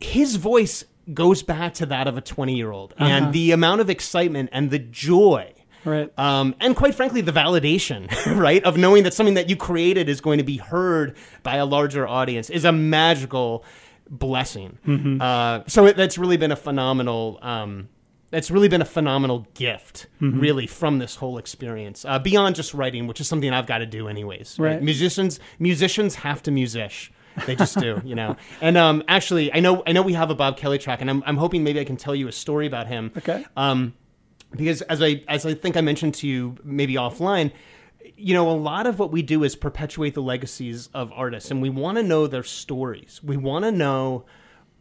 his 0.00 0.36
voice 0.36 0.84
goes 1.12 1.42
back 1.42 1.74
to 1.74 1.86
that 1.86 2.06
of 2.06 2.16
a 2.16 2.20
20 2.20 2.54
year 2.54 2.70
old. 2.70 2.94
And 2.98 3.32
the 3.32 3.52
amount 3.52 3.80
of 3.82 3.90
excitement 3.90 4.50
and 4.52 4.70
the 4.70 4.78
joy. 4.78 5.52
Right. 5.84 6.18
Um, 6.18 6.54
and 6.60 6.74
quite 6.74 6.94
frankly, 6.94 7.20
the 7.20 7.32
validation, 7.32 8.10
right, 8.38 8.64
of 8.64 8.78
knowing 8.78 9.02
that 9.04 9.12
something 9.12 9.34
that 9.34 9.50
you 9.50 9.56
created 9.56 10.08
is 10.08 10.22
going 10.22 10.38
to 10.38 10.44
be 10.44 10.56
heard 10.56 11.14
by 11.42 11.56
a 11.56 11.66
larger 11.66 12.08
audience 12.08 12.48
is 12.48 12.64
a 12.64 12.72
magical 12.72 13.64
blessing. 14.08 14.78
Uh, 15.20 15.62
so 15.66 15.86
it, 15.86 15.96
that's 15.96 16.18
really 16.18 16.36
been 16.36 16.52
a 16.52 16.56
phenomenal. 16.56 17.38
Um, 17.42 17.88
that's 18.30 18.50
really 18.50 18.68
been 18.68 18.82
a 18.82 18.86
phenomenal 18.86 19.46
gift, 19.54 20.06
really, 20.20 20.66
from 20.66 20.98
this 20.98 21.14
whole 21.16 21.38
experience. 21.38 22.04
Uh, 22.04 22.18
beyond 22.18 22.56
just 22.56 22.74
writing, 22.74 23.06
which 23.06 23.20
is 23.20 23.28
something 23.28 23.52
I've 23.52 23.66
got 23.66 23.78
to 23.78 23.86
do 23.86 24.08
anyways. 24.08 24.58
Right. 24.58 24.82
Musicians, 24.82 25.38
musicians 25.60 26.16
have 26.16 26.42
to 26.42 26.50
musish. 26.50 27.12
They 27.46 27.54
just 27.54 27.78
do, 27.78 28.00
you 28.04 28.16
know. 28.16 28.36
And 28.60 28.76
um, 28.76 29.04
actually, 29.06 29.52
I 29.52 29.60
know, 29.60 29.84
I 29.86 29.92
know 29.92 30.02
we 30.02 30.14
have 30.14 30.30
a 30.30 30.34
Bob 30.34 30.56
Kelly 30.56 30.78
track, 30.78 31.00
and 31.00 31.08
I'm, 31.10 31.22
I'm 31.26 31.36
hoping 31.36 31.62
maybe 31.62 31.78
I 31.78 31.84
can 31.84 31.96
tell 31.96 32.14
you 32.14 32.26
a 32.26 32.32
story 32.32 32.66
about 32.66 32.88
him. 32.88 33.12
Okay. 33.16 33.44
Um, 33.56 33.94
because 34.56 34.82
as 34.82 35.02
I 35.02 35.22
as 35.28 35.44
I 35.46 35.54
think 35.54 35.76
I 35.76 35.80
mentioned 35.80 36.14
to 36.16 36.28
you 36.28 36.56
maybe 36.64 36.94
offline, 36.94 37.52
you 38.16 38.34
know, 38.34 38.50
a 38.50 38.52
lot 38.52 38.86
of 38.86 38.98
what 38.98 39.10
we 39.10 39.22
do 39.22 39.44
is 39.44 39.56
perpetuate 39.56 40.14
the 40.14 40.22
legacies 40.22 40.88
of 40.94 41.12
artists, 41.12 41.50
and 41.50 41.60
we 41.62 41.70
want 41.70 41.96
to 41.98 42.02
know 42.02 42.26
their 42.26 42.42
stories. 42.42 43.20
We 43.22 43.36
want 43.36 43.64
to 43.64 43.72
know 43.72 44.24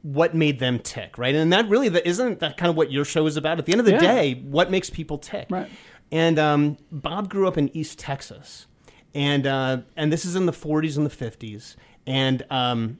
what 0.01 0.35
made 0.35 0.59
them 0.59 0.79
tick, 0.79 1.17
right? 1.17 1.33
And 1.33 1.51
that 1.53 1.69
really 1.69 1.87
that 1.89 2.05
isn't 2.05 2.39
that 2.39 2.57
kind 2.57 2.69
of 2.69 2.75
what 2.75 2.91
your 2.91 3.05
show 3.05 3.25
is 3.25 3.37
about. 3.37 3.59
At 3.59 3.65
the 3.65 3.71
end 3.71 3.79
of 3.79 3.85
the 3.85 3.93
Yeah. 3.93 3.99
day, 3.99 4.33
what 4.35 4.69
makes 4.69 4.89
people 4.89 5.17
tick? 5.17 5.47
Right. 5.49 5.69
And 6.11 6.37
um, 6.37 6.77
Bob 6.91 7.29
grew 7.29 7.47
up 7.47 7.57
in 7.57 7.75
East 7.75 7.97
Texas, 7.99 8.67
and 9.15 9.47
uh, 9.47 9.77
and 9.95 10.11
this 10.11 10.25
is 10.25 10.35
in 10.35 10.45
the 10.45 10.51
40s 10.51 10.97
and 10.97 11.05
the 11.05 11.09
50s, 11.09 11.75
and 12.05 12.43
um, 12.51 12.97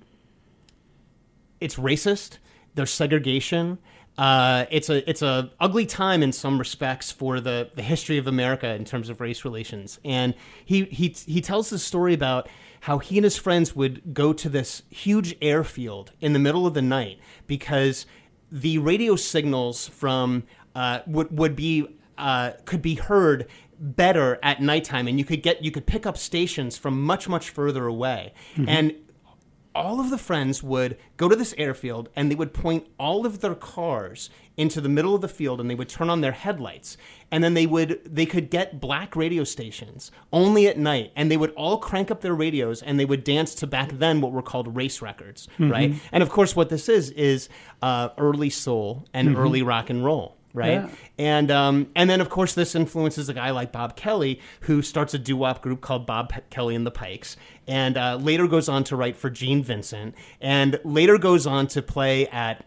it's 1.59 1.75
racist. 1.75 2.37
There's 2.75 2.91
segregation. 2.91 3.77
Uh, 4.17 4.65
it's 4.69 4.89
a 4.89 5.09
it's 5.09 5.21
a 5.21 5.49
ugly 5.59 5.85
time 5.85 6.21
in 6.21 6.31
some 6.31 6.59
respects 6.59 7.11
for 7.11 7.39
the, 7.39 7.69
the 7.75 7.81
history 7.81 8.17
of 8.17 8.27
America 8.27 8.67
in 8.75 8.85
terms 8.85 9.09
of 9.09 9.19
race 9.19 9.43
relations. 9.43 9.99
And 10.05 10.35
he 10.63 10.85
he 10.85 11.09
he 11.09 11.41
tells 11.41 11.69
this 11.69 11.83
story 11.83 12.13
about 12.13 12.47
how 12.81 12.99
he 12.99 13.17
and 13.17 13.23
his 13.23 13.37
friends 13.37 13.75
would 13.75 14.13
go 14.13 14.33
to 14.33 14.49
this 14.49 14.83
huge 14.89 15.35
airfield 15.41 16.11
in 16.19 16.33
the 16.33 16.39
middle 16.39 16.67
of 16.67 16.73
the 16.73 16.81
night 16.81 17.17
because 17.47 18.05
the 18.51 18.77
radio 18.77 19.15
signals 19.15 19.87
from 19.87 20.43
uh, 20.75 20.99
would 21.07 21.35
would 21.35 21.55
be 21.55 21.87
uh, 22.17 22.51
could 22.65 22.81
be 22.81 22.95
heard 22.95 23.47
better 23.79 24.39
at 24.43 24.61
nighttime, 24.61 25.07
and 25.07 25.17
you 25.17 25.25
could 25.25 25.41
get 25.41 25.63
you 25.63 25.71
could 25.71 25.87
pick 25.87 26.05
up 26.05 26.17
stations 26.17 26.77
from 26.77 27.01
much 27.01 27.27
much 27.27 27.49
further 27.49 27.87
away, 27.87 28.33
and 28.67 28.93
all 29.75 29.99
of 29.99 30.09
the 30.09 30.17
friends 30.17 30.61
would 30.61 30.97
go 31.17 31.27
to 31.27 31.35
this 31.35 31.53
airfield 31.57 32.09
and 32.15 32.29
they 32.29 32.35
would 32.35 32.53
point 32.53 32.87
all 32.99 33.25
of 33.25 33.41
their 33.41 33.55
cars 33.55 34.29
into 34.55 34.79
the 34.79 34.89
middle 34.89 35.15
of 35.15 35.21
the 35.21 35.27
field 35.27 35.59
and 35.59 35.69
they 35.69 35.75
would 35.75 35.89
turn 35.89 36.09
on 36.09 36.21
their 36.21 36.31
headlights. 36.31 36.95
And 37.31 37.43
then 37.43 37.55
they 37.55 37.65
would 37.65 38.01
they 38.05 38.25
could 38.27 38.49
get 38.51 38.79
black 38.79 39.15
radio 39.15 39.43
stations 39.43 40.11
only 40.31 40.67
at 40.67 40.77
night 40.77 41.11
and 41.15 41.31
they 41.31 41.37
would 41.37 41.51
all 41.51 41.77
crank 41.77 42.11
up 42.11 42.21
their 42.21 42.35
radios 42.35 42.81
and 42.83 42.99
they 42.99 43.05
would 43.05 43.23
dance 43.23 43.55
to 43.55 43.67
back 43.67 43.89
then 43.93 44.21
what 44.21 44.31
were 44.31 44.43
called 44.43 44.75
race 44.75 45.01
records 45.01 45.47
right? 45.71 45.95
And 46.11 46.21
of 46.21 46.29
course 46.29 46.55
what 46.55 46.69
this 46.69 46.87
is 46.87 47.09
is 47.11 47.49
uh, 47.81 48.09
early 48.17 48.49
soul 48.51 49.05
and 49.13 49.29
early 49.37 49.61
rock 49.63 49.89
and 49.89 50.05
roll 50.05 50.37
right? 50.53 50.83
Yeah. 50.83 50.89
And 51.17 51.51
um, 51.51 51.87
and 51.95 52.09
then 52.09 52.21
of 52.21 52.29
course 52.29 52.53
this 52.53 52.75
influences 52.75 53.29
a 53.29 53.33
guy 53.33 53.51
like 53.51 53.71
Bob 53.71 53.95
Kelly, 53.95 54.39
who 54.61 54.81
starts 54.81 55.13
a 55.13 55.19
doo 55.19 55.37
wop 55.37 55.61
group 55.61 55.81
called 55.81 56.05
Bob 56.05 56.33
Kelly 56.49 56.75
and 56.75 56.85
the 56.85 56.91
Pikes, 56.91 57.35
and 57.67 57.97
uh, 57.97 58.17
later 58.17 58.47
goes 58.47 58.69
on 58.69 58.83
to 58.85 58.95
write 58.95 59.17
for 59.17 59.29
Gene 59.29 59.63
Vincent, 59.63 60.15
and 60.39 60.79
later 60.83 61.17
goes 61.17 61.47
on 61.47 61.67
to 61.67 61.81
play 61.81 62.27
at 62.27 62.65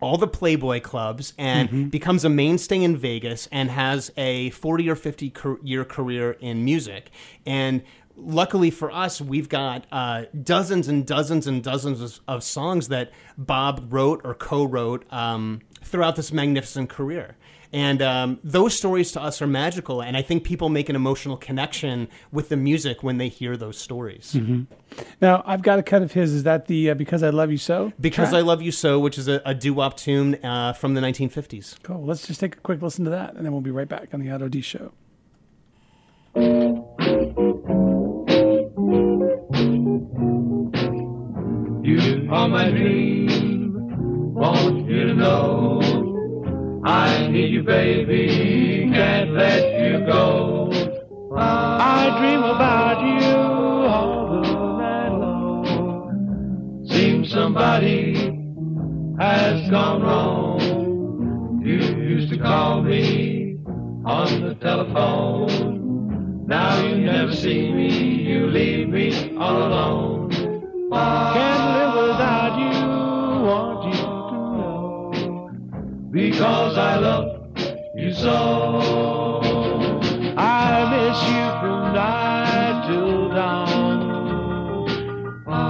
all 0.00 0.18
the 0.18 0.26
Playboy 0.26 0.80
clubs 0.80 1.32
and 1.38 1.88
becomes 1.90 2.24
a 2.24 2.28
mainstay 2.28 2.82
in 2.82 2.96
Vegas 2.96 3.48
and 3.52 3.70
has 3.70 4.10
a 4.16 4.50
40 4.50 4.90
or 4.90 4.96
50 4.96 5.30
car- 5.30 5.58
year 5.62 5.84
career 5.84 6.32
in 6.40 6.64
music. 6.64 7.10
And 7.46 7.84
luckily 8.16 8.70
for 8.70 8.90
us, 8.90 9.20
we've 9.20 9.48
got 9.48 9.86
uh, 9.92 10.24
dozens 10.42 10.88
and 10.88 11.06
dozens 11.06 11.46
and 11.46 11.62
dozens 11.62 12.00
of, 12.00 12.20
of 12.26 12.42
songs 12.42 12.88
that 12.88 13.12
Bob 13.38 13.92
wrote 13.92 14.20
or 14.24 14.34
co 14.34 14.64
wrote 14.64 15.10
um, 15.12 15.60
throughout 15.92 16.16
this 16.16 16.32
magnificent 16.32 16.88
career. 16.88 17.36
And 17.74 18.02
um, 18.02 18.38
those 18.44 18.76
stories 18.76 19.12
to 19.12 19.22
us 19.22 19.40
are 19.40 19.46
magical, 19.46 20.02
and 20.02 20.14
I 20.14 20.20
think 20.20 20.44
people 20.44 20.68
make 20.68 20.90
an 20.90 20.96
emotional 20.96 21.38
connection 21.38 22.08
with 22.30 22.50
the 22.50 22.56
music 22.56 23.02
when 23.02 23.16
they 23.16 23.28
hear 23.28 23.56
those 23.56 23.78
stories. 23.78 24.36
Now 25.22 25.42
I've 25.46 25.62
got 25.62 25.78
a 25.78 25.82
cut 25.82 26.02
of 26.02 26.12
his. 26.12 26.34
Is 26.34 26.42
that 26.42 26.66
the 26.66 26.90
uh, 26.90 26.94
"Because 26.94 27.22
I 27.22 27.30
Love 27.30 27.50
You 27.50 27.56
So"? 27.56 27.90
Because 27.98 28.28
track? 28.28 28.40
I 28.40 28.42
Love 28.42 28.60
You 28.60 28.72
So, 28.72 29.00
which 29.00 29.16
is 29.16 29.26
a, 29.26 29.40
a 29.46 29.54
doo 29.54 29.72
wop 29.72 29.96
tune 29.96 30.34
uh, 30.44 30.74
from 30.74 30.92
the 30.92 31.00
1950s. 31.00 31.82
Cool. 31.82 32.04
Let's 32.04 32.26
just 32.26 32.40
take 32.40 32.56
a 32.56 32.60
quick 32.60 32.82
listen 32.82 33.06
to 33.06 33.10
that, 33.12 33.34
and 33.36 33.44
then 33.46 33.52
we'll 33.52 33.62
be 33.62 33.70
right 33.70 33.88
back 33.88 34.12
on 34.12 34.20
the 34.20 34.30
Otto 34.30 34.48
D 34.48 34.60
Show. 34.60 34.92
You 41.84 42.28
are 42.30 42.48
my 42.48 42.70
dream. 42.70 43.31
You 44.42 45.14
know 45.14 45.80
I 46.84 47.28
need 47.28 47.52
you, 47.52 47.62
baby. 47.62 48.90
Can't 48.92 49.30
let 49.34 49.62
you 49.80 50.04
go. 50.04 50.68
I 51.38 52.18
dream 52.18 52.42
about 52.42 53.00
you 53.02 53.36
all 53.86 54.42
the 54.42 54.52
night 54.78 55.12
long. 55.16 56.84
Seems 56.88 57.30
somebody 57.30 58.14
has 59.20 59.70
gone 59.70 60.02
wrong. 60.02 61.62
You 61.64 61.76
used 61.76 62.32
to 62.32 62.38
call 62.38 62.82
me 62.82 63.58
on 64.04 64.40
the 64.42 64.56
telephone. 64.56 66.48
Now 66.48 66.84
you 66.84 66.96
never 66.96 67.32
see 67.32 67.70
me. 67.70 67.88
You 68.24 68.48
leave 68.48 68.88
me 68.88 69.36
all 69.36 69.62
alone. 69.62 70.30
Can't 70.32 71.78
live 71.78 71.91
because 76.12 76.76
I 76.76 76.98
love 76.98 77.40
you 77.94 78.12
so. 78.12 79.40
I 80.36 80.84
miss 80.92 81.22
you 81.32 81.44
from 81.60 81.94
night 81.94 82.86
till 82.86 83.30
dawn. 83.30 84.12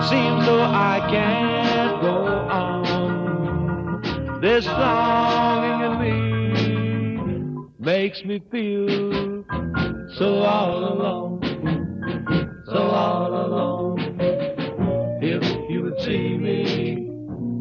Seems 0.08 0.44
though 0.44 0.64
I 0.64 0.98
can't 1.08 2.02
go 2.02 2.16
on. 2.50 2.80
This 4.40 4.66
longing 4.66 5.80
in 5.86 5.94
me 6.02 6.10
makes 7.78 8.24
me 8.24 8.40
feel 8.50 9.44
so 10.16 10.42
all 10.42 10.92
alone, 10.92 11.40
so 12.66 12.78
all 12.78 13.32
alone. 13.46 14.18
If 15.22 15.44
you 15.70 15.82
would 15.84 16.00
see 16.00 16.36
me, 16.36 17.08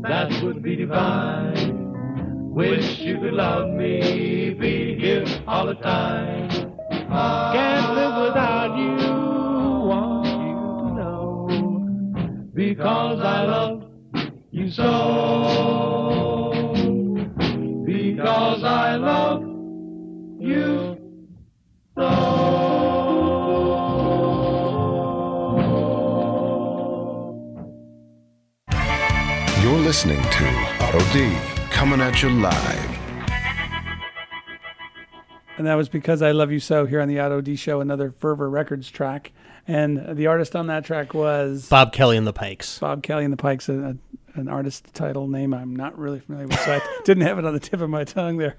that 0.02 0.32
would 0.42 0.64
be 0.64 0.76
divine. 0.76 1.61
Wish 2.62 3.00
you 3.00 3.18
could 3.18 3.34
love 3.34 3.70
me, 3.70 4.54
be 4.54 4.96
here 4.96 5.26
all 5.48 5.66
the 5.66 5.74
time. 5.74 6.48
I 7.10 7.54
can't 7.56 7.96
live 7.96 8.16
without 8.28 8.78
you, 8.78 8.98
want 9.90 10.28
you 10.28 10.60
to 10.78 10.94
know. 10.94 11.48
Because 12.54 13.20
I 13.20 13.46
love 13.46 13.84
you 14.52 14.70
so. 14.70 14.84
Because 17.84 18.64
I 18.64 18.96
love 18.96 19.42
you 20.40 20.98
so. 21.98 22.10
You're 29.64 29.80
listening 29.80 30.22
to 30.22 30.46
Otto 30.80 31.00
D 31.12 31.51
coming 31.82 32.00
at 32.00 32.22
you 32.22 32.30
live. 32.30 33.00
And 35.58 35.66
that 35.66 35.74
was 35.74 35.90
because 35.90 36.22
I 36.22 36.30
Love 36.30 36.52
You 36.52 36.60
So 36.60 36.86
here 36.86 37.02
on 37.02 37.08
the 37.08 37.20
Otto 37.20 37.42
D 37.42 37.56
Show, 37.56 37.82
another 37.82 38.12
Fervor 38.12 38.52
Records 38.52 38.92
track. 38.92 39.32
And 39.68 40.16
the 40.16 40.28
artist 40.28 40.56
on 40.56 40.68
that 40.68 40.86
track 40.86 41.16
was 41.16 41.68
Bob 41.70 41.92
Kelly 41.92 42.18
and 42.18 42.28
the 42.28 42.34
Pikes. 42.34 42.78
Bob 42.78 43.02
Kelly 43.02 43.24
and 43.24 43.34
the 43.34 43.38
Pikes, 43.38 43.68
a, 43.68 43.98
a, 44.36 44.40
an 44.40 44.48
artist 44.48 44.94
title 44.94 45.28
name 45.28 45.56
I'm 45.56 45.76
not 45.76 45.98
really 45.98 46.20
familiar 46.20 46.46
with, 46.46 46.60
so 46.60 46.76
I 46.76 46.82
didn't 47.04 47.24
have 47.24 47.40
it 47.40 47.46
on 47.46 47.54
the 47.54 47.60
tip 47.60 47.82
of 47.82 47.90
my 47.90 48.04
tongue 48.04 48.38
there. 48.38 48.58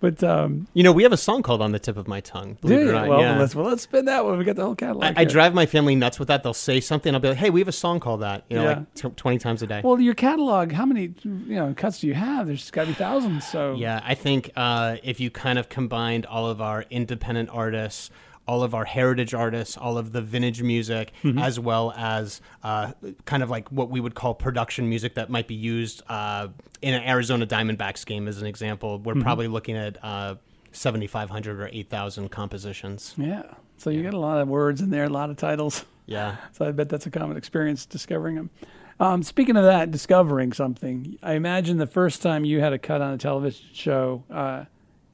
But 0.00 0.24
um, 0.24 0.66
You 0.72 0.82
know, 0.82 0.92
we 0.92 1.02
have 1.02 1.12
a 1.12 1.16
song 1.18 1.42
called 1.42 1.60
"On 1.60 1.72
the 1.72 1.78
Tip 1.78 1.96
of 1.98 2.08
My 2.08 2.20
Tongue." 2.20 2.56
believe 2.60 2.80
it 2.80 2.88
or 2.88 2.92
not. 2.92 3.08
well, 3.08 3.20
yeah. 3.20 3.38
let's 3.38 3.54
well 3.54 3.66
let's 3.66 3.82
spin 3.82 4.06
that 4.06 4.24
one. 4.24 4.38
We 4.38 4.44
got 4.44 4.56
the 4.56 4.64
whole 4.64 4.74
catalog. 4.74 5.04
I, 5.04 5.12
I 5.20 5.24
drive 5.24 5.52
my 5.52 5.66
family 5.66 5.94
nuts 5.94 6.18
with 6.18 6.28
that. 6.28 6.42
They'll 6.42 6.54
say 6.54 6.80
something, 6.80 7.12
I'll 7.14 7.20
be 7.20 7.28
like, 7.28 7.36
"Hey, 7.36 7.50
we 7.50 7.60
have 7.60 7.68
a 7.68 7.72
song 7.72 8.00
called 8.00 8.22
that." 8.22 8.44
You 8.48 8.56
know, 8.56 8.62
Yeah. 8.62 8.68
like 8.78 8.94
t- 8.94 9.08
twenty 9.10 9.38
times 9.38 9.62
a 9.62 9.66
day. 9.66 9.82
Well, 9.84 10.00
your 10.00 10.14
catalog, 10.14 10.72
how 10.72 10.86
many 10.86 11.12
you 11.24 11.54
know 11.56 11.74
cuts 11.76 12.00
do 12.00 12.06
you 12.06 12.14
have? 12.14 12.46
There's 12.46 12.70
got 12.70 12.82
to 12.82 12.88
be 12.88 12.94
thousands. 12.94 13.46
So 13.46 13.74
Yeah, 13.74 14.00
I 14.04 14.14
think 14.14 14.50
uh, 14.56 14.96
if 15.04 15.20
you 15.20 15.30
kind 15.30 15.58
of 15.58 15.68
combined 15.68 16.24
all 16.24 16.46
of 16.48 16.60
our 16.62 16.84
independent 16.90 17.50
artists, 17.52 18.10
all 18.48 18.62
of 18.62 18.74
our 18.74 18.84
heritage 18.84 19.32
artists, 19.34 19.76
all 19.76 19.96
of 19.98 20.12
the 20.12 20.20
vintage 20.20 20.62
music, 20.62 21.12
Mm-hmm. 21.22 21.38
as 21.38 21.60
well 21.60 21.92
as 21.96 22.40
uh, 22.64 22.92
kind 23.24 23.42
of 23.42 23.50
like 23.50 23.68
what 23.70 23.90
we 23.90 24.00
would 24.00 24.14
call 24.14 24.34
production 24.34 24.88
music 24.88 25.14
that 25.14 25.30
might 25.30 25.46
be 25.46 25.54
used 25.54 26.02
uh, 26.08 26.48
in 26.82 26.94
an 26.94 27.02
Arizona 27.04 27.46
Diamondbacks 27.46 28.04
game, 28.04 28.26
as 28.28 28.40
an 28.40 28.46
example, 28.46 28.98
we're 28.98 29.12
Mm-hmm. 29.14 29.22
probably 29.22 29.48
looking 29.48 29.76
at 29.76 30.02
uh, 30.04 30.34
7,500 30.72 31.60
or 31.60 31.68
8,000 31.72 32.28
compositions. 32.30 33.14
yeah. 33.16 33.42
So 33.76 33.88
you 33.90 34.02
get 34.02 34.12
a 34.14 34.18
lot 34.18 34.40
of 34.40 34.48
words 34.48 34.82
in 34.82 34.90
there, 34.90 35.04
a 35.04 35.08
lot 35.08 35.30
of 35.30 35.36
titles. 35.36 35.84
Yeah. 36.06 36.36
So 36.52 36.66
I 36.66 36.72
bet 36.72 36.88
that's 36.88 37.06
a 37.06 37.10
common 37.10 37.36
experience 37.36 37.86
discovering 37.86 38.34
them. 38.34 38.50
Um, 38.98 39.22
speaking 39.22 39.56
of 39.56 39.64
that, 39.64 39.90
discovering 39.90 40.52
something, 40.52 41.16
I 41.22 41.32
imagine 41.34 41.78
the 41.78 41.86
first 41.86 42.20
time 42.20 42.44
you 42.44 42.60
had 42.60 42.72
a 42.74 42.78
cut 42.78 43.00
on 43.00 43.14
a 43.14 43.18
television 43.18 43.64
show, 43.72 44.22
uh, 44.30 44.64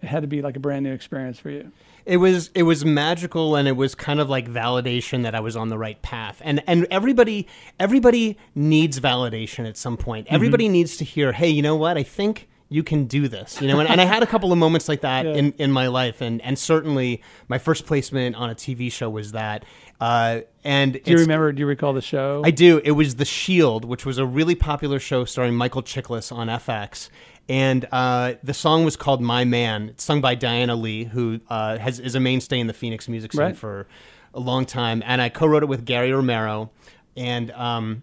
it 0.02 0.06
had 0.06 0.20
to 0.22 0.26
be 0.28 0.42
like 0.42 0.56
a 0.56 0.60
brand 0.60 0.84
new 0.84 0.92
experience 0.92 1.38
for 1.38 1.50
you. 1.50 1.72
It 2.04 2.18
was 2.18 2.50
it 2.54 2.62
was 2.62 2.84
magical 2.84 3.56
and 3.56 3.66
it 3.66 3.76
was 3.76 3.94
kind 3.94 4.20
of 4.20 4.28
like 4.30 4.48
validation 4.48 5.24
that 5.24 5.34
I 5.34 5.40
was 5.40 5.56
on 5.56 5.70
the 5.70 5.78
right 5.78 6.00
path. 6.02 6.40
And 6.44 6.62
and 6.66 6.86
everybody 6.90 7.48
everybody 7.80 8.38
needs 8.54 9.00
validation 9.00 9.66
at 9.68 9.76
some 9.76 9.96
point. 9.96 10.26
Everybody 10.30 10.68
needs 10.68 10.96
to 10.98 11.04
hear, 11.04 11.32
"Hey, 11.32 11.48
you 11.48 11.62
know 11.62 11.74
what? 11.76 11.96
I 11.98 12.02
think 12.04 12.48
you 12.68 12.82
can 12.84 13.06
do 13.06 13.26
this." 13.28 13.60
You 13.60 13.66
know, 13.68 13.80
and, 13.80 13.88
and 13.88 14.00
I 14.00 14.04
had 14.04 14.22
a 14.22 14.26
couple 14.26 14.52
of 14.52 14.58
moments 14.58 14.88
like 14.88 15.00
that 15.00 15.24
Yeah. 15.26 15.32
in 15.34 15.52
in 15.58 15.72
my 15.72 15.88
life 15.88 16.20
and 16.20 16.40
and 16.42 16.56
certainly 16.58 17.22
my 17.48 17.58
first 17.58 17.86
placement 17.86 18.36
on 18.36 18.50
a 18.50 18.54
TV 18.54 18.92
show 18.92 19.10
was 19.10 19.32
that. 19.32 19.64
Uh 20.00 20.40
and 20.62 21.00
Do 21.02 21.10
you 21.10 21.18
remember? 21.18 21.50
Do 21.52 21.60
you 21.60 21.66
recall 21.66 21.92
the 21.92 22.02
show? 22.02 22.42
I 22.44 22.50
do. 22.50 22.80
It 22.84 22.90
was 22.92 23.16
The 23.16 23.24
Shield, 23.24 23.84
which 23.84 24.04
was 24.06 24.18
a 24.18 24.26
really 24.26 24.54
popular 24.54 24.98
show 25.00 25.24
starring 25.24 25.54
Michael 25.54 25.82
Chiklis 25.82 26.30
on 26.30 26.48
FX. 26.48 27.08
And 27.48 27.86
uh, 27.92 28.34
the 28.42 28.54
song 28.54 28.84
was 28.84 28.96
called 28.96 29.20
"My 29.22 29.44
Man." 29.44 29.90
It's 29.90 30.02
sung 30.04 30.20
by 30.20 30.34
Diana 30.34 30.74
Lee, 30.74 31.04
who 31.04 31.40
uh, 31.48 31.78
has 31.78 32.00
is 32.00 32.14
a 32.14 32.20
mainstay 32.20 32.58
in 32.58 32.66
the 32.66 32.72
Phoenix 32.72 33.08
music 33.08 33.32
scene 33.32 33.40
Right. 33.40 33.56
for 33.56 33.86
a 34.34 34.40
long 34.40 34.64
time. 34.66 35.02
And 35.06 35.22
I 35.22 35.28
co-wrote 35.28 35.62
it 35.62 35.66
with 35.66 35.84
Gary 35.84 36.12
Romero. 36.12 36.70
And 37.16 37.50
um, 37.52 38.02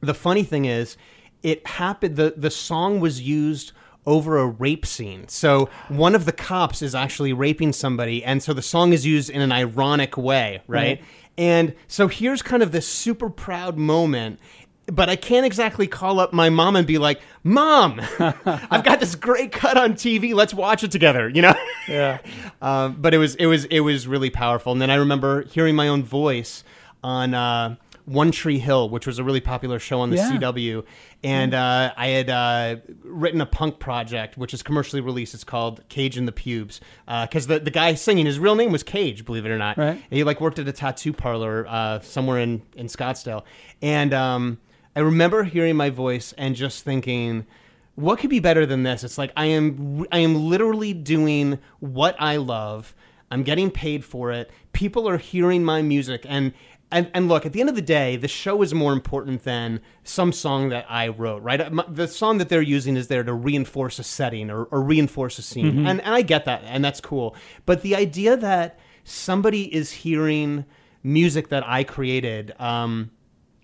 the 0.00 0.14
funny 0.14 0.42
thing 0.42 0.64
is, 0.64 0.96
it 1.42 1.66
happened. 1.66 2.16
the 2.16 2.34
The 2.36 2.50
song 2.50 2.98
was 3.00 3.20
used 3.22 3.72
over 4.04 4.36
a 4.38 4.46
rape 4.48 4.84
scene. 4.84 5.28
So 5.28 5.70
one 5.88 6.16
of 6.16 6.24
the 6.24 6.32
cops 6.32 6.82
is 6.82 6.92
actually 6.92 7.32
raping 7.32 7.72
somebody, 7.72 8.24
and 8.24 8.42
so 8.42 8.52
the 8.52 8.62
song 8.62 8.92
is 8.92 9.06
used 9.06 9.30
in 9.30 9.40
an 9.40 9.52
ironic 9.52 10.16
way, 10.16 10.60
right? 10.66 10.98
Right. 10.98 11.02
And 11.38 11.74
so 11.86 12.08
here's 12.08 12.42
kind 12.42 12.62
of 12.64 12.72
this 12.72 12.86
super 12.86 13.30
proud 13.30 13.78
moment. 13.78 14.38
But 14.86 15.08
I 15.08 15.14
can't 15.16 15.46
exactly 15.46 15.86
call 15.86 16.18
up 16.18 16.32
my 16.32 16.50
mom 16.50 16.74
and 16.76 16.86
be 16.86 16.98
like, 16.98 17.20
"Mom, 17.44 18.00
I've 18.18 18.82
got 18.84 18.98
this 19.00 19.14
great 19.14 19.52
cut 19.52 19.76
on 19.76 19.94
TV. 19.94 20.34
Let's 20.34 20.52
watch 20.52 20.82
it 20.82 20.90
together." 20.90 21.28
You 21.28 21.42
know. 21.42 21.54
yeah. 21.88 22.18
Um, 22.60 22.96
but 23.00 23.12
it 23.14 23.18
was 23.18 23.34
it 23.36 23.46
was 23.46 23.64
it 23.66 23.80
was 23.80 24.06
really 24.06 24.30
powerful. 24.30 24.70
And 24.72 24.80
then 24.80 24.90
I 24.90 24.94
remember 24.96 25.42
hearing 25.44 25.74
my 25.76 25.88
own 25.88 26.04
voice 26.04 26.62
on 27.02 27.34
uh, 27.34 27.74
One 28.04 28.30
Tree 28.30 28.58
Hill, 28.60 28.88
which 28.88 29.04
was 29.06 29.18
a 29.18 29.24
really 29.24 29.40
popular 29.40 29.78
show 29.80 30.00
on 30.00 30.10
the 30.10 30.16
Yeah. 30.16 30.30
CW. 30.32 30.84
And 31.24 31.54
uh, 31.54 31.92
I 31.96 32.08
had 32.08 32.30
uh, 32.30 32.76
written 33.02 33.40
a 33.40 33.46
punk 33.46 33.78
project, 33.80 34.36
which 34.36 34.54
is 34.54 34.62
commercially 34.62 35.00
released. 35.02 35.34
It's 35.34 35.42
called 35.44 35.82
Cage 35.88 36.16
in 36.18 36.26
the 36.26 36.32
Pubes, 36.32 36.80
because 37.06 37.46
the 37.48 37.58
the 37.60 37.70
guy 37.72 37.94
singing 37.94 38.26
his 38.26 38.38
real 38.38 38.54
name 38.56 38.70
was 38.72 38.82
Cage, 38.84 39.24
believe 39.24 39.44
it 39.46 39.50
or 39.50 39.58
not. 39.58 39.76
Right. 39.78 39.90
And 39.90 40.02
he 40.10 40.22
like 40.24 40.40
worked 40.40 40.58
at 40.60 40.66
a 40.68 40.72
tattoo 40.72 41.12
parlor 41.12 41.66
uh, 41.68 42.00
somewhere 42.00 42.38
in 42.38 42.62
in 42.76 42.86
Scottsdale, 42.86 43.42
and 43.80 44.12
um, 44.14 44.58
I 44.94 45.00
remember 45.00 45.44
hearing 45.44 45.76
my 45.76 45.90
voice 45.90 46.34
and 46.36 46.54
just 46.54 46.84
thinking 46.84 47.46
what 47.94 48.18
could 48.18 48.30
be 48.30 48.40
better 48.40 48.64
than 48.64 48.82
this? 48.82 49.04
It's 49.04 49.18
like 49.18 49.32
I 49.36 49.46
am 49.46 50.06
I 50.10 50.18
am 50.18 50.34
literally 50.34 50.94
doing 50.94 51.58
what 51.80 52.16
I 52.18 52.36
love. 52.36 52.94
I'm 53.30 53.42
getting 53.42 53.70
paid 53.70 54.04
for 54.04 54.30
it. 54.32 54.50
People 54.72 55.08
are 55.08 55.18
hearing 55.18 55.64
my 55.64 55.82
music 55.82 56.24
and 56.28 56.52
and, 56.90 57.10
and 57.14 57.26
look, 57.26 57.46
at 57.46 57.54
the 57.54 57.60
end 57.60 57.70
of 57.70 57.74
the 57.74 57.80
day, 57.80 58.16
the 58.16 58.28
show 58.28 58.60
is 58.60 58.74
more 58.74 58.92
important 58.92 59.44
than 59.44 59.80
some 60.04 60.30
song 60.30 60.68
that 60.68 60.84
I 60.90 61.08
wrote, 61.08 61.42
right? 61.42 61.70
The 61.88 62.06
song 62.06 62.36
that 62.36 62.50
they're 62.50 62.60
using 62.60 62.98
is 62.98 63.08
there 63.08 63.24
to 63.24 63.32
reinforce 63.32 63.98
a 63.98 64.02
setting 64.02 64.50
or, 64.50 64.64
or 64.64 64.82
reinforce 64.82 65.38
a 65.38 65.42
scene. 65.42 65.86
And, 65.86 66.02
and 66.02 66.14
I 66.14 66.20
get 66.20 66.44
that, 66.44 66.62
and 66.66 66.84
that's 66.84 67.00
cool. 67.00 67.34
But 67.64 67.80
the 67.80 67.96
idea 67.96 68.36
that 68.36 68.78
somebody 69.04 69.74
is 69.74 69.90
hearing 69.90 70.66
music 71.02 71.48
that 71.48 71.66
I 71.66 71.82
created, 71.82 72.52
um, 72.60 73.10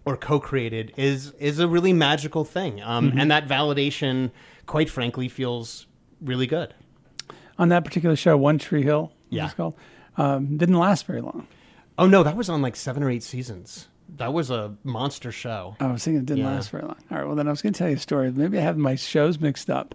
or 0.09 0.17
co-created 0.17 0.93
is 0.97 1.33
is 1.39 1.59
a 1.59 1.69
really 1.69 1.93
magical 1.93 2.45
thing, 2.45 2.81
um, 2.83 3.13
and 3.19 3.31
that 3.31 3.47
validation, 3.47 4.31
quite 4.67 4.89
frankly, 4.89 5.29
feels 5.29 5.87
really 6.21 6.47
good. 6.47 6.73
On 7.59 7.69
that 7.69 7.85
particular 7.85 8.17
show, 8.17 8.37
One 8.37 8.59
Tree 8.59 8.83
Hill, 8.83 9.13
Yeah. 9.31 9.45
it's 9.47 9.55
called, 9.55 9.75
um, 10.17 10.57
didn't 10.57 10.79
last 10.79 11.07
very 11.07 11.21
long. 11.21 11.47
Oh 11.99 12.07
no, 12.07 12.23
that 12.23 12.37
was 12.37 12.49
on 12.49 12.63
like 12.63 12.77
seven 12.77 13.03
or 13.03 13.11
eight 13.11 13.23
seasons. 13.23 13.89
That 14.17 14.33
was 14.33 14.51
a 14.51 14.75
monster 14.85 15.31
show. 15.31 15.77
I 15.81 15.93
was 15.93 16.03
thinking 16.05 16.21
it 16.23 16.27
didn't 16.27 16.45
Yeah. 16.45 16.53
last 16.53 16.71
very 16.71 16.85
long. 16.85 16.97
All 17.11 17.19
right, 17.19 17.27
well, 17.27 17.37
then 17.37 17.47
I 17.47 17.51
was 17.51 17.61
going 17.61 17.75
to 17.75 17.79
tell 17.79 17.89
you 17.91 17.97
a 17.97 17.99
story. 17.99 18.31
Maybe 18.33 18.57
I 18.59 18.63
have 18.63 18.79
my 18.79 18.95
shows 18.95 19.39
mixed 19.39 19.69
up. 19.69 19.95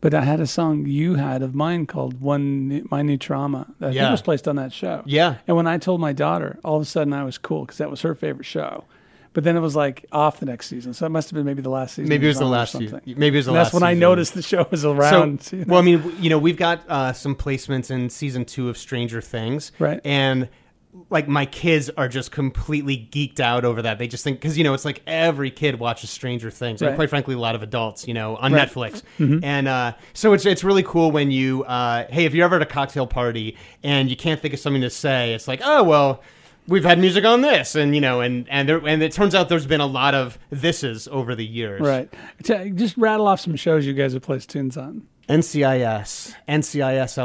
But 0.00 0.12
I 0.12 0.20
had 0.20 0.38
a 0.40 0.46
song 0.46 0.84
you 0.86 1.14
had 1.14 1.40
of 1.42 1.54
mine 1.54 1.86
called 1.86 2.20
"One 2.20 2.86
My 2.90 3.00
New 3.00 3.16
Trauma" 3.16 3.68
that 3.78 3.94
Yeah. 3.94 4.10
was 4.10 4.20
placed 4.20 4.46
on 4.46 4.56
that 4.56 4.70
show. 4.70 5.00
Yeah. 5.06 5.36
And 5.46 5.56
when 5.56 5.66
I 5.66 5.78
told 5.78 5.98
my 5.98 6.12
daughter, 6.12 6.58
all 6.62 6.76
of 6.76 6.82
a 6.82 6.84
sudden 6.84 7.14
I 7.14 7.24
was 7.24 7.38
cool 7.38 7.62
because 7.62 7.78
that 7.78 7.90
was 7.90 8.02
her 8.02 8.14
favorite 8.14 8.44
show. 8.44 8.84
But 9.34 9.44
then 9.44 9.56
it 9.56 9.60
was 9.60 9.76
like 9.76 10.06
off 10.12 10.40
the 10.40 10.46
next 10.46 10.68
season, 10.68 10.94
so 10.94 11.04
it 11.04 11.10
must 11.10 11.28
have 11.28 11.34
been 11.34 11.44
maybe 11.44 11.60
the 11.60 11.68
last 11.68 11.96
season. 11.96 12.08
Maybe 12.08 12.24
it 12.26 12.28
was 12.30 12.38
the 12.38 12.46
last 12.46 12.72
season. 12.72 13.00
Maybe 13.04 13.36
it 13.36 13.40
was 13.40 13.46
the 13.46 13.50
And 13.50 13.56
last. 13.58 13.66
That's 13.66 13.74
when 13.74 13.82
I 13.82 13.92
noticed 13.92 14.34
the 14.34 14.42
show 14.42 14.66
was 14.70 14.84
around. 14.84 15.42
So, 15.42 15.56
you 15.56 15.64
know? 15.64 15.72
well, 15.72 15.80
I 15.80 15.84
mean, 15.84 16.16
you 16.20 16.30
know, 16.30 16.38
we've 16.38 16.56
got 16.56 16.88
uh, 16.88 17.12
some 17.12 17.34
placements 17.34 17.90
in 17.90 18.08
season 18.10 18.44
two 18.44 18.68
of 18.68 18.78
Stranger 18.78 19.20
Things, 19.20 19.72
Right. 19.78 20.00
And 20.04 20.48
like 21.10 21.26
my 21.26 21.44
kids 21.46 21.90
are 21.96 22.06
just 22.06 22.30
completely 22.30 23.08
geeked 23.10 23.40
out 23.40 23.64
over 23.64 23.82
that. 23.82 23.98
They 23.98 24.06
just 24.06 24.22
think 24.22 24.38
because 24.40 24.56
you 24.56 24.62
know 24.62 24.74
it's 24.74 24.84
like 24.84 25.02
every 25.08 25.50
kid 25.50 25.80
watches 25.80 26.10
Stranger 26.10 26.52
Things, 26.52 26.80
and 26.82 26.94
quite 26.94 27.10
frankly, 27.10 27.34
a 27.34 27.38
lot 27.38 27.56
of 27.56 27.64
adults, 27.64 28.06
you 28.06 28.14
know, 28.14 28.36
on 28.36 28.52
Right. 28.52 28.68
Mm-hmm. 28.68 29.24
Netflix. 29.24 29.40
And 29.42 29.66
uh, 29.66 29.94
so 30.12 30.32
it's 30.34 30.46
it's 30.46 30.62
really 30.62 30.84
cool 30.84 31.10
when 31.10 31.32
you, 31.32 31.64
uh, 31.64 32.06
hey, 32.10 32.24
if 32.26 32.34
you're 32.34 32.44
ever 32.44 32.56
at 32.56 32.62
a 32.62 32.66
cocktail 32.66 33.08
party 33.08 33.56
and 33.82 34.08
you 34.08 34.14
can't 34.16 34.40
think 34.40 34.54
of 34.54 34.60
something 34.60 34.82
to 34.82 34.90
say, 34.90 35.34
it's 35.34 35.48
like, 35.48 35.60
oh 35.64 35.82
well. 35.82 36.22
We've 36.66 36.84
had 36.84 36.98
music 36.98 37.24
on 37.24 37.42
this, 37.42 37.74
and 37.74 37.94
you 37.94 38.00
know, 38.00 38.20
and 38.20 38.48
and 38.48 38.68
there, 38.68 38.78
and 38.86 39.02
it 39.02 39.12
turns 39.12 39.34
out 39.34 39.48
there's 39.48 39.66
been 39.66 39.82
a 39.82 39.86
lot 39.86 40.14
of 40.14 40.38
thises 40.52 41.08
over 41.08 41.34
the 41.34 41.44
years. 41.44 41.80
right. 41.80 42.12
Just 42.42 42.96
rattle 42.96 43.26
off 43.26 43.40
some 43.40 43.56
shows 43.56 43.86
you 43.86 43.92
guys 43.92 44.14
have 44.14 44.22
placed 44.22 44.48
tunes 44.50 44.76
on. 44.76 45.06
NCIS, 45.28 46.34
NCIS 46.48 47.16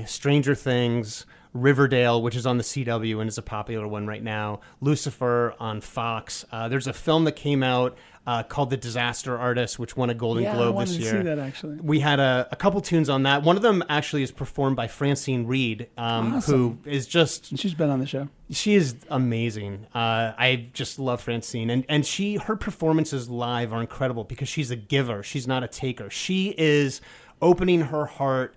LA, 0.00 0.04
Stranger 0.06 0.54
Things, 0.54 1.26
Riverdale, 1.52 2.22
which 2.22 2.36
is 2.36 2.46
on 2.46 2.58
the 2.58 2.64
CW 2.64 3.20
and 3.20 3.28
is 3.28 3.38
a 3.38 3.42
popular 3.42 3.86
one 3.88 4.06
right 4.06 4.22
now. 4.22 4.60
Lucifer 4.80 5.54
on 5.58 5.80
Fox. 5.80 6.44
Uh, 6.52 6.68
there's 6.68 6.86
a 6.86 6.92
film 6.92 7.24
that 7.24 7.36
came 7.36 7.62
out 7.62 7.96
uh, 8.26 8.42
called 8.42 8.70
The 8.70 8.76
Disaster 8.76 9.38
Artist, 9.38 9.78
which 9.78 9.96
won 9.96 10.10
a 10.10 10.14
Golden 10.14 10.42
Yeah, 10.42 10.54
Globe 10.54 10.78
this 10.80 10.96
year. 10.98 11.22
that, 11.22 11.38
actually. 11.38 11.76
We 11.76 12.00
had 12.00 12.18
a, 12.18 12.48
a 12.50 12.56
couple 12.56 12.80
tunes 12.80 13.08
on 13.08 13.22
that. 13.22 13.42
One 13.44 13.54
of 13.56 13.62
them 13.62 13.84
actually 13.88 14.22
is 14.24 14.32
performed 14.32 14.74
by 14.76 14.88
Francine 14.88 15.46
Reed, 15.46 15.88
um, 15.96 16.34
Awesome. 16.34 16.54
who 16.84 16.90
is 16.90 17.06
just 17.06 17.56
She's 17.56 17.74
been 17.74 17.90
on 17.90 18.00
the 18.00 18.06
show. 18.06 18.28
she 18.50 18.74
is 18.74 18.96
amazing. 19.10 19.86
Uh, 19.94 20.32
I 20.36 20.66
just 20.72 20.98
love 20.98 21.20
Francine, 21.20 21.70
and 21.70 21.84
and 21.88 22.04
she 22.04 22.34
her 22.36 22.56
performances 22.56 23.28
live 23.28 23.72
are 23.72 23.80
incredible 23.80 24.24
because 24.24 24.48
she's 24.48 24.70
a 24.70 24.76
giver. 24.76 25.22
She's 25.22 25.46
not 25.46 25.62
a 25.62 25.68
taker. 25.68 26.10
She 26.10 26.54
is 26.58 27.00
opening 27.42 27.82
her 27.82 28.06
heart 28.06 28.54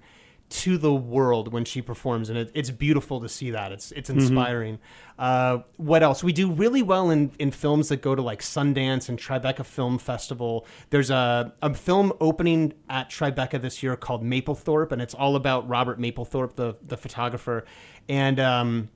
to 0.49 0.77
the 0.77 0.93
world 0.93 1.53
when 1.53 1.63
she 1.63 1.81
performs, 1.81 2.29
and 2.29 2.37
it, 2.37 2.51
it's 2.53 2.71
beautiful 2.71 3.21
to 3.21 3.29
see 3.29 3.51
that. 3.51 3.71
It's 3.71 3.91
it's 3.91 4.09
inspiring. 4.09 4.79
Uh, 5.17 5.59
what 5.77 6.01
else? 6.01 6.23
We 6.23 6.33
do 6.33 6.51
really 6.51 6.81
well 6.81 7.11
in 7.11 7.31
in 7.37 7.51
films 7.51 7.89
that 7.89 8.01
go 8.01 8.15
to 8.15 8.21
like 8.21 8.41
Sundance 8.41 9.09
and 9.09 9.19
Tribeca 9.19 9.65
Film 9.65 9.99
Festival. 9.99 10.65
There's 10.89 11.11
a 11.11 11.53
a 11.61 11.73
film 11.73 12.13
opening 12.19 12.73
at 12.89 13.09
Tribeca 13.09 13.61
this 13.61 13.83
year 13.83 13.95
called 13.95 14.23
Mapplethorpe, 14.23 14.91
and 14.91 15.01
it's 15.01 15.13
all 15.13 15.35
about 15.35 15.67
Robert 15.67 15.99
Mapplethorpe, 15.99 16.55
the 16.55 16.75
the 16.85 16.97
photographer, 16.97 17.65
and. 18.07 18.39
Um, 18.39 18.89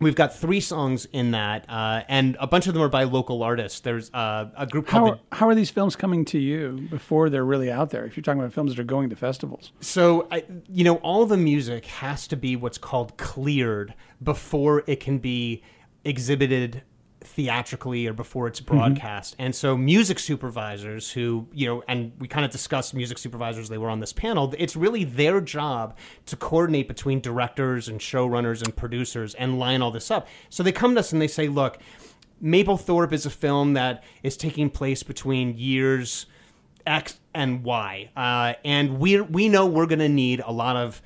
We've 0.00 0.14
got 0.14 0.34
three 0.34 0.60
songs 0.60 1.06
in 1.12 1.32
that, 1.32 1.66
uh, 1.68 2.02
and 2.08 2.36
a 2.40 2.46
bunch 2.46 2.66
of 2.66 2.72
them 2.72 2.82
are 2.82 2.88
by 2.88 3.04
local 3.04 3.42
artists. 3.42 3.80
There's 3.80 4.10
uh, 4.14 4.48
a 4.56 4.66
group 4.66 4.86
called 4.86 5.08
How, 5.10 5.14
the 5.14 5.36
how 5.36 5.48
are 5.48 5.54
these 5.54 5.68
films 5.70 5.94
coming 5.94 6.24
to 6.26 6.38
you 6.38 6.88
before 6.90 7.28
they're 7.28 7.44
really 7.44 7.70
out 7.70 7.90
there? 7.90 8.06
If 8.06 8.16
you're 8.16 8.22
talking 8.22 8.40
about 8.40 8.54
films 8.54 8.74
that 8.74 8.80
are 8.80 8.84
going 8.84 9.10
to 9.10 9.16
festivals, 9.16 9.72
So, 9.80 10.26
I, 10.30 10.44
you 10.68 10.84
know, 10.84 10.96
all 10.96 11.26
the 11.26 11.36
music 11.36 11.84
has 11.86 12.26
to 12.28 12.36
be 12.36 12.56
what's 12.56 12.78
called 12.78 13.18
cleared 13.18 13.94
before 14.22 14.84
it 14.86 15.00
can 15.00 15.18
be 15.18 15.62
exhibited 16.04 16.82
theatrically 17.20 18.06
or 18.06 18.12
before 18.12 18.46
it's 18.46 18.60
broadcast. 18.60 19.36
And 19.38 19.54
so, 19.54 19.76
music 19.76 20.18
supervisors 20.18 21.10
who, 21.10 21.46
you 21.52 21.66
know, 21.66 21.82
and 21.86 22.12
we 22.18 22.28
kind 22.28 22.44
of 22.44 22.50
discussed 22.50 22.94
music 22.94 23.18
supervisors, 23.18 23.68
they 23.68 23.78
were 23.78 23.90
on 23.90 24.00
this 24.00 24.12
panel. 24.12 24.54
It's 24.58 24.76
really 24.76 25.04
their 25.04 25.40
job 25.40 25.96
to 26.26 26.36
coordinate 26.36 26.88
between 26.88 27.20
directors 27.20 27.88
and 27.88 28.00
showrunners 28.00 28.62
and 28.62 28.74
producers 28.74 29.34
and 29.34 29.58
line 29.58 29.82
all 29.82 29.90
this 29.90 30.10
up. 30.10 30.28
So, 30.48 30.62
they 30.62 30.72
come 30.72 30.94
to 30.94 31.00
us 31.00 31.12
and 31.12 31.20
they 31.20 31.28
say, 31.28 31.48
look, 31.48 31.78
Mapplethorpe 32.42 33.12
is 33.12 33.26
a 33.26 33.30
film 33.30 33.74
that 33.74 34.02
is 34.22 34.36
taking 34.36 34.70
place 34.70 35.02
between 35.02 35.56
years 35.58 36.26
X 36.86 37.20
and 37.34 37.62
Y, 37.62 38.10
uh, 38.16 38.54
and 38.64 38.98
we 38.98 39.20
we 39.20 39.48
know 39.48 39.66
we're 39.66 39.86
going 39.86 39.98
to 40.00 40.08
need 40.08 40.40
a 40.44 40.52
lot 40.52 40.76
of 40.76 41.02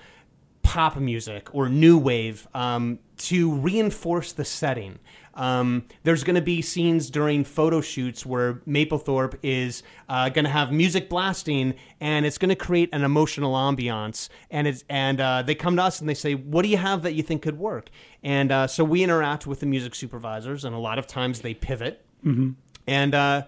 pop 0.62 0.96
music 0.96 1.54
or 1.54 1.68
new 1.68 1.98
wave 1.98 2.48
um, 2.54 2.98
to 3.16 3.54
reinforce 3.54 4.32
the 4.32 4.44
setting. 4.44 4.98
Um, 5.34 5.84
there's 6.04 6.24
going 6.24 6.36
to 6.36 6.42
be 6.42 6.62
scenes 6.62 7.10
during 7.10 7.44
photo 7.44 7.80
shoots 7.80 8.24
where 8.24 8.54
Mapplethorpe 8.68 9.38
is 9.42 9.82
uh, 10.08 10.28
going 10.28 10.44
to 10.44 10.50
have 10.50 10.72
music 10.72 11.08
blasting, 11.08 11.74
and 12.00 12.24
it's 12.24 12.38
going 12.38 12.50
to 12.50 12.54
create 12.56 12.88
an 12.92 13.02
emotional 13.02 13.54
ambiance. 13.54 14.28
And 14.50 14.66
it's 14.66 14.84
and 14.88 15.20
uh, 15.20 15.42
they 15.42 15.54
come 15.54 15.76
to 15.76 15.82
us 15.82 16.00
and 16.00 16.08
they 16.08 16.14
say, 16.14 16.34
"What 16.34 16.62
do 16.62 16.68
you 16.68 16.76
have 16.76 17.02
that 17.02 17.14
you 17.14 17.22
think 17.22 17.42
could 17.42 17.58
work?" 17.58 17.90
And 18.22 18.52
uh, 18.52 18.66
so 18.66 18.84
we 18.84 19.02
interact 19.02 19.46
with 19.46 19.60
the 19.60 19.66
music 19.66 19.94
supervisors, 19.94 20.64
and 20.64 20.74
a 20.74 20.78
lot 20.78 20.98
of 20.98 21.06
times 21.06 21.40
they 21.40 21.54
pivot, 21.54 22.04
and 22.86 23.14
uh, 23.14 23.42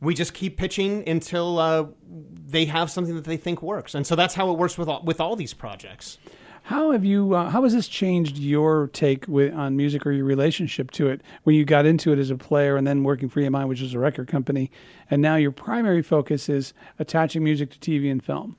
we 0.00 0.14
just 0.14 0.34
keep 0.34 0.56
pitching 0.56 1.08
until 1.08 1.58
uh, 1.58 1.86
they 2.46 2.64
have 2.66 2.90
something 2.90 3.14
that 3.14 3.24
they 3.24 3.36
think 3.36 3.62
works. 3.62 3.94
And 3.94 4.06
so 4.06 4.14
that's 4.16 4.34
how 4.34 4.50
it 4.50 4.58
works 4.58 4.76
with 4.78 4.88
all, 4.88 5.02
with 5.04 5.20
all 5.20 5.36
these 5.36 5.54
projects. 5.54 6.18
How 6.64 6.92
have 6.92 7.04
you? 7.04 7.34
Uh, 7.34 7.50
how 7.50 7.64
has 7.64 7.72
this 7.72 7.88
changed 7.88 8.38
your 8.38 8.88
take 8.92 9.26
with, 9.26 9.52
on 9.54 9.76
music 9.76 10.06
or 10.06 10.12
your 10.12 10.24
relationship 10.24 10.90
to 10.92 11.08
it 11.08 11.20
when 11.42 11.56
you 11.56 11.64
got 11.64 11.86
into 11.86 12.12
it 12.12 12.18
as 12.18 12.30
a 12.30 12.36
player 12.36 12.76
and 12.76 12.86
then 12.86 13.02
working 13.02 13.28
for 13.28 13.40
EMI, 13.40 13.66
which 13.66 13.80
is 13.82 13.94
a 13.94 13.98
record 13.98 14.28
company, 14.28 14.70
and 15.10 15.20
now 15.20 15.36
your 15.36 15.50
primary 15.50 16.02
focus 16.02 16.48
is 16.48 16.72
attaching 16.98 17.42
music 17.42 17.70
to 17.70 17.78
TV 17.78 18.10
and 18.10 18.24
film? 18.24 18.56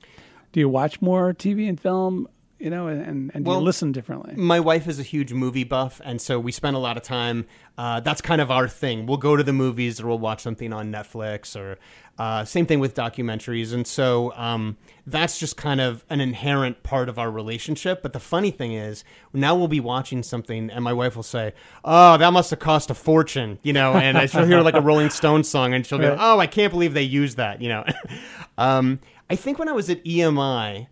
Do 0.52 0.60
you 0.60 0.68
watch 0.68 1.00
more 1.00 1.32
TV 1.32 1.68
and 1.68 1.80
film? 1.80 2.28
You 2.58 2.70
know, 2.70 2.86
and 2.86 3.02
and, 3.02 3.30
and 3.34 3.44
do 3.44 3.48
Well, 3.50 3.58
you 3.58 3.64
listen 3.64 3.92
differently? 3.92 4.34
My 4.36 4.60
wife 4.60 4.86
is 4.86 4.98
a 5.00 5.02
huge 5.02 5.32
movie 5.32 5.64
buff, 5.64 6.00
and 6.04 6.20
so 6.20 6.38
we 6.38 6.52
spend 6.52 6.76
a 6.76 6.78
lot 6.78 6.96
of 6.96 7.02
time. 7.02 7.46
Uh, 7.76 8.00
that's 8.00 8.20
kind 8.20 8.40
of 8.40 8.50
our 8.50 8.68
thing. 8.68 9.06
We'll 9.06 9.16
go 9.16 9.34
to 9.36 9.42
the 9.42 9.52
movies, 9.52 10.00
or 10.00 10.06
we'll 10.06 10.18
watch 10.18 10.40
something 10.40 10.72
on 10.72 10.92
Netflix, 10.92 11.56
or 11.56 11.78
uh, 12.18 12.44
same 12.44 12.66
thing 12.66 12.78
with 12.80 12.94
documentaries. 12.94 13.72
And 13.72 13.86
so 13.86 14.32
um, 14.36 14.76
that's 15.06 15.38
just 15.38 15.56
kind 15.56 15.80
of 15.80 16.04
an 16.08 16.20
inherent 16.20 16.82
part 16.82 17.08
of 17.08 17.18
our 17.18 17.30
relationship. 17.30 18.02
But 18.02 18.12
the 18.12 18.20
funny 18.20 18.50
thing 18.50 18.72
is, 18.72 19.04
now 19.32 19.56
we'll 19.56 19.68
be 19.68 19.80
watching 19.80 20.22
something, 20.22 20.70
and 20.70 20.84
my 20.84 20.92
wife 20.92 21.16
will 21.16 21.22
say, 21.22 21.52
"Oh, 21.84 22.16
that 22.16 22.32
must 22.32 22.50
have 22.50 22.60
cost 22.60 22.90
a 22.90 22.94
fortune," 22.94 23.58
you 23.62 23.72
know, 23.72 23.94
and 23.94 24.30
she'll 24.30 24.44
hear 24.46 24.60
like 24.60 24.74
a 24.74 24.80
Rolling 24.80 25.10
Stones 25.10 25.48
song, 25.48 25.74
and 25.74 25.84
she'll 25.84 25.98
go, 25.98 26.10
Right. 26.10 26.18
"Oh, 26.20 26.38
I 26.38 26.46
can't 26.46 26.72
believe 26.72 26.94
they 26.94 27.02
used 27.02 27.36
that," 27.36 27.60
you 27.60 27.68
know. 27.68 27.84
um, 28.58 29.00
I 29.28 29.36
think 29.36 29.58
when 29.58 29.68
I 29.68 29.72
was 29.72 29.90
at 29.90 30.04
EMI. 30.04 30.86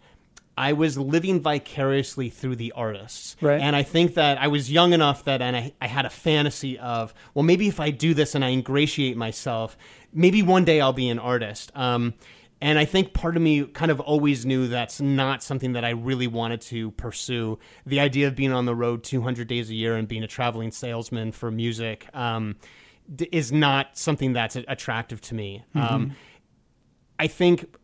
I 0.56 0.74
was 0.74 0.98
living 0.98 1.40
vicariously 1.40 2.28
through 2.28 2.56
the 2.56 2.72
artists. 2.72 3.36
Right. 3.40 3.60
And 3.60 3.74
I 3.74 3.82
think 3.82 4.14
that 4.14 4.38
I 4.38 4.48
was 4.48 4.70
young 4.70 4.92
enough 4.92 5.24
that, 5.24 5.40
and 5.40 5.56
I, 5.56 5.72
I 5.80 5.86
had 5.86 6.04
a 6.04 6.10
fantasy 6.10 6.78
of, 6.78 7.14
well, 7.34 7.42
maybe 7.42 7.68
if 7.68 7.80
I 7.80 7.90
do 7.90 8.12
this 8.12 8.34
and 8.34 8.44
I 8.44 8.50
ingratiate 8.50 9.16
myself, 9.16 9.76
maybe 10.12 10.42
one 10.42 10.64
day 10.64 10.80
I'll 10.80 10.92
be 10.92 11.08
an 11.08 11.18
artist. 11.18 11.72
Um, 11.74 12.14
and 12.60 12.78
I 12.78 12.84
think 12.84 13.12
part 13.12 13.36
of 13.36 13.42
me 13.42 13.64
kind 13.64 13.90
of 13.90 13.98
always 14.00 14.46
knew 14.46 14.68
that's 14.68 15.00
not 15.00 15.42
something 15.42 15.72
that 15.72 15.84
I 15.84 15.90
really 15.90 16.28
wanted 16.28 16.60
to 16.62 16.92
pursue. 16.92 17.58
The 17.86 17.98
idea 17.98 18.28
of 18.28 18.36
being 18.36 18.52
on 18.52 18.66
the 18.66 18.74
road 18.74 19.02
200 19.02 19.48
days 19.48 19.68
a 19.70 19.74
year 19.74 19.96
and 19.96 20.06
being 20.06 20.22
a 20.22 20.28
traveling 20.28 20.70
salesman 20.70 21.32
for 21.32 21.50
music 21.50 22.06
um, 22.14 22.56
d- 23.12 23.28
is 23.32 23.50
not 23.50 23.98
something 23.98 24.34
that's 24.34 24.54
attractive 24.54 25.20
to 25.22 25.34
me. 25.34 25.64
Um, 25.74 26.14
I 27.18 27.26
think 27.26 27.74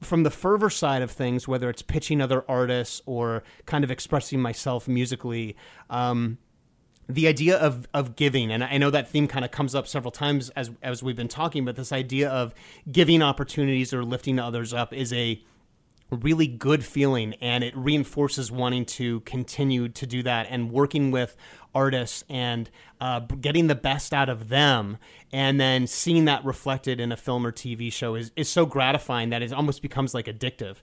from 0.00 0.22
the 0.22 0.30
fervor 0.30 0.70
side 0.70 1.02
of 1.02 1.10
things, 1.10 1.46
whether 1.46 1.68
it's 1.68 1.82
pitching 1.82 2.20
other 2.20 2.44
artists 2.48 3.02
or 3.06 3.42
kind 3.66 3.84
of 3.84 3.90
expressing 3.90 4.40
myself 4.40 4.88
musically, 4.88 5.56
um, 5.90 6.38
the 7.08 7.26
idea 7.26 7.56
of 7.58 7.88
of 7.92 8.14
giving, 8.16 8.50
and 8.50 8.62
I 8.62 8.78
know 8.78 8.90
that 8.90 9.08
theme 9.08 9.26
kind 9.26 9.44
of 9.44 9.50
comes 9.50 9.74
up 9.74 9.88
several 9.88 10.12
times 10.12 10.48
as 10.50 10.70
as 10.82 11.02
we've 11.02 11.16
been 11.16 11.28
talking, 11.28 11.64
but 11.64 11.76
this 11.76 11.92
idea 11.92 12.30
of 12.30 12.54
giving 12.90 13.20
opportunities 13.20 13.92
or 13.92 14.04
lifting 14.04 14.38
others 14.38 14.72
up 14.72 14.92
is 14.92 15.12
a 15.12 15.42
really 16.10 16.46
good 16.46 16.84
feeling 16.84 17.34
and 17.40 17.62
it 17.62 17.76
reinforces 17.76 18.50
wanting 18.50 18.84
to 18.84 19.20
continue 19.20 19.88
to 19.88 20.06
do 20.06 20.22
that 20.22 20.46
and 20.50 20.70
working 20.70 21.10
with 21.10 21.36
artists 21.74 22.24
and 22.28 22.68
uh, 23.00 23.20
getting 23.20 23.68
the 23.68 23.74
best 23.74 24.12
out 24.12 24.28
of 24.28 24.48
them 24.48 24.98
and 25.32 25.60
then 25.60 25.86
seeing 25.86 26.24
that 26.24 26.44
reflected 26.44 26.98
in 27.00 27.12
a 27.12 27.16
film 27.16 27.46
or 27.46 27.52
tv 27.52 27.92
show 27.92 28.14
is, 28.14 28.32
is 28.36 28.48
so 28.48 28.66
gratifying 28.66 29.30
that 29.30 29.42
it 29.42 29.52
almost 29.52 29.82
becomes 29.82 30.14
like 30.14 30.26
addictive. 30.26 30.76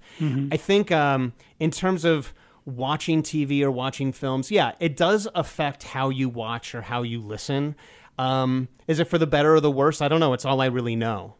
I 0.51 0.57
think 0.57 0.91
um, 0.91 1.33
in 1.59 1.71
terms 1.71 2.05
of 2.05 2.33
watching 2.65 3.23
tv 3.23 3.61
or 3.61 3.71
watching 3.71 4.11
films 4.11 4.51
yeah 4.51 4.73
it 4.81 4.97
does 4.97 5.25
affect 5.35 5.83
how 5.83 6.09
you 6.09 6.27
watch 6.29 6.75
or 6.75 6.81
how 6.81 7.03
you 7.03 7.21
listen. 7.21 7.75
Um, 8.19 8.67
is 8.87 8.99
it 8.99 9.05
for 9.05 9.17
the 9.17 9.27
better 9.27 9.55
or 9.55 9.59
the 9.59 9.69
worse? 9.71 10.01
I 10.01 10.07
don't 10.07 10.19
know. 10.19 10.33
It's 10.33 10.45
all 10.45 10.59
i 10.61 10.65
really 10.65 10.95
know. 10.95 11.35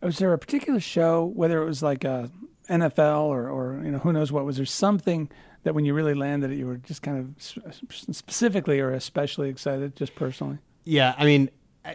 Was 0.00 0.18
there 0.18 0.32
a 0.32 0.38
particular 0.38 0.80
show, 0.80 1.24
whether 1.24 1.62
it 1.62 1.66
was 1.66 1.82
like 1.82 2.04
a 2.04 2.30
NFL 2.68 3.24
or, 3.24 3.48
or 3.48 3.80
you 3.84 3.90
know 3.90 3.98
who 3.98 4.12
knows 4.12 4.32
what, 4.32 4.44
was 4.44 4.56
there 4.56 4.66
something 4.66 5.30
that 5.64 5.74
when 5.74 5.84
you 5.84 5.94
really 5.94 6.14
landed 6.14 6.50
it, 6.50 6.56
you 6.56 6.66
were 6.66 6.76
just 6.76 7.02
kind 7.02 7.18
of 7.18 7.64
specifically 7.90 8.80
or 8.80 8.92
especially 8.92 9.48
excited, 9.48 9.96
just 9.96 10.14
personally? 10.14 10.58
Yeah, 10.84 11.14
I 11.16 11.24
mean, 11.24 11.50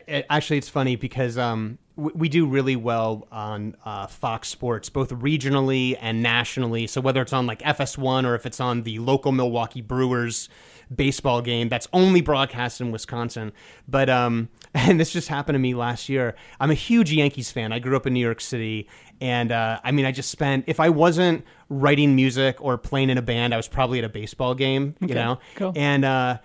actually, 0.08 0.58
it's 0.58 0.70
funny 0.70 0.96
because 0.96 1.38
um, 1.38 1.78
we 1.96 2.30
do 2.30 2.46
really 2.46 2.76
well 2.76 3.28
on 3.32 3.76
uh, 3.86 4.08
Fox 4.08 4.48
Sports, 4.48 4.90
both 4.90 5.10
regionally 5.10 5.98
and 6.00 6.24
nationally. 6.24 6.88
So 6.88 7.02
whether 7.02 7.22
it's 7.22 7.34
on 7.34 7.46
like 7.46 7.62
FS1 7.62 8.26
or 8.26 8.36
if 8.36 8.46
it's 8.46 8.60
on 8.60 8.84
the 8.84 9.00
local 9.00 9.32
Milwaukee 9.32 9.82
Brewers 9.82 10.50
baseball 10.94 11.42
game 11.42 11.70
that's 11.70 11.88
only 11.94 12.22
broadcast 12.22 12.82
in 12.82 12.92
Wisconsin. 12.92 13.52
But 13.88 14.10
um, 14.10 14.50
and 14.74 15.00
this 15.00 15.12
just 15.12 15.28
happened 15.28 15.56
to 15.56 15.60
me 15.60 15.74
last 15.74 16.10
year. 16.10 16.36
I'm 16.60 16.72
a 16.72 16.76
huge 16.76 17.12
Yankees 17.12 17.52
fan. 17.52 17.72
I 17.72 17.80
grew 17.80 17.96
up 17.96 18.08
in 18.08 18.14
New 18.14 18.20
York 18.20 18.42
City, 18.42 18.88
and 19.22 19.52
uh, 19.52 19.80
I 19.84 19.92
mean, 19.92 20.06
I 20.06 20.12
just 20.12 20.32
spent 20.32 20.66
if 20.68 20.80
I 20.80 20.90
wasn't 20.90 21.46
writing 21.70 22.16
music 22.16 22.58
or 22.60 22.78
playing 22.78 23.10
in 23.10 23.18
a 23.18 23.22
band, 23.22 23.54
I 23.54 23.58
was 23.58 23.68
probably 23.68 24.00
at 24.00 24.06
a 24.06 24.10
baseball 24.10 24.56
game. 24.56 24.96
You 25.02 25.14
know, 25.16 25.40
cool. 25.56 25.74
and 25.76 26.06
uh, 26.06 26.38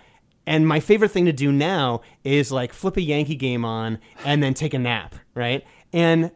and 0.47 0.67
my 0.67 0.79
favorite 0.79 1.11
thing 1.11 1.25
to 1.25 1.33
do 1.33 1.51
now 1.51 2.01
is 2.23 2.51
like 2.51 2.73
flip 2.73 2.97
a 2.97 3.01
Yankee 3.01 3.35
game 3.35 3.65
on 3.65 3.99
and 4.23 4.43
then 4.43 4.53
take 4.53 4.73
a 4.73 4.79
nap, 4.79 5.15
right? 5.33 5.65
And 5.93 6.31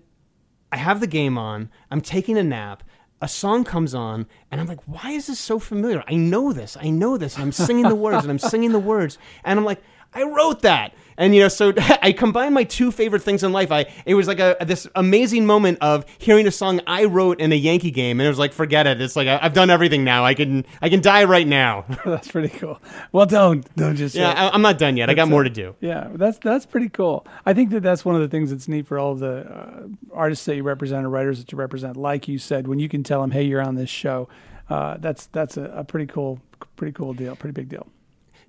I 0.71 0.77
have 0.77 0.99
the 0.99 1.07
game 1.07 1.37
on, 1.37 1.69
I'm 1.91 2.01
taking 2.01 2.37
a 2.37 2.43
nap, 2.43 2.83
a 3.21 3.27
song 3.27 3.63
comes 3.63 3.93
on, 3.93 4.27
and 4.51 4.61
I'm 4.61 4.67
like, 4.67 4.79
why 4.87 5.11
is 5.11 5.27
this 5.27 5.39
so 5.39 5.59
familiar? 5.59 6.03
I 6.07 6.15
know 6.15 6.53
this, 6.53 6.77
I 6.79 6.89
know 6.89 7.17
this, 7.17 7.35
and 7.35 7.43
I'm 7.43 7.51
singing 7.51 7.89
the 7.89 7.95
words, 7.95 8.23
and 8.23 8.31
I'm 8.31 8.39
singing 8.39 8.71
the 8.71 8.79
words, 8.79 9.17
and 9.43 9.59
I'm 9.59 9.65
like, 9.65 9.81
I 10.13 10.23
wrote 10.23 10.61
that. 10.61 10.93
And 11.19 11.35
you 11.35 11.41
know, 11.41 11.49
so 11.49 11.73
I 12.01 12.13
combined 12.13 12.55
my 12.55 12.63
two 12.63 12.91
favorite 12.91 13.21
things 13.21 13.43
in 13.43 13.51
life. 13.51 13.71
I 13.71 13.85
it 14.05 14.15
was 14.15 14.27
like 14.27 14.39
a 14.39 14.55
this 14.61 14.87
amazing 14.95 15.45
moment 15.45 15.77
of 15.81 16.05
hearing 16.17 16.47
a 16.47 16.51
song 16.51 16.79
I 16.87 17.05
wrote 17.05 17.41
in 17.41 17.51
a 17.51 17.55
Yankee 17.55 17.91
game, 17.91 18.19
and 18.19 18.25
it 18.25 18.29
was 18.29 18.39
like, 18.39 18.53
forget 18.53 18.87
it. 18.87 19.01
It's 19.01 19.17
like 19.17 19.27
I, 19.27 19.37
I've 19.41 19.53
done 19.53 19.69
everything 19.69 20.05
now. 20.05 20.23
I 20.25 20.33
can 20.33 20.65
I 20.81 20.87
can 20.87 21.01
die 21.01 21.25
right 21.25 21.45
now. 21.45 21.85
That's 22.05 22.29
pretty 22.31 22.57
cool. 22.57 22.81
Well, 23.11 23.25
don't 23.25 23.67
don't 23.75 23.97
just 23.97 24.15
yeah. 24.15 24.31
I, 24.31 24.49
I'm 24.49 24.61
not 24.61 24.77
done 24.77 24.95
yet. 24.95 25.09
I 25.09 25.13
got 25.13 25.27
more 25.27 25.43
to 25.43 25.49
do. 25.49 25.75
Yeah, 25.81 26.07
that's 26.13 26.37
that's 26.39 26.65
pretty 26.65 26.89
cool. 26.89 27.27
I 27.45 27.53
think 27.53 27.71
that 27.71 27.83
that's 27.83 28.05
one 28.05 28.15
of 28.15 28.21
the 28.21 28.29
things 28.29 28.51
that's 28.51 28.67
neat 28.67 28.87
for 28.87 28.97
all 28.97 29.13
the 29.15 29.39
uh, 29.39 29.87
artists 30.13 30.45
that 30.45 30.55
you 30.55 30.63
represent 30.63 31.05
or 31.05 31.09
writers 31.09 31.39
that 31.39 31.51
you 31.51 31.57
represent. 31.57 31.97
Like 31.97 32.27
you 32.29 32.39
said, 32.39 32.67
when 32.67 32.79
you 32.79 32.87
can 32.87 33.03
tell 33.03 33.19
them, 33.21 33.31
"Hey, 33.31 33.43
you're 33.43 33.61
on 33.61 33.75
this 33.75 33.89
show," 33.89 34.29
uh, 34.69 34.97
that's 34.97 35.25
that's 35.27 35.57
a, 35.57 35.63
a 35.65 35.83
pretty 35.83 36.05
cool, 36.05 36.39
pretty 36.77 36.93
cool 36.93 37.13
deal, 37.13 37.35
pretty 37.35 37.53
big 37.53 37.67
deal. 37.67 37.87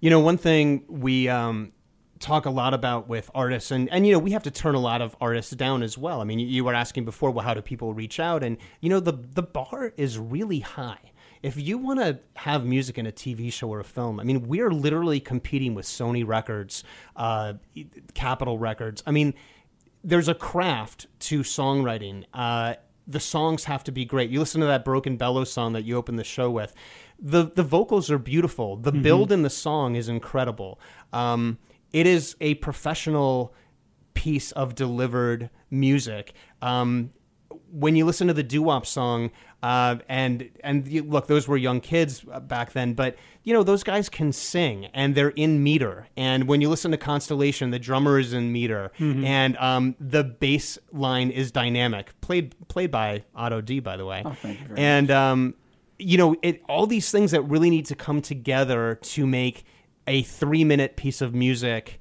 You 0.00 0.10
know, 0.10 0.20
one 0.20 0.38
thing 0.38 0.84
we 0.88 1.28
um, 1.28 1.72
talk 2.20 2.44
a 2.44 2.50
lot 2.50 2.74
about 2.74 3.08
with 3.08 3.30
artists, 3.34 3.70
and, 3.70 3.88
and 3.90 4.06
you 4.06 4.12
know, 4.12 4.18
we 4.18 4.30
have 4.30 4.42
to 4.44 4.50
turn 4.50 4.74
a 4.74 4.80
lot 4.80 5.02
of 5.02 5.16
artists 5.20 5.52
down 5.52 5.82
as 5.82 5.98
well. 5.98 6.20
I 6.20 6.24
mean, 6.24 6.38
you, 6.38 6.46
you 6.46 6.64
were 6.64 6.74
asking 6.74 7.06
before, 7.06 7.30
well, 7.30 7.44
how 7.44 7.54
do 7.54 7.62
people 7.62 7.94
reach 7.94 8.20
out? 8.20 8.44
And 8.44 8.58
you 8.80 8.90
know, 8.90 9.00
the 9.00 9.12
the 9.12 9.42
bar 9.42 9.92
is 9.96 10.18
really 10.18 10.60
high. 10.60 11.12
If 11.42 11.56
you 11.56 11.78
want 11.78 12.00
to 12.00 12.18
have 12.36 12.66
music 12.66 12.98
in 12.98 13.06
a 13.06 13.12
TV 13.12 13.50
show 13.50 13.70
or 13.70 13.80
a 13.80 13.84
film, 13.84 14.20
I 14.20 14.24
mean, 14.24 14.46
we 14.46 14.60
are 14.60 14.70
literally 14.70 15.20
competing 15.20 15.74
with 15.74 15.86
Sony 15.86 16.26
Records, 16.26 16.84
uh, 17.16 17.54
Capitol 18.12 18.58
Records. 18.58 19.02
I 19.06 19.10
mean, 19.10 19.32
there's 20.04 20.28
a 20.28 20.34
craft 20.34 21.06
to 21.20 21.40
songwriting. 21.40 22.24
Uh, 22.34 22.74
the 23.06 23.20
songs 23.20 23.64
have 23.64 23.82
to 23.84 23.92
be 23.92 24.04
great. 24.04 24.28
You 24.28 24.38
listen 24.38 24.60
to 24.60 24.66
that 24.66 24.84
Broken 24.84 25.16
Bellow 25.16 25.44
song 25.44 25.72
that 25.72 25.84
you 25.84 25.96
opened 25.96 26.18
the 26.18 26.24
show 26.24 26.50
with. 26.50 26.74
The 27.18 27.44
the 27.44 27.62
vocals 27.62 28.10
are 28.10 28.18
beautiful. 28.18 28.76
The 28.76 28.92
build 28.92 29.32
in 29.32 29.42
the 29.42 29.50
song 29.50 29.96
is 29.96 30.08
incredible. 30.08 30.78
Um, 31.12 31.58
it 31.92 32.06
is 32.06 32.36
a 32.40 32.54
professional 32.54 33.54
piece 34.14 34.52
of 34.52 34.74
delivered 34.74 35.50
music. 35.70 36.32
Um, 36.62 37.12
when 37.72 37.94
you 37.96 38.04
listen 38.04 38.26
to 38.28 38.34
the 38.34 38.42
doo 38.42 38.62
wop 38.62 38.84
song, 38.84 39.30
uh, 39.62 39.96
and 40.08 40.50
and 40.64 40.88
you, 40.88 41.02
look, 41.02 41.26
those 41.26 41.46
were 41.46 41.56
young 41.56 41.80
kids 41.80 42.24
uh, 42.32 42.40
back 42.40 42.72
then, 42.72 42.94
but 42.94 43.16
you 43.42 43.52
know 43.52 43.62
those 43.62 43.82
guys 43.82 44.08
can 44.08 44.32
sing 44.32 44.86
and 44.86 45.14
they're 45.14 45.30
in 45.30 45.62
meter. 45.62 46.08
And 46.16 46.48
when 46.48 46.60
you 46.60 46.68
listen 46.68 46.90
to 46.90 46.96
Constellation, 46.96 47.70
the 47.70 47.78
drummer 47.78 48.18
is 48.18 48.32
in 48.32 48.52
meter, 48.52 48.90
and 48.98 49.56
um, 49.58 49.96
the 50.00 50.24
bass 50.24 50.78
line 50.92 51.30
is 51.30 51.50
dynamic. 51.52 52.18
Played 52.20 52.54
played 52.68 52.90
by 52.90 53.24
Otto 53.34 53.60
D, 53.60 53.80
by 53.80 53.96
the 53.96 54.06
way. 54.06 54.22
Oh, 54.24 54.32
thank 54.32 54.60
you 54.60 54.66
very 54.66 54.80
and 54.80 55.10
um, 55.10 55.54
you 55.98 56.16
know, 56.16 56.34
it 56.42 56.62
all 56.68 56.86
these 56.86 57.10
things 57.10 57.30
that 57.30 57.42
really 57.42 57.70
need 57.70 57.86
to 57.86 57.94
come 57.94 58.22
together 58.22 58.98
to 59.02 59.26
make 59.26 59.64
a 60.10 60.22
three 60.22 60.64
minute 60.64 60.96
piece 60.96 61.20
of 61.20 61.34
music 61.34 62.00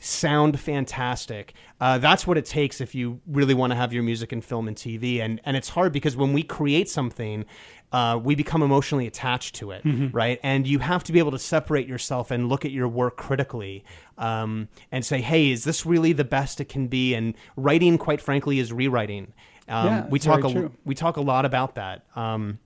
sound 0.00 0.60
fantastic. 0.60 1.54
Uh, 1.80 1.98
that's 1.98 2.24
what 2.24 2.38
it 2.38 2.44
takes 2.44 2.80
if 2.80 2.94
you 2.94 3.20
really 3.26 3.52
want 3.54 3.72
to 3.72 3.74
have 3.76 3.92
your 3.92 4.04
music 4.04 4.32
in 4.32 4.40
film 4.40 4.68
and 4.68 4.76
TV. 4.76 5.20
And 5.20 5.40
and 5.44 5.56
it's 5.56 5.68
hard 5.70 5.92
because 5.92 6.16
when 6.16 6.32
we 6.32 6.44
create 6.44 6.88
something, 6.88 7.44
uh, 7.90 8.20
we 8.22 8.36
become 8.36 8.62
emotionally 8.62 9.08
attached 9.08 9.56
to 9.56 9.72
it, 9.72 9.82
right? 10.12 10.38
And 10.44 10.66
you 10.68 10.78
have 10.78 11.02
to 11.04 11.12
be 11.12 11.18
able 11.18 11.32
to 11.32 11.38
separate 11.38 11.88
yourself 11.88 12.30
and 12.30 12.48
look 12.48 12.64
at 12.64 12.70
your 12.70 12.86
work 12.86 13.16
critically 13.16 13.84
um, 14.18 14.68
and 14.92 15.04
say, 15.04 15.20
hey, 15.20 15.50
is 15.50 15.64
this 15.64 15.84
really 15.84 16.12
the 16.12 16.24
best 16.24 16.60
it 16.60 16.68
can 16.68 16.86
be? 16.86 17.14
And 17.14 17.34
writing, 17.56 17.98
quite 17.98 18.20
frankly, 18.20 18.60
is 18.60 18.72
rewriting. 18.72 19.32
Um, 19.68 19.86
Yeah, 19.86 20.06
we 20.08 20.18
talk 20.20 20.44
a, 20.44 20.52
true. 20.52 20.72
we 20.84 20.94
talk 20.94 21.16
a 21.16 21.22
lot 21.22 21.44
about 21.44 21.74
that. 21.74 22.04
Um, 22.14 22.60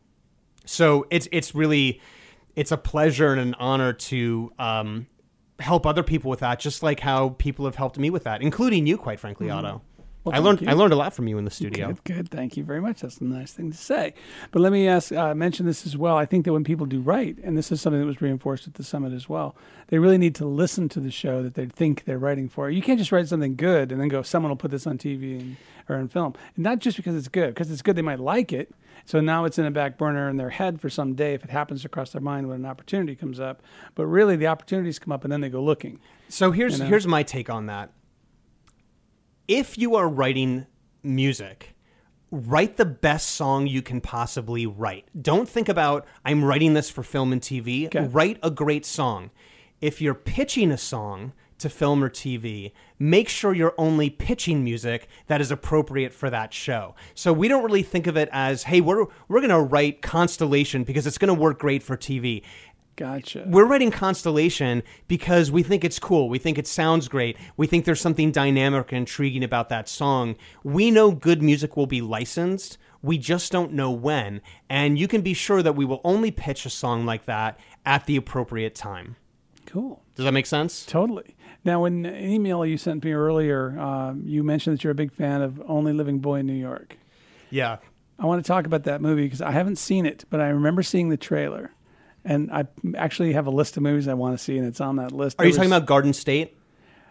so 0.66 1.06
it's 1.10 1.28
it's 1.32 1.54
really 1.54 2.00
it's 2.56 2.72
a 2.72 2.76
pleasure 2.76 3.32
and 3.32 3.40
an 3.40 3.54
honor 3.54 3.92
to 3.92 4.52
um, 4.58 5.06
help 5.58 5.86
other 5.86 6.02
people 6.02 6.30
with 6.30 6.40
that, 6.40 6.58
just 6.60 6.82
like 6.82 7.00
how 7.00 7.30
people 7.30 7.64
have 7.64 7.76
helped 7.76 7.98
me 7.98 8.10
with 8.10 8.24
that, 8.24 8.42
including 8.42 8.86
you, 8.86 8.96
quite 8.96 9.20
frankly, 9.20 9.50
Otto. 9.50 9.82
Well, 10.24 10.36
I 10.36 10.38
learned 10.38 10.60
you. 10.60 10.68
I 10.68 10.74
learned 10.74 10.92
a 10.92 10.96
lot 10.96 11.14
from 11.14 11.26
you 11.26 11.36
in 11.36 11.44
the 11.44 11.50
studio. 11.50 11.88
Good, 11.88 12.04
good. 12.04 12.28
Thank 12.30 12.56
you 12.56 12.62
very 12.62 12.80
much. 12.80 13.00
That's 13.00 13.18
a 13.18 13.24
nice 13.24 13.52
thing 13.52 13.72
to 13.72 13.76
say. 13.76 14.14
But 14.52 14.62
let 14.62 14.70
me 14.70 14.86
ask, 14.86 15.10
uh, 15.10 15.34
mention 15.34 15.66
this 15.66 15.84
as 15.84 15.96
well. 15.96 16.16
I 16.16 16.26
think 16.26 16.44
that 16.44 16.52
when 16.52 16.62
people 16.62 16.86
do 16.86 17.00
write, 17.00 17.38
and 17.42 17.58
this 17.58 17.72
is 17.72 17.80
something 17.80 18.00
that 18.00 18.06
was 18.06 18.20
reinforced 18.22 18.68
at 18.68 18.74
the 18.74 18.84
summit 18.84 19.12
as 19.12 19.28
well, 19.28 19.56
they 19.88 19.98
really 19.98 20.18
need 20.18 20.36
to 20.36 20.46
listen 20.46 20.88
to 20.90 21.00
the 21.00 21.10
show 21.10 21.42
that 21.42 21.54
they 21.54 21.66
think 21.66 22.04
they're 22.04 22.18
writing 22.18 22.48
for. 22.48 22.70
You 22.70 22.82
can't 22.82 23.00
just 23.00 23.10
write 23.10 23.26
something 23.26 23.56
good 23.56 23.90
and 23.90 24.00
then 24.00 24.08
go, 24.08 24.22
someone 24.22 24.50
will 24.50 24.56
put 24.56 24.70
this 24.70 24.86
on 24.86 24.96
TV 24.96 25.40
and, 25.40 25.56
or 25.88 25.96
in 25.96 26.06
film. 26.08 26.34
And 26.54 26.62
not 26.62 26.78
just 26.78 26.96
because 26.96 27.16
it's 27.16 27.28
good, 27.28 27.48
because 27.54 27.70
it's 27.72 27.82
good, 27.82 27.96
they 27.96 28.02
might 28.02 28.20
like 28.20 28.52
it. 28.52 28.72
So 29.04 29.20
now 29.20 29.44
it's 29.44 29.58
in 29.58 29.66
a 29.66 29.72
back 29.72 29.98
burner 29.98 30.28
in 30.28 30.36
their 30.36 30.50
head 30.50 30.80
for 30.80 30.88
some 30.88 31.14
day 31.14 31.34
if 31.34 31.42
it 31.42 31.50
happens 31.50 31.82
to 31.82 31.88
cross 31.88 32.12
their 32.12 32.22
mind 32.22 32.48
when 32.48 32.58
an 32.60 32.66
opportunity 32.66 33.16
comes 33.16 33.40
up. 33.40 33.60
But 33.96 34.06
really, 34.06 34.36
the 34.36 34.46
opportunities 34.46 35.00
come 35.00 35.10
up 35.10 35.24
and 35.24 35.32
then 35.32 35.40
they 35.40 35.48
go 35.48 35.60
looking. 35.60 35.98
So 36.28 36.52
here's 36.52 36.74
You 36.74 36.84
know? 36.84 36.90
here's 36.90 37.08
my 37.08 37.24
take 37.24 37.50
on 37.50 37.66
that. 37.66 37.90
If 39.48 39.76
you 39.76 39.96
are 39.96 40.08
writing 40.08 40.66
music, 41.02 41.74
write 42.30 42.76
the 42.76 42.84
best 42.84 43.30
song 43.30 43.66
you 43.66 43.82
can 43.82 44.00
possibly 44.00 44.66
write. 44.66 45.06
Don't 45.20 45.48
think 45.48 45.68
about 45.68 46.06
I'm 46.24 46.44
writing 46.44 46.74
this 46.74 46.90
for 46.90 47.02
film 47.02 47.32
and 47.32 47.42
TV. 47.42 47.86
Okay. 47.86 48.06
Write 48.06 48.38
a 48.42 48.50
great 48.50 48.86
song. 48.86 49.30
If 49.80 50.00
you're 50.00 50.14
pitching 50.14 50.70
a 50.70 50.78
song 50.78 51.32
to 51.58 51.68
film 51.68 52.04
or 52.04 52.08
TV, 52.08 52.72
make 52.98 53.28
sure 53.28 53.52
you're 53.52 53.74
only 53.78 54.10
pitching 54.10 54.62
music 54.62 55.08
that 55.26 55.40
is 55.40 55.50
appropriate 55.50 56.12
for 56.12 56.30
that 56.30 56.52
show. 56.52 56.94
So 57.14 57.32
we 57.32 57.48
don't 57.48 57.64
really 57.64 57.82
think 57.82 58.06
of 58.06 58.16
it 58.16 58.28
as, 58.32 58.64
hey, 58.64 58.80
we're 58.80 59.06
we're 59.28 59.40
going 59.40 59.50
to 59.50 59.60
write 59.60 60.02
Constellation 60.02 60.84
because 60.84 61.06
it's 61.06 61.18
going 61.18 61.34
to 61.34 61.40
work 61.40 61.58
great 61.58 61.82
for 61.82 61.96
TV 61.96 62.42
Gotcha. 62.96 63.44
we're 63.46 63.64
writing 63.64 63.90
Constellation 63.90 64.82
because 65.08 65.50
we 65.50 65.62
think 65.62 65.82
it's 65.84 65.98
cool. 65.98 66.28
We 66.28 66.38
think 66.38 66.58
it 66.58 66.66
sounds 66.66 67.08
great. 67.08 67.36
We 67.56 67.66
think 67.66 67.84
there's 67.84 68.00
something 68.00 68.30
dynamic 68.32 68.92
and 68.92 68.98
intriguing 68.98 69.42
about 69.42 69.68
that 69.70 69.88
song. 69.88 70.36
We 70.62 70.90
know 70.90 71.10
good 71.10 71.42
music 71.42 71.76
will 71.76 71.86
be 71.86 72.02
licensed. 72.02 72.78
We 73.00 73.18
just 73.18 73.50
don't 73.50 73.72
know 73.72 73.90
when. 73.90 74.42
And 74.68 74.98
you 74.98 75.08
can 75.08 75.22
be 75.22 75.34
sure 75.34 75.62
that 75.62 75.74
we 75.74 75.84
will 75.84 76.00
only 76.04 76.30
pitch 76.30 76.66
a 76.66 76.70
song 76.70 77.04
like 77.06 77.24
that 77.26 77.58
at 77.84 78.06
the 78.06 78.16
appropriate 78.16 78.74
time. 78.74 79.16
cool. 79.66 80.02
Does 80.14 80.24
that 80.26 80.32
make 80.32 80.46
sense? 80.46 80.84
Totally. 80.84 81.34
Now, 81.64 81.84
in 81.86 82.04
an 82.04 82.14
email 82.22 82.66
you 82.66 82.76
sent 82.76 83.02
me 83.04 83.12
earlier, 83.12 83.78
um, 83.78 84.22
you 84.26 84.42
mentioned 84.42 84.76
that 84.76 84.84
you're 84.84 84.90
a 84.90 84.94
big 84.94 85.12
fan 85.12 85.40
of 85.40 85.62
Only 85.66 85.92
Living 85.92 86.18
Boy 86.18 86.40
in 86.40 86.46
New 86.46 86.52
York. 86.52 86.98
Yeah. 87.50 87.78
I 88.18 88.26
want 88.26 88.44
to 88.44 88.46
talk 88.46 88.66
about 88.66 88.84
that 88.84 89.00
movie 89.00 89.24
because 89.24 89.40
I 89.40 89.52
haven't 89.52 89.76
seen 89.76 90.04
it, 90.04 90.24
but 90.28 90.40
I 90.40 90.48
remember 90.48 90.82
seeing 90.82 91.08
the 91.08 91.16
trailer. 91.16 91.72
And 92.24 92.50
I 92.52 92.66
actually 92.96 93.32
have 93.32 93.46
a 93.46 93.50
list 93.50 93.76
of 93.76 93.82
movies 93.82 94.06
I 94.08 94.14
want 94.14 94.38
to 94.38 94.42
see, 94.42 94.56
and 94.56 94.66
it's 94.66 94.80
on 94.80 94.96
that 94.96 95.12
list. 95.12 95.40
Are 95.40 95.44
you 95.46 95.52
talking 95.52 95.70
about 95.70 95.86
Garden 95.86 96.12
State? 96.12 96.56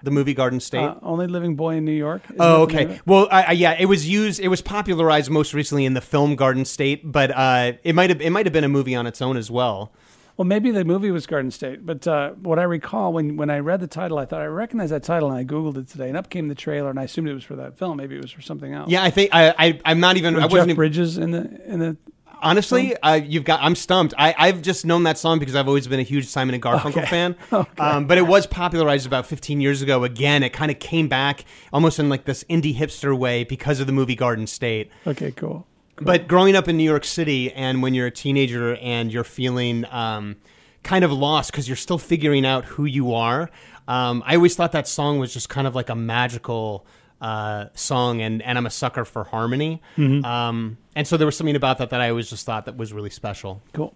The 0.04 0.12
movie 0.12 0.34
Garden 0.34 0.60
State? 0.60 0.80
uh, 0.80 0.96
Only 1.04 1.28
Living 1.28 1.56
Boy 1.56 1.76
in 1.76 1.86
New 1.86 1.92
York? 1.92 2.24
Isn't 2.26 2.38
Oh, 2.40 2.66
that 2.66 2.72
the 2.72 2.80
name 2.80 2.90
okay. 2.92 3.02
Well, 3.06 3.28
I, 3.30 3.44
I, 3.44 3.52
yeah, 3.52 3.76
it 3.78 3.86
was 3.86 4.10
used. 4.10 4.40
It 4.40 4.48
was 4.48 4.62
popularized 4.62 5.30
most 5.30 5.54
recently 5.54 5.86
in 5.86 5.94
the 5.94 6.02
film 6.02 6.36
Garden 6.36 6.66
State, 6.66 7.12
but 7.12 7.30
uh, 7.30 7.74
it 7.84 7.94
might 7.94 8.10
have 8.10 8.20
it 8.22 8.32
might 8.32 8.46
have 8.48 8.54
been 8.54 8.64
a 8.64 8.70
movie 8.70 8.96
on 8.96 9.06
its 9.06 9.22
own 9.22 9.38
as 9.38 9.52
well. 9.52 9.94
Well, 10.38 10.46
maybe 10.48 10.72
the 10.72 10.86
movie 10.86 11.12
was 11.12 11.28
Garden 11.28 11.52
State, 11.52 11.86
but 11.86 12.08
uh, 12.08 12.32
what 12.32 12.58
I 12.58 12.64
recall 12.64 13.14
when, 13.14 13.38
when 13.38 13.52
I 13.52 13.60
read 13.60 13.80
the 13.80 13.86
title, 13.86 14.18
I 14.18 14.26
thought 14.26 14.42
I 14.42 14.46
recognized 14.46 14.92
that 14.92 15.04
title, 15.04 15.30
and 15.30 15.38
I 15.38 15.44
googled 15.44 15.78
it 15.78 15.88
today, 15.88 16.08
and 16.08 16.18
up 16.18 16.30
came 16.32 16.48
the 16.48 16.56
trailer, 16.56 16.90
and 16.90 17.00
I 17.00 17.04
assumed 17.04 17.28
it 17.28 17.34
was 17.36 17.44
for 17.44 17.58
that 17.58 17.78
film. 17.78 17.98
Maybe 17.98 18.16
it 18.16 18.22
was 18.24 18.32
for 18.32 18.42
something 18.42 18.74
else. 18.74 18.90
Yeah, 18.90 19.04
I 19.04 19.12
think 19.12 19.30
I, 19.34 19.54
I 19.56 19.80
I'm 19.86 20.00
not 20.00 20.18
even. 20.18 20.36
I 20.36 20.46
wasn't 20.46 20.52
Jeff 20.54 20.64
even, 20.64 20.76
Bridges 20.78 21.18
in 21.20 21.30
the 21.30 21.62
in 21.72 21.80
the 21.80 21.98
honestly. 22.42 22.96
Uh, 22.98 23.14
you've 23.16 23.44
got. 23.44 23.62
I'm 23.62 23.76
stumped. 23.76 24.14
I 24.18 24.34
I've 24.38 24.62
just 24.62 24.86
known 24.86 25.04
that 25.04 25.18
song 25.18 25.40
because 25.40 25.56
I've 25.56 25.68
always 25.68 25.88
been 25.88 26.00
a 26.00 26.04
huge 26.04 26.28
Simon 26.28 26.54
and 26.56 26.64
Garfunkel 26.64 26.98
Okay. 26.98 27.06
fan. 27.06 27.36
Okay. 27.54 27.84
Um, 27.84 28.06
but 28.08 28.18
it 28.18 28.24
was 28.28 28.48
popularized 28.48 29.06
about 29.06 29.26
15 29.26 29.62
years 29.62 29.82
ago. 29.82 30.04
Again, 30.04 30.44
it 30.44 30.50
kind 30.54 30.72
of 30.72 30.80
came 30.80 31.08
back 31.08 31.46
almost 31.74 32.00
in 32.00 32.10
like 32.10 32.26
this 32.26 32.44
indie 32.46 32.76
hipster 32.76 33.18
way 33.18 33.44
because 33.44 33.80
of 33.80 33.88
the 33.88 33.94
movie 33.94 34.16
Garden 34.16 34.48
State. 34.48 34.90
okay, 35.08 35.32
cool. 35.32 35.66
But 36.00 36.28
growing 36.28 36.56
up 36.56 36.68
in 36.68 36.78
New 36.78 36.84
York 36.84 37.04
City, 37.06 37.52
and 37.54 37.84
when 37.84 37.94
you're 37.94 38.08
a 38.08 38.12
teenager 38.12 38.76
and 38.78 39.14
you're 39.14 39.24
feeling 39.24 39.86
um, 39.92 40.38
kind 40.84 41.04
of 41.06 41.12
lost 41.12 41.52
because 41.52 41.68
you're 41.68 41.76
still 41.78 42.00
figuring 42.00 42.44
out 42.46 42.66
who 42.66 42.86
you 42.86 43.14
are, 43.14 43.52
um, 43.88 44.24
I 44.26 44.36
always 44.38 44.56
thought 44.56 44.72
that 44.72 44.88
song 44.88 45.20
was 45.20 45.32
just 45.32 45.48
kind 45.50 45.68
of 45.68 45.76
like 45.76 45.90
a 45.90 45.96
magical 45.96 46.88
uh, 47.22 47.68
song, 47.76 48.22
and, 48.22 48.42
and 48.42 48.58
I'm 48.58 48.66
a 48.66 48.72
sucker 48.72 49.06
for 49.06 49.24
harmony. 49.24 49.82
Um, 50.26 50.78
and 50.96 51.08
so 51.08 51.18
there 51.18 51.26
was 51.26 51.38
something 51.38 51.56
about 51.56 51.78
that 51.78 51.92
that 51.92 52.02
I 52.02 52.10
always 52.10 52.30
just 52.30 52.46
thought 52.46 52.66
that 52.66 52.76
was 52.76 52.92
really 52.92 53.10
special. 53.12 53.62
Cool. 53.74 53.94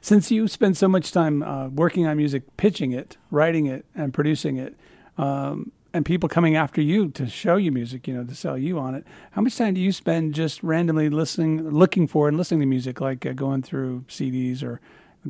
Since 0.00 0.30
you 0.30 0.46
spend 0.48 0.76
so 0.76 0.88
much 0.88 1.12
time 1.12 1.42
uh, 1.42 1.68
working 1.68 2.06
on 2.06 2.16
music, 2.16 2.56
pitching 2.56 2.92
it, 2.92 3.16
writing 3.30 3.66
it, 3.66 3.84
and 3.94 4.12
producing 4.12 4.56
it, 4.56 4.76
um, 5.16 5.72
and 5.94 6.04
people 6.04 6.28
coming 6.28 6.54
after 6.54 6.80
you 6.80 7.08
to 7.10 7.26
show 7.26 7.56
you 7.56 7.72
music, 7.72 8.06
you 8.06 8.14
know, 8.14 8.22
to 8.24 8.34
sell 8.34 8.58
you 8.58 8.78
on 8.78 8.94
it, 8.94 9.04
how 9.32 9.40
much 9.40 9.56
time 9.56 9.74
do 9.74 9.80
you 9.80 9.90
spend 9.90 10.34
just 10.34 10.62
randomly 10.62 11.08
listening, 11.08 11.70
looking 11.70 12.06
for 12.06 12.28
and 12.28 12.36
listening 12.36 12.60
to 12.60 12.66
music, 12.66 13.00
like 13.00 13.24
uh, 13.24 13.32
going 13.32 13.62
through 13.62 14.04
CDs 14.08 14.62
or 14.62 14.80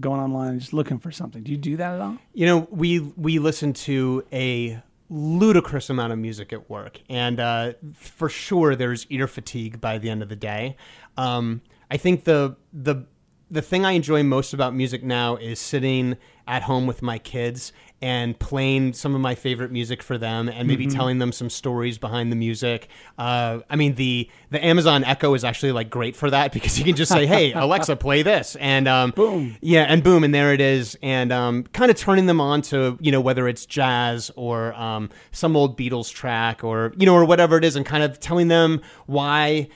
going 0.01 0.21
online 0.21 0.51
and 0.51 0.61
just 0.61 0.73
looking 0.73 0.99
for 0.99 1.11
something? 1.11 1.43
Do 1.43 1.51
you 1.51 1.57
do 1.57 1.77
that 1.77 1.95
at 1.95 2.01
all? 2.01 2.19
You 2.35 2.47
know, 2.47 2.69
we 2.71 3.01
we 3.01 3.39
listen 3.39 3.73
to 3.75 4.25
a 4.33 4.83
ludicrous 5.11 5.89
amount 5.89 6.13
of 6.13 6.19
music 6.19 6.53
at 6.53 6.69
work, 6.69 7.01
and 7.09 7.41
uh, 7.41 7.73
for 7.95 8.29
sure 8.29 8.77
there's 8.77 9.07
ear 9.07 9.27
fatigue 9.27 9.81
by 9.81 9.99
the 9.99 10.11
end 10.11 10.23
of 10.23 10.29
the 10.29 10.37
day. 10.37 10.77
Um, 11.17 11.63
I 11.91 11.97
think 11.97 12.25
the 12.25 12.57
the 12.73 13.07
the 13.51 13.63
thing 13.63 13.85
I 13.85 13.93
enjoy 13.93 14.23
most 14.23 14.53
about 14.53 14.75
music 14.75 15.03
now 15.03 15.37
is 15.37 15.59
sitting 15.59 16.17
at 16.47 16.63
home 16.63 16.87
with 16.87 17.03
my 17.03 17.19
kids 17.19 17.73
and 18.01 18.39
playing 18.39 18.93
some 18.93 19.15
of 19.15 19.21
my 19.21 19.35
favorite 19.35 19.73
music 19.73 20.03
for 20.03 20.19
them 20.19 20.49
and 20.49 20.69
maybe 20.69 20.87
telling 20.87 21.19
them 21.19 21.33
some 21.33 21.51
stories 21.51 21.99
behind 21.99 22.31
the 22.31 22.37
music. 22.37 22.89
Uh, 23.19 23.59
I 23.69 23.77
mean, 23.77 23.97
the 23.97 24.31
the 24.51 24.65
Amazon 24.65 25.03
Echo 25.05 25.35
is 25.35 25.43
actually 25.45 25.73
like 25.73 25.91
great 25.91 26.15
for 26.15 26.31
that 26.31 26.53
because 26.53 26.79
you 26.79 26.85
can 26.85 26.95
just 26.95 27.11
say, 27.11 27.27
"Hey, 27.27 27.53
Alexa, 27.55 27.97
play 27.97 28.23
this," 28.23 28.57
and 28.57 28.87
um, 28.87 29.11
Boom. 29.11 29.57
yeah, 29.61 29.83
and 29.83 30.03
boom, 30.05 30.23
and 30.23 30.33
there 30.33 30.53
it 30.53 30.61
is, 30.61 30.97
and 31.03 31.33
um, 31.33 31.65
kind 31.65 31.91
of 31.91 31.97
turning 31.97 32.27
them 32.27 32.41
on 32.41 32.63
to 32.63 32.97
you 33.01 33.11
know 33.11 33.21
whether 33.21 33.49
it's 33.49 33.67
jazz 33.67 34.31
or 34.37 34.73
um, 34.75 35.11
some 35.33 35.57
old 35.57 35.77
Beatles 35.77 36.13
track 36.13 36.63
or 36.63 36.93
you 36.97 37.05
know 37.07 37.15
or 37.15 37.25
whatever 37.25 37.57
it 37.57 37.65
is, 37.65 37.75
and 37.75 37.85
kind 37.85 38.05
of 38.05 38.21
telling 38.21 38.49
them 38.49 38.81
why 39.07 39.69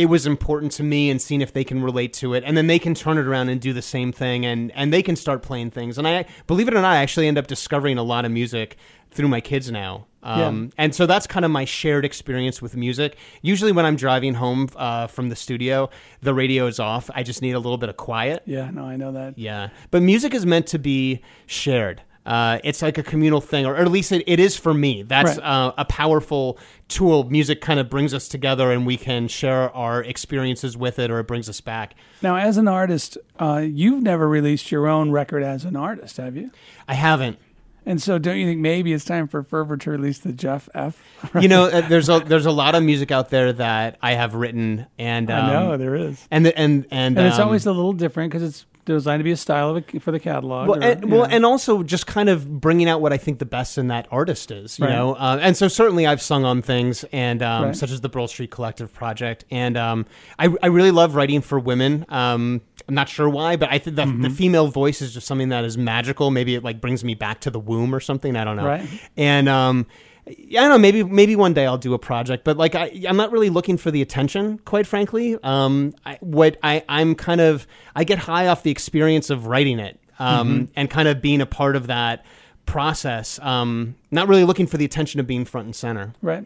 it 0.00 0.06
was 0.06 0.24
important 0.26 0.72
to 0.72 0.82
me 0.82 1.10
and 1.10 1.20
seeing 1.20 1.42
if 1.42 1.52
they 1.52 1.62
can 1.62 1.82
relate 1.82 2.12
to 2.14 2.32
it. 2.32 2.42
And 2.46 2.56
then 2.56 2.66
they 2.68 2.78
can 2.78 2.94
turn 2.94 3.18
it 3.18 3.26
around 3.26 3.50
and 3.50 3.60
do 3.60 3.72
the 3.74 3.82
same 3.82 4.12
thing 4.12 4.46
and 4.46 4.72
and 4.74 4.92
they 4.94 5.02
can 5.02 5.14
start 5.14 5.42
playing 5.42 5.70
things. 5.72 5.98
And 5.98 6.08
i 6.08 6.24
believe 6.46 6.68
it 6.68 6.74
or 6.74 6.80
not 6.80 6.92
i 6.94 6.96
actually 6.96 7.28
end 7.28 7.36
up 7.36 7.46
discovering 7.46 7.98
a 7.98 8.02
lot 8.02 8.24
of 8.24 8.32
music 8.32 8.76
through 9.10 9.28
my 9.28 9.40
kids 9.40 9.70
now. 9.70 10.06
Um, 10.22 10.70
and 10.76 10.94
so 10.94 11.06
that's 11.06 11.26
kind 11.26 11.44
of 11.46 11.50
my 11.50 11.64
shared 11.64 12.04
experience 12.04 12.60
with 12.62 12.76
music. 12.76 13.16
Usually 13.42 13.72
when 13.72 13.84
i'm 13.84 13.96
driving 13.96 14.34
home 14.34 14.68
uh, 14.76 15.06
from 15.06 15.28
the 15.28 15.36
studio 15.36 15.90
the 16.22 16.32
radio 16.32 16.66
is 16.66 16.80
off. 16.80 17.10
I 17.14 17.22
just 17.22 17.42
need 17.42 17.52
a 17.52 17.58
little 17.58 17.78
bit 17.78 17.90
of 17.90 17.96
quiet. 17.98 18.42
Yeah, 18.46 18.70
no, 18.70 18.84
I 18.84 18.96
know 18.96 19.12
that. 19.12 19.38
yeah. 19.38 19.68
But 19.90 20.00
music 20.02 20.32
is 20.34 20.44
meant 20.46 20.66
to 20.68 20.78
be 20.78 21.20
shared. 21.46 22.00
Uh, 22.30 22.60
it's 22.62 22.80
like 22.80 22.96
a 22.96 23.02
communal 23.02 23.40
thing, 23.40 23.66
or, 23.66 23.74
at 23.76 23.88
least 23.90 24.12
it, 24.12 24.22
it 24.24 24.38
is 24.38 24.56
for 24.56 24.72
me. 24.72 25.02
That's 25.02 25.36
Right. 25.36 25.44
uh, 25.44 25.72
a 25.76 25.84
powerful 25.84 26.58
tool. 26.86 27.24
Music 27.24 27.60
kind 27.60 27.80
of 27.80 27.90
brings 27.90 28.14
us 28.14 28.28
together 28.28 28.70
and 28.70 28.86
we 28.86 28.96
can 28.96 29.26
share 29.26 29.74
our 29.74 30.00
experiences 30.04 30.76
with 30.76 31.00
it, 31.00 31.10
or 31.10 31.18
it 31.18 31.26
brings 31.26 31.48
us 31.48 31.60
back. 31.60 31.96
Now, 32.22 32.36
as 32.36 32.56
an 32.56 32.68
artist, 32.68 33.18
uh, 33.40 33.64
you've 33.64 34.04
never 34.04 34.28
released 34.28 34.70
your 34.70 34.86
own 34.86 35.10
record 35.10 35.42
as 35.42 35.64
an 35.64 35.74
artist, 35.74 36.18
have 36.18 36.36
you? 36.36 36.52
I 36.86 36.94
haven't. 36.94 37.36
And 37.84 38.00
so, 38.00 38.18
don't 38.18 38.36
you 38.36 38.46
think 38.46 38.60
maybe 38.60 38.92
it's 38.92 39.04
time 39.04 39.26
for 39.26 39.42
Fervor 39.42 39.76
to 39.78 39.90
release 39.90 40.20
the 40.20 40.32
Jeff 40.32 40.68
F? 40.72 41.02
You 41.40 41.48
know, 41.48 41.64
uh, 41.72 41.80
there's 41.88 42.08
a 42.08 42.20
there's 42.20 42.46
a 42.46 42.52
lot 42.52 42.76
of 42.76 42.84
music 42.84 43.10
out 43.10 43.30
there 43.30 43.52
that 43.54 43.96
I 44.02 44.12
have 44.12 44.34
written, 44.34 44.86
and 44.98 45.30
um, 45.30 45.46
I 45.46 45.52
know 45.52 45.76
there 45.78 45.96
is, 45.96 46.28
and 46.30 46.46
the, 46.46 46.56
and 46.56 46.86
and 46.92 47.18
and 47.18 47.26
it's 47.26 47.38
um, 47.38 47.46
always 47.46 47.66
a 47.66 47.72
little 47.72 47.94
different 47.94 48.30
because 48.30 48.46
it's 48.46 48.66
designed 48.84 49.20
to 49.20 49.24
be 49.24 49.30
a 49.32 49.36
style 49.36 49.70
of 49.76 49.84
a, 49.94 50.00
for 50.00 50.10
the 50.10 50.18
catalog. 50.20 50.68
Well, 50.68 50.78
or, 50.82 50.86
and, 50.86 51.10
well, 51.10 51.20
know. 51.28 51.34
and 51.36 51.46
also 51.46 51.82
just 51.82 52.06
kind 52.06 52.28
of 52.28 52.60
bringing 52.60 52.88
out 52.88 53.00
what 53.00 53.12
I 53.12 53.16
think 53.18 53.38
the 53.38 53.44
best 53.44 53.78
in 53.78 53.88
that 53.88 54.08
artist 54.10 54.50
is, 54.50 54.78
you 54.78 54.86
Right. 54.86 54.92
know. 54.92 55.14
Uh, 55.14 55.38
and 55.40 55.56
so 55.56 55.68
certainly 55.68 56.06
I've 56.06 56.22
sung 56.22 56.44
on 56.44 56.62
things, 56.62 57.04
and 57.12 57.42
um, 57.42 57.64
Right. 57.66 57.76
such 57.76 57.90
as 57.90 58.00
the 58.00 58.08
Brill 58.08 58.28
Street 58.28 58.50
Collective 58.50 58.92
project, 58.92 59.44
and 59.50 59.76
um, 59.76 60.06
I, 60.38 60.48
I 60.62 60.66
really 60.68 60.90
love 60.90 61.14
writing 61.14 61.40
for 61.40 61.58
women. 61.60 62.04
Um, 62.08 62.60
I'm 62.88 62.94
not 62.94 63.08
sure 63.08 63.28
why, 63.28 63.56
but 63.56 63.70
I 63.70 63.78
think 63.78 63.96
that 63.96 64.08
Mm-hmm. 64.08 64.22
the 64.22 64.30
female 64.30 64.68
voice 64.68 65.00
is 65.02 65.14
just 65.14 65.26
something 65.26 65.50
that 65.50 65.64
is 65.64 65.78
magical. 65.78 66.30
Maybe 66.30 66.54
it 66.54 66.64
like 66.64 66.80
brings 66.80 67.04
me 67.04 67.14
back 67.14 67.40
to 67.42 67.50
the 67.50 67.60
womb 67.60 67.94
or 67.94 68.00
something. 68.00 68.34
I 68.36 68.44
don't 68.44 68.56
know. 68.56 68.66
Right. 68.66 68.88
And 69.16 69.48
um, 69.48 69.86
I 70.30 70.52
don't 70.52 70.68
know. 70.68 70.78
Maybe 70.78 71.02
maybe 71.02 71.36
one 71.36 71.54
day 71.54 71.66
I'll 71.66 71.78
do 71.78 71.94
a 71.94 71.98
project, 71.98 72.44
but 72.44 72.56
like 72.56 72.74
I, 72.74 73.02
I'm 73.08 73.16
not 73.16 73.32
really 73.32 73.50
looking 73.50 73.76
for 73.76 73.90
the 73.90 74.02
attention, 74.02 74.58
quite 74.58 74.86
frankly. 74.86 75.36
Um, 75.42 75.94
I, 76.06 76.18
what 76.20 76.56
I 76.62 76.84
I'm 76.88 77.14
kind 77.14 77.40
of 77.40 77.66
I 77.94 78.04
get 78.04 78.18
high 78.18 78.46
off 78.46 78.62
the 78.62 78.70
experience 78.70 79.30
of 79.30 79.46
writing 79.46 79.78
it, 79.78 79.98
um, 80.18 80.68
and 80.76 80.88
kind 80.88 81.08
of 81.08 81.20
being 81.20 81.40
a 81.40 81.46
part 81.46 81.76
of 81.76 81.88
that 81.88 82.24
process. 82.66 83.38
Um, 83.40 83.96
not 84.10 84.28
really 84.28 84.44
looking 84.44 84.66
for 84.66 84.76
the 84.76 84.84
attention 84.84 85.20
of 85.20 85.26
being 85.26 85.44
front 85.44 85.66
and 85.66 85.76
center. 85.76 86.14
right. 86.22 86.44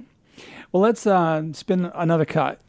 Well, 0.72 0.82
let's 0.82 1.07
uh, 1.07 1.53
spin 1.53 1.85
another 1.95 2.24
cut. 2.24 2.61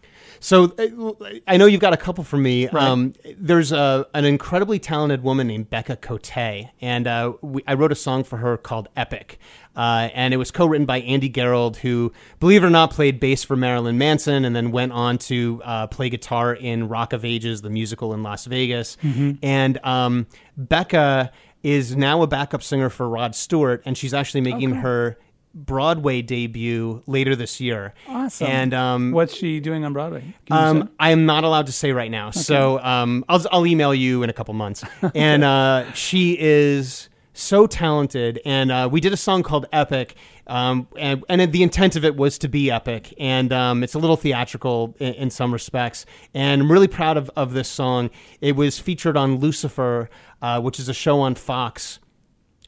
So 0.45 0.65
uh, 0.77 1.31
I 1.47 1.57
know 1.57 1.65
you've 1.65 1.81
got 1.81 1.93
a 1.93 1.97
couple 1.97 2.23
for 2.23 2.37
me. 2.37 2.67
Um, 2.67 3.13
there's 3.35 3.71
a, 3.71 4.05
an 4.13 4.25
incredibly 4.25 4.77
talented 4.77 5.23
woman 5.23 5.47
named 5.47 5.71
Becca 5.71 5.95
Cote, 5.95 6.37
and 6.37 7.07
uh, 7.07 7.33
we, 7.41 7.63
I 7.65 7.73
wrote 7.73 7.91
a 7.91 7.95
song 7.95 8.23
for 8.23 8.37
her 8.37 8.55
called 8.55 8.87
Epic. 8.95 9.39
Uh, 9.75 10.09
and 10.13 10.35
it 10.35 10.37
was 10.37 10.51
co-written 10.51 10.85
by 10.85 10.99
Andy 11.01 11.31
Gerold, 11.31 11.77
who, 11.77 12.13
believe 12.39 12.63
it 12.63 12.67
or 12.67 12.69
not, 12.69 12.91
played 12.91 13.19
bass 13.19 13.43
for 13.43 13.55
Marilyn 13.55 13.97
Manson, 13.97 14.45
and 14.45 14.55
then 14.55 14.71
went 14.71 14.91
on 14.91 15.17
to 15.17 15.63
uh, 15.65 15.87
play 15.87 16.09
guitar 16.11 16.53
in 16.53 16.89
Rock 16.89 17.11
of 17.11 17.25
Ages, 17.25 17.63
the 17.63 17.71
musical 17.71 18.13
in 18.13 18.21
Las 18.21 18.45
Vegas. 18.45 18.97
And 19.41 19.83
um, 19.83 20.27
Becca 20.57 21.31
is 21.63 21.95
now 21.95 22.21
a 22.21 22.27
backup 22.27 22.61
singer 22.61 22.91
for 22.91 23.09
Rod 23.09 23.33
Stewart, 23.33 23.81
and 23.83 23.97
she's 23.97 24.13
actually 24.13 24.41
making 24.41 24.69
her 24.75 25.17
Broadway 25.55 26.21
debut 26.21 27.01
later 27.07 27.35
this 27.35 27.61
year. 27.61 27.93
Awesome. 28.07 28.47
And 28.47 28.73
um, 28.73 29.11
What's 29.11 29.33
she 29.33 29.61
doing 29.61 29.85
on 29.85 29.93
Broadway? 29.93 30.35
Um. 30.51 30.89
I 30.99 31.11
am 31.11 31.25
not 31.25 31.43
allowed 31.43 31.67
to 31.67 31.71
say 31.71 31.93
right 31.93 32.11
now. 32.11 32.29
So 32.31 32.79
um, 32.79 33.23
I'll, 33.29 33.41
I'll 33.51 33.65
email 33.65 33.93
you 33.93 34.21
in 34.21 34.29
a 34.29 34.33
couple 34.33 34.53
months. 34.53 34.83
And 35.15 35.43
uh, 35.43 35.91
she 35.93 36.37
is 36.39 37.09
so 37.33 37.67
talented. 37.67 38.41
And 38.45 38.71
uh, 38.71 38.89
we 38.91 38.99
did 38.99 39.13
a 39.13 39.17
song 39.17 39.43
called 39.43 39.65
Epic. 39.71 40.15
Um, 40.47 40.87
and, 40.97 41.23
and 41.29 41.51
the 41.51 41.63
intent 41.63 41.95
of 41.95 42.03
it 42.03 42.15
was 42.15 42.37
to 42.39 42.47
be 42.47 42.69
epic. 42.69 43.13
And 43.19 43.51
um, 43.53 43.83
it's 43.83 43.93
a 43.93 43.99
little 43.99 44.17
theatrical 44.17 44.95
in, 44.99 45.13
in 45.15 45.29
some 45.29 45.53
respects. 45.53 46.05
And 46.33 46.61
I'm 46.63 46.71
really 46.71 46.87
proud 46.87 47.17
of, 47.17 47.31
of 47.35 47.53
this 47.53 47.69
song. 47.69 48.09
It 48.41 48.55
was 48.55 48.77
featured 48.79 49.17
on 49.17 49.37
Lucifer, 49.37 50.09
uh, 50.41 50.59
which 50.61 50.79
is 50.79 50.89
a 50.89 50.93
show 50.93 51.19
on 51.21 51.35
Fox. 51.35 51.99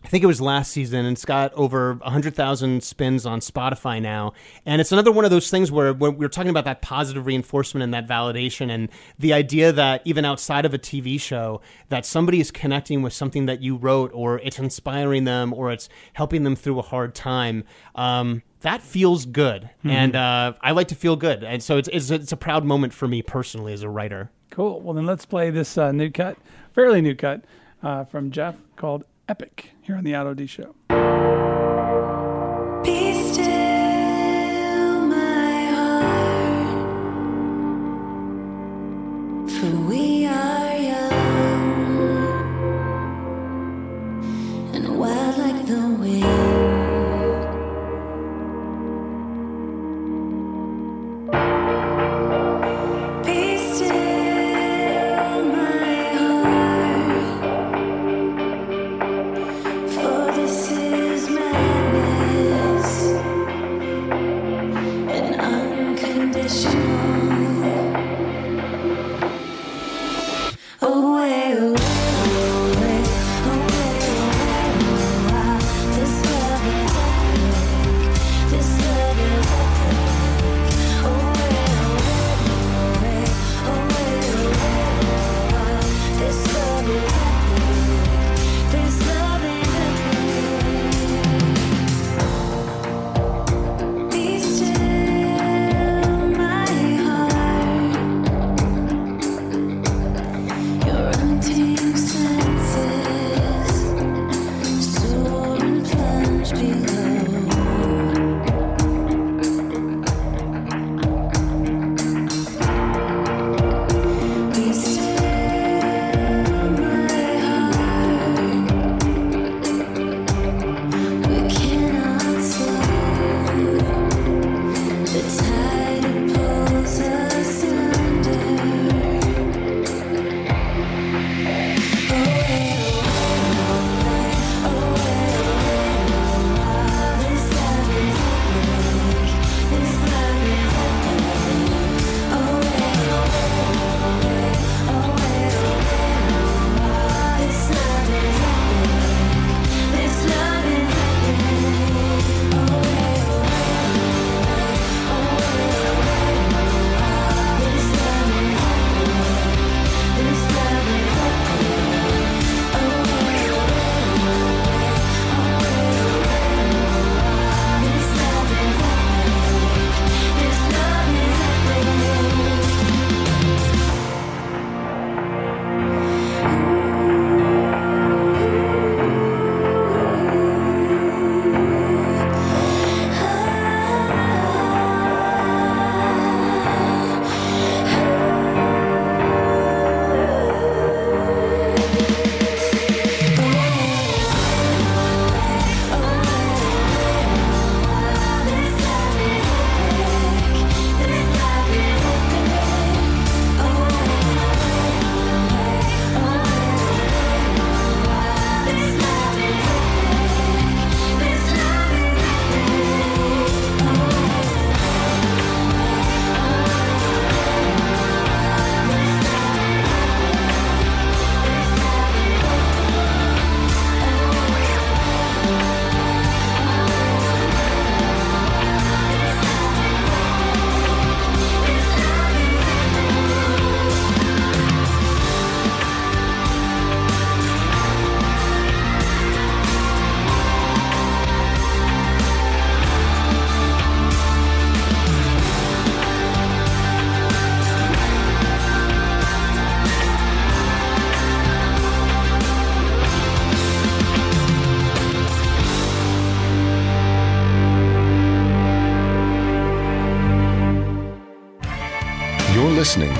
I 0.07 0.09
think 0.09 0.23
it 0.23 0.27
was 0.27 0.39
last 0.39 0.71
season, 0.71 0.99
and 0.99 1.17
it's 1.17 1.25
got 1.25 1.53
over 1.53 1.95
100,000 1.95 2.81
spins 2.81 3.25
on 3.25 3.41
Spotify 3.41 4.01
now. 4.01 4.31
And 4.65 4.79
it's 4.79 4.93
another 4.93 5.11
one 5.11 5.25
of 5.25 5.31
those 5.31 5.51
things 5.51 5.69
where, 5.69 5.91
when 5.91 6.15
we're 6.15 6.29
talking 6.29 6.49
about 6.49 6.63
that 6.63 6.81
positive 6.81 7.25
reinforcement 7.25 7.83
and 7.83 7.93
that 7.93 8.07
validation, 8.07 8.71
and 8.71 8.87
the 9.19 9.33
idea 9.33 9.73
that 9.73 10.01
even 10.05 10.23
outside 10.23 10.63
of 10.63 10.73
a 10.73 10.77
TV 10.77 11.19
show, 11.19 11.59
that 11.89 12.05
somebody 12.05 12.39
is 12.39 12.51
connecting 12.51 13.01
with 13.01 13.11
something 13.11 13.47
that 13.47 13.61
you 13.61 13.75
wrote, 13.75 14.09
or 14.13 14.39
it's 14.39 14.57
inspiring 14.57 15.25
them, 15.25 15.53
or 15.53 15.73
it's 15.73 15.89
helping 16.13 16.43
them 16.43 16.55
through 16.55 16.79
a 16.79 16.83
hard 16.83 17.13
time. 17.13 17.65
Um, 17.93 18.43
that 18.61 18.81
feels 18.81 19.25
good, 19.25 19.69
and 19.83 20.15
uh, 20.15 20.53
I 20.61 20.71
like 20.71 20.87
to 20.87 20.95
feel 20.95 21.17
good, 21.17 21.43
and 21.43 21.61
so 21.61 21.75
it's, 21.75 21.89
it's 21.91 22.09
it's 22.09 22.31
a 22.31 22.37
proud 22.37 22.63
moment 22.63 22.93
for 22.93 23.09
me 23.09 23.21
personally 23.21 23.73
as 23.73 23.83
a 23.83 23.89
writer. 23.89 24.31
Cool. 24.51 24.79
Well, 24.79 24.93
then 24.93 25.05
let's 25.05 25.25
play 25.25 25.49
this 25.49 25.77
uh, 25.77 25.91
new 25.91 26.09
cut, 26.09 26.37
fairly 26.71 27.01
new 27.01 27.13
cut 27.13 27.43
uh, 27.83 28.05
from 28.05 28.31
Jeff 28.31 28.55
called 28.77 29.03
Epic 29.27 29.73
here 29.87 29.95
on 29.95 30.03
the 30.03 30.13
Otto 30.13 30.33
D 30.33 30.45
Show. 30.45 30.75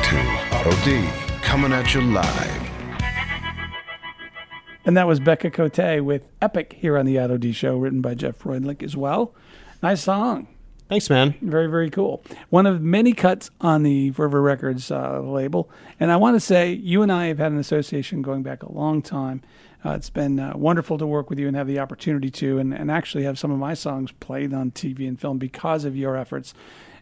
To 0.08 0.18
Otto 0.54 0.72
D 0.86 1.06
coming 1.42 1.74
at 1.74 1.94
you 1.94 2.00
live. 2.00 2.70
And 4.86 4.96
that 4.96 5.06
was 5.06 5.20
Becca 5.20 5.52
Cote 5.52 6.02
with 6.02 6.24
Epic 6.42 6.78
here 6.80 6.98
on 6.98 7.06
the 7.06 7.20
Otto 7.20 7.36
D 7.36 7.52
Show, 7.52 7.76
written 7.76 8.00
by 8.00 8.16
Jeff 8.16 8.40
Freundlich 8.40 8.82
as 8.84 8.96
well. 8.96 9.36
Nice 9.84 10.02
song. 10.02 10.48
Thanks, 10.88 11.10
man. 11.10 11.36
Very, 11.42 11.68
very 11.68 11.90
cool. 11.90 12.24
One 12.50 12.66
of 12.66 12.82
many 12.82 13.12
cuts 13.12 13.52
on 13.60 13.84
the 13.84 14.12
Fervor 14.12 14.42
Records 14.42 14.90
uh, 14.90 15.20
label. 15.20 15.70
And 16.00 16.10
I 16.10 16.16
want 16.16 16.38
to 16.38 16.40
say, 16.40 16.72
you 16.72 17.02
and 17.02 17.12
I 17.12 17.26
have 17.26 17.40
had 17.40 17.52
an 17.52 17.58
association 17.58 18.22
going 18.22 18.44
back 18.44 18.64
a 18.64 18.72
long 18.72 19.02
time. 19.02 19.42
Uh, 19.86 19.92
it's 19.92 20.10
been 20.10 20.40
uh, 20.40 20.54
wonderful 20.56 20.98
to 21.00 21.06
work 21.06 21.30
with 21.30 21.38
you 21.38 21.50
and 21.50 21.58
have 21.58 21.68
the 21.68 21.80
opportunity 21.80 22.32
to, 22.32 22.60
and, 22.60 22.74
and 22.74 22.90
actually 22.90 23.26
have 23.26 23.38
some 23.38 23.52
of 23.52 23.60
my 23.60 23.74
songs 23.74 24.14
played 24.22 24.54
on 24.54 24.72
TV 24.72 25.06
and 25.06 25.20
film 25.20 25.38
because 25.38 25.84
of 25.84 25.98
your 25.98 26.16
efforts. 26.16 26.54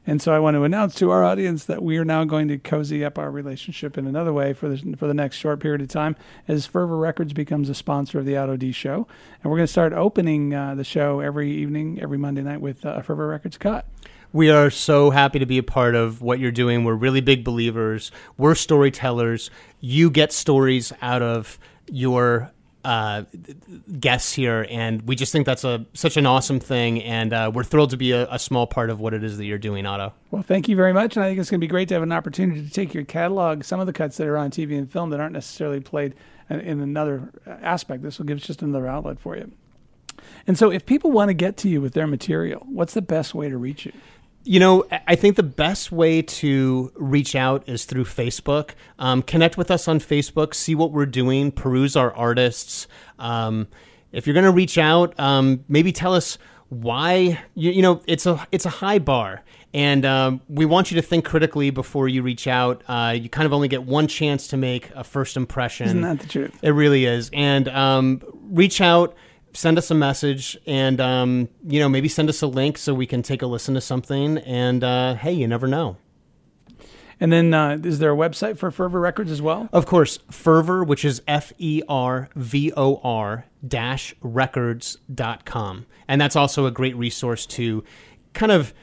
And 0.08 0.22
so 0.22 0.34
I 0.34 0.40
want 0.40 0.56
to 0.56 0.64
announce 0.64 0.94
to 0.96 1.10
our 1.10 1.24
audience 1.24 1.66
that 1.66 1.82
we 1.82 1.98
are 1.98 2.06
now 2.06 2.24
going 2.26 2.48
to 2.50 2.58
cozy 2.58 3.04
up 3.04 3.18
our 3.18 3.32
relationship 3.32 3.98
in 3.98 4.06
another 4.06 4.32
way 4.32 4.54
for 4.54 4.70
the, 4.70 4.96
for 4.96 5.08
the 5.08 5.14
next 5.14 5.38
short 5.38 5.60
period 5.60 5.82
of 5.82 5.88
time 5.88 6.16
as 6.48 6.66
Fervor 6.66 6.98
Records 6.98 7.34
becomes 7.34 7.70
a 7.70 7.76
sponsor 7.76 8.20
of 8.20 8.26
the 8.26 8.38
Otto 8.38 8.56
D 8.56 8.72
show. 8.72 9.08
And 9.42 9.52
we're 9.52 9.58
going 9.58 9.68
to 9.68 9.72
start 9.72 9.94
opening 9.94 10.54
uh, 10.54 10.76
the 10.76 10.84
show 10.84 11.22
every 11.22 11.52
evening, 11.52 12.00
every 12.02 12.18
Monday 12.18 12.44
night 12.44 12.62
with 12.62 12.86
uh, 12.86 12.96
a 12.98 13.04
Fervor 13.04 13.28
Records 13.28 13.58
cut. 13.58 13.88
We 14.32 14.50
are 14.50 14.70
so 14.70 15.12
happy 15.12 15.40
to 15.40 15.46
be 15.46 15.58
a 15.58 15.64
part 15.64 15.96
of 15.96 16.22
what 16.22 16.40
you're 16.40 16.52
doing. 16.52 16.84
We're 16.84 16.94
really 16.96 17.22
big 17.22 17.44
believers. 17.44 18.12
We're 18.38 18.56
storytellers. 18.56 19.50
You 19.80 20.10
get 20.10 20.34
stories 20.34 20.92
out 21.02 21.22
of 21.22 21.58
your 21.88 22.52
uh, 22.86 23.24
guests 24.00 24.34
here, 24.34 24.66
and 24.70 25.02
we 25.02 25.16
just 25.16 25.32
think 25.32 25.46
that's 25.46 25.64
a 25.64 25.86
such 25.94 26.18
an 26.18 26.26
awesome 26.26 26.60
thing. 26.60 27.02
And 27.02 27.34
uh, 27.34 27.52
we're 27.54 27.64
thrilled 27.64 27.90
to 27.90 27.98
be 27.98 28.12
a, 28.12 28.32
a 28.32 28.40
small 28.40 28.68
part 28.68 28.90
of 28.90 29.00
what 29.00 29.14
it 29.14 29.24
is 29.24 29.38
that 29.38 29.46
you're 29.46 29.58
doing, 29.58 29.86
Otto. 29.86 30.14
Well, 30.32 30.44
thank 30.44 30.70
you 30.70 30.76
very 30.76 30.94
much. 30.94 31.16
And 31.18 31.26
I 31.26 31.30
think 31.30 31.40
it's 31.40 31.50
going 31.50 31.60
to 31.60 31.64
be 31.64 31.70
great 31.70 31.88
to 31.90 31.96
have 31.96 32.04
an 32.04 32.12
opportunity 32.12 32.64
to 32.64 32.70
take 32.70 32.94
your 32.94 33.04
catalog, 33.04 33.64
some 33.64 33.80
of 33.80 33.88
the 33.88 33.94
cuts 33.94 34.18
that 34.18 34.28
are 34.28 34.38
on 34.38 34.52
TV 34.52 34.78
and 34.78 34.90
film 34.90 35.10
that 35.10 35.20
aren't 35.20 35.34
necessarily 35.34 35.80
played 35.80 36.14
in, 36.50 36.80
another 36.80 37.32
aspect. 37.46 38.04
This 38.04 38.20
will 38.20 38.26
give 38.26 38.38
us 38.38 38.46
just 38.46 38.62
another 38.62 38.88
outlet 38.88 39.20
for 39.20 39.36
you. 39.36 39.52
And 40.48 40.58
so, 40.58 40.72
if 40.72 40.86
people 40.86 41.12
want 41.12 41.30
to 41.30 41.34
get 41.34 41.58
to 41.58 41.70
you 41.70 41.82
with 41.82 41.94
their 41.94 42.08
material, 42.08 42.66
what's 42.70 42.94
the 42.94 43.02
best 43.02 43.34
way 43.34 43.50
to 43.50 43.58
reach 43.58 43.86
you? 43.86 43.94
You 44.46 44.60
know, 44.60 44.86
I- 45.08 45.16
think 45.16 45.36
the 45.38 45.44
best 45.44 45.92
way 45.92 46.22
to 46.22 46.92
reach 46.96 47.36
out 47.36 47.68
is 47.68 47.86
through 47.86 48.06
Facebook. 48.06 48.72
Um, 49.00 49.22
connect 49.24 49.58
with 49.58 49.72
us 49.72 49.88
on 49.88 50.00
Facebook, 50.00 50.54
see 50.54 50.76
what 50.76 50.92
we're 50.92 51.08
doing, 51.08 51.52
peruse 51.52 51.96
our 51.96 52.14
artists. 52.14 52.88
Um, 53.18 53.68
if 54.12 54.28
you're 54.28 54.36
going 54.36 54.46
to 54.46 54.52
reach 54.52 54.78
out, 54.78 55.20
um, 55.20 55.66
maybe 55.68 55.92
tell 55.92 56.14
us 56.14 56.38
why. 56.70 57.40
You, 57.56 57.72
you 57.72 57.82
know, 57.82 58.02
it's 58.08 58.26
a 58.26 58.46
it's 58.52 58.66
a 58.66 58.70
high 58.70 59.00
bar, 59.00 59.44
and 59.74 60.06
um, 60.06 60.42
we 60.48 60.66
want 60.66 60.92
you 60.92 60.96
to 60.96 61.02
think 61.02 61.26
critically 61.26 61.70
before 61.70 62.08
you 62.08 62.22
reach 62.22 62.48
out. 62.48 62.84
Uh, 62.88 63.16
you 63.20 63.30
kind 63.30 63.46
of 63.46 63.54
only 63.54 63.68
get 63.68 63.84
one 63.84 64.08
chance 64.08 64.48
to 64.50 64.58
make 64.58 64.90
a 64.96 65.04
first 65.04 65.38
impression. 65.38 65.88
Isn't 65.88 66.02
that 66.02 66.20
the 66.20 66.28
truth? 66.28 66.58
It 66.62 66.70
really 66.72 67.06
is. 67.06 67.30
And 67.34 67.68
um, 67.70 68.22
reach 68.50 68.80
out, 68.80 69.16
send 69.56 69.78
us 69.78 69.90
a 69.90 69.96
message, 69.96 70.58
and 70.68 71.02
um, 71.02 71.50
you 71.66 71.80
know 71.80 71.90
maybe 71.90 72.08
send 72.08 72.30
us 72.30 72.42
a 72.42 72.48
link 72.48 72.78
so 72.78 72.94
we 72.94 73.08
can 73.08 73.24
take 73.24 73.42
a 73.42 73.48
listen 73.48 73.74
to 73.74 73.82
something. 73.82 74.38
And 74.40 74.84
uh, 74.84 75.16
hey, 75.16 75.32
you 75.32 75.48
never 75.48 75.68
know. 75.68 75.98
And 77.20 77.32
then, 77.32 77.54
uh, 77.54 77.78
is 77.82 78.00
there 78.00 78.12
a 78.12 78.16
website 78.16 78.58
for 78.58 78.70
Fervor 78.72 79.00
Records 79.00 79.32
as 79.32 79.42
well? 79.42 79.70
Of 79.72 79.86
course, 79.86 80.20
Fervor, 80.30 80.84
which 80.84 81.06
is 81.06 81.22
F 81.28 81.54
E 81.58 81.82
R 81.88 82.30
V 82.36 82.74
O 82.76 83.00
R 83.04 83.46
dash 83.66 84.14
records.com. 84.22 85.86
And 86.08 86.22
that's 86.22 86.36
also 86.36 86.66
a 86.66 86.72
great 86.72 86.96
resource 86.98 87.46
to 87.48 87.84
kind 88.34 88.52
of 88.52 88.74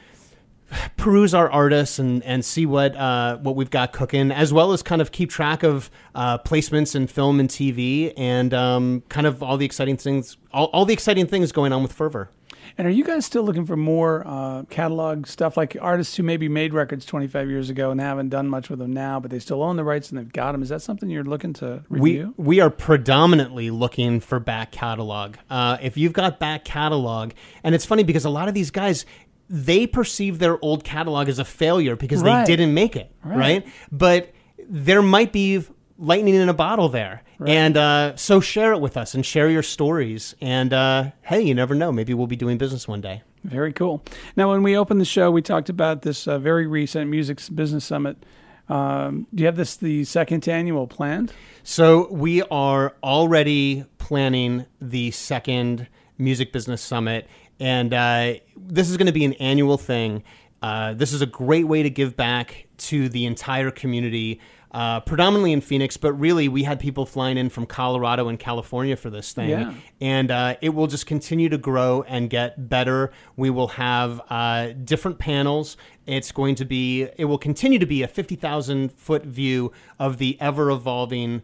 peruse 0.97 1.33
our 1.33 1.49
artists 1.51 1.99
and, 1.99 2.23
and 2.23 2.43
see 2.43 2.65
what 2.65 2.95
uh, 2.95 3.37
what 3.37 3.55
we've 3.55 3.69
got 3.69 3.93
cooking, 3.93 4.31
as 4.31 4.53
well 4.53 4.71
as 4.71 4.83
kind 4.83 5.01
of 5.01 5.11
keep 5.11 5.29
track 5.29 5.63
of 5.63 5.89
uh, 6.15 6.37
placements 6.39 6.95
in 6.95 7.07
film 7.07 7.39
and 7.39 7.49
TV, 7.49 8.13
and 8.17 8.53
um, 8.53 9.03
kind 9.09 9.27
of 9.27 9.41
all 9.41 9.57
the 9.57 9.65
exciting 9.65 9.97
things, 9.97 10.37
all, 10.51 10.65
all 10.67 10.85
the 10.85 10.93
exciting 10.93 11.27
things 11.27 11.51
going 11.51 11.73
on 11.73 11.81
with 11.81 11.93
Fervor. 11.93 12.29
And 12.77 12.87
are 12.87 12.91
you 12.91 13.03
guys 13.03 13.25
still 13.25 13.43
looking 13.43 13.65
for 13.65 13.75
more 13.75 14.23
uh, 14.25 14.63
catalog 14.69 15.27
stuff, 15.27 15.57
like 15.57 15.77
artists 15.79 16.15
who 16.15 16.23
maybe 16.23 16.47
made 16.49 16.73
records 16.73 17.05
25 17.05 17.49
years 17.49 17.69
ago 17.69 17.91
and 17.91 18.01
haven't 18.01 18.29
done 18.29 18.47
much 18.49 18.69
with 18.69 18.79
them 18.79 18.91
now, 18.91 19.19
but 19.19 19.31
they 19.31 19.39
still 19.39 19.61
own 19.61 19.75
the 19.75 19.83
rights 19.83 20.09
and 20.09 20.17
they've 20.17 20.31
got 20.31 20.53
them? 20.53 20.63
Is 20.63 20.69
that 20.69 20.81
something 20.81 21.09
you're 21.09 21.23
looking 21.23 21.53
to 21.53 21.83
We 21.89 21.99
review? 21.99 22.33
we 22.37 22.59
are 22.61 22.69
predominantly 22.69 23.69
looking 23.69 24.19
for 24.19 24.39
back 24.39 24.71
catalog. 24.71 25.35
Uh, 25.49 25.77
if 25.81 25.97
you've 25.97 26.13
got 26.13 26.39
back 26.39 26.65
catalog, 26.65 27.33
and 27.63 27.75
it's 27.75 27.85
funny 27.85 28.03
because 28.03 28.25
a 28.25 28.29
lot 28.29 28.47
of 28.47 28.53
these 28.53 28.71
guys 28.71 29.05
they 29.49 29.85
perceive 29.87 30.39
their 30.39 30.57
old 30.63 30.83
catalog 30.83 31.27
as 31.29 31.39
a 31.39 31.45
failure 31.45 31.95
because 31.95 32.21
Right. 32.23 32.45
they 32.45 32.55
didn't 32.55 32.73
make 32.73 32.95
it, 32.95 33.11
Right. 33.23 33.37
right? 33.37 33.67
But 33.91 34.31
there 34.69 35.01
might 35.01 35.31
be 35.31 35.63
lightning 35.97 36.35
in 36.35 36.49
a 36.49 36.53
bottle 36.53 36.89
there, 36.89 37.21
and 37.45 37.77
uh, 37.77 38.15
so 38.15 38.39
share 38.39 38.73
it 38.73 38.79
with 38.81 38.97
us 38.97 39.13
and 39.13 39.25
share 39.25 39.49
your 39.49 39.63
stories. 39.63 40.35
And 40.41 40.73
uh, 40.73 41.11
hey, 41.23 41.41
you 41.41 41.53
never 41.53 41.75
know, 41.75 41.91
maybe 41.91 42.13
we'll 42.13 42.27
be 42.27 42.35
doing 42.35 42.57
business 42.57 42.87
one 42.87 43.01
day. 43.01 43.21
Very 43.43 43.73
cool. 43.73 44.01
Now, 44.37 44.51
when 44.51 44.63
we 44.63 44.77
opened 44.77 45.01
the 45.01 45.05
show, 45.05 45.29
we 45.29 45.41
talked 45.41 45.67
about 45.69 46.01
this 46.03 46.27
uh, 46.27 46.39
very 46.39 46.65
recent 46.65 47.09
Music 47.11 47.39
Business 47.53 47.83
Summit. 47.83 48.25
Um, 48.69 49.27
do 49.35 49.41
you 49.41 49.47
have 49.47 49.57
this 49.57 49.75
the 49.75 50.05
second 50.05 50.47
annual 50.47 50.87
planned? 50.87 51.33
So 51.63 52.07
we 52.09 52.41
are 52.43 52.95
already 53.03 53.83
planning 53.97 54.65
the 54.81 55.11
second 55.11 55.87
Music 56.17 56.53
Business 56.53 56.81
Summit, 56.81 57.27
and 57.59 57.93
uh, 57.93 58.33
this 58.57 58.89
is 58.89 58.97
going 58.97 59.07
to 59.07 59.13
be 59.13 59.25
an 59.25 59.33
annual 59.33 59.77
thing. 59.77 60.23
Uh, 60.61 60.93
this 60.93 61.11
is 61.13 61.21
a 61.21 61.25
great 61.25 61.67
way 61.67 61.83
to 61.83 61.89
give 61.89 62.15
back 62.15 62.67
to 62.77 63.09
the 63.09 63.25
entire 63.25 63.69
community, 63.69 64.39
uh, 64.71 64.99
predominantly 65.01 65.51
in 65.51 65.59
Phoenix, 65.61 65.97
but 65.97 66.13
really 66.13 66.47
we 66.47 66.63
had 66.63 66.79
people 66.79 67.05
flying 67.05 67.37
in 67.37 67.49
from 67.49 67.65
Colorado 67.65 68.27
and 68.29 68.39
California 68.39 68.95
for 68.95 69.09
this 69.09 69.33
thing, 69.33 69.49
Yeah. 69.49 69.73
and 70.01 70.31
uh, 70.31 70.55
it 70.61 70.69
will 70.69 70.87
just 70.87 71.05
continue 71.05 71.49
to 71.49 71.57
grow 71.57 72.03
and 72.07 72.29
get 72.29 72.69
better. 72.69 73.11
We 73.35 73.49
will 73.49 73.67
have 73.69 74.21
uh, 74.29 74.69
different 74.83 75.19
panels. 75.19 75.75
It's 76.07 76.31
going 76.31 76.55
to 76.55 76.65
be, 76.65 77.07
it 77.17 77.25
will 77.25 77.37
continue 77.37 77.77
to 77.79 77.85
be 77.85 78.01
a 78.01 78.07
50,000 78.07 78.91
foot 78.93 79.25
view 79.25 79.71
of 79.99 80.17
the 80.17 80.37
ever 80.41 80.71
evolving 80.71 81.41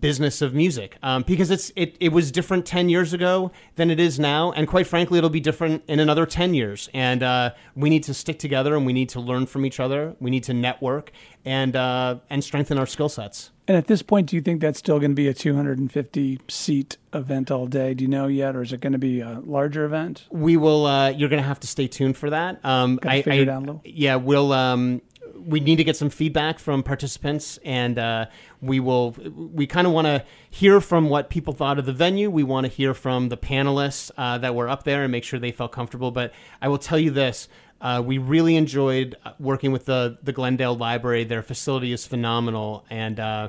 business 0.00 0.40
of 0.40 0.54
music 0.54 0.96
um, 1.02 1.22
because 1.22 1.50
it's 1.50 1.72
it, 1.76 1.96
it 2.00 2.10
was 2.10 2.30
different 2.32 2.64
10 2.64 2.88
years 2.88 3.12
ago 3.12 3.50
than 3.76 3.90
it 3.90 4.00
is 4.00 4.18
now 4.18 4.52
and 4.52 4.66
quite 4.68 4.86
frankly 4.86 5.18
it'll 5.18 5.28
be 5.30 5.40
different 5.40 5.82
in 5.88 6.00
another 6.00 6.24
10 6.24 6.54
years 6.54 6.88
and 6.94 7.22
uh, 7.22 7.50
we 7.74 7.90
need 7.90 8.02
to 8.04 8.14
stick 8.14 8.38
together 8.38 8.74
and 8.76 8.86
we 8.86 8.92
need 8.92 9.08
to 9.10 9.20
learn 9.20 9.44
from 9.46 9.66
each 9.66 9.78
other 9.80 10.14
we 10.20 10.30
need 10.30 10.44
to 10.44 10.54
network 10.54 11.10
and 11.44 11.74
uh, 11.76 12.16
and 12.30 12.42
strengthen 12.44 12.78
our 12.78 12.86
skill 12.86 13.08
sets 13.08 13.50
And 13.68 13.76
at 13.76 13.86
this 13.86 14.02
point, 14.02 14.28
do 14.28 14.36
you 14.36 14.42
think 14.42 14.60
that's 14.60 14.78
still 14.78 14.98
going 14.98 15.10
to 15.12 15.14
be 15.14 15.28
a 15.28 15.34
250 15.34 16.40
seat 16.48 16.96
event 17.14 17.50
all 17.50 17.66
day? 17.66 17.94
Do 17.94 18.02
you 18.04 18.08
know 18.10 18.26
yet, 18.26 18.56
or 18.56 18.62
is 18.62 18.72
it 18.72 18.80
going 18.80 18.92
to 18.92 18.98
be 18.98 19.20
a 19.20 19.40
larger 19.44 19.84
event? 19.84 20.26
we 20.30 20.56
will 20.56 20.86
uh, 20.86 21.10
you're 21.10 21.28
gonna 21.28 21.42
have 21.42 21.60
to 21.60 21.66
stay 21.66 21.86
tuned 21.88 22.16
for 22.16 22.30
that 22.30 22.64
um, 22.64 22.96
Gotta 22.96 23.22
figure 23.22 23.42
it 23.42 23.48
out 23.48 23.58
a 23.58 23.66
little. 23.66 23.80
yeah 23.84 24.16
we'll 24.16 24.52
um, 24.52 25.00
we 25.36 25.60
need 25.60 25.76
to 25.76 25.84
get 25.84 25.96
some 25.96 26.10
feedback 26.10 26.58
from 26.58 26.82
participants 26.82 27.58
and 27.64 27.98
uh, 27.98 28.26
we 28.60 28.80
will 28.80 29.10
we 29.52 29.66
kind 29.66 29.86
of 29.86 29.92
want 29.92 30.06
to 30.06 30.24
hear 30.50 30.80
from 30.80 31.08
what 31.08 31.30
people 31.30 31.52
thought 31.52 31.78
of 31.78 31.86
the 31.86 31.92
venue 31.92 32.30
we 32.30 32.42
want 32.42 32.66
to 32.66 32.72
hear 32.72 32.94
from 32.94 33.28
the 33.28 33.36
panelists 33.36 34.10
uh, 34.16 34.38
that 34.38 34.54
were 34.54 34.68
up 34.68 34.84
there 34.84 35.02
and 35.02 35.12
make 35.12 35.24
sure 35.24 35.38
they 35.38 35.52
felt 35.52 35.72
comfortable 35.72 36.10
but 36.10 36.32
i 36.60 36.68
will 36.68 36.78
tell 36.78 36.98
you 36.98 37.10
this 37.10 37.48
uh, 37.82 38.00
we 38.04 38.16
really 38.16 38.54
enjoyed 38.56 39.16
uh, 39.24 39.32
working 39.40 39.72
with 39.72 39.86
the, 39.86 40.16
the 40.22 40.32
Glendale 40.32 40.76
Library. 40.76 41.24
Their 41.24 41.42
facility 41.42 41.92
is 41.92 42.06
phenomenal, 42.06 42.84
and 42.90 43.18
uh, 43.18 43.48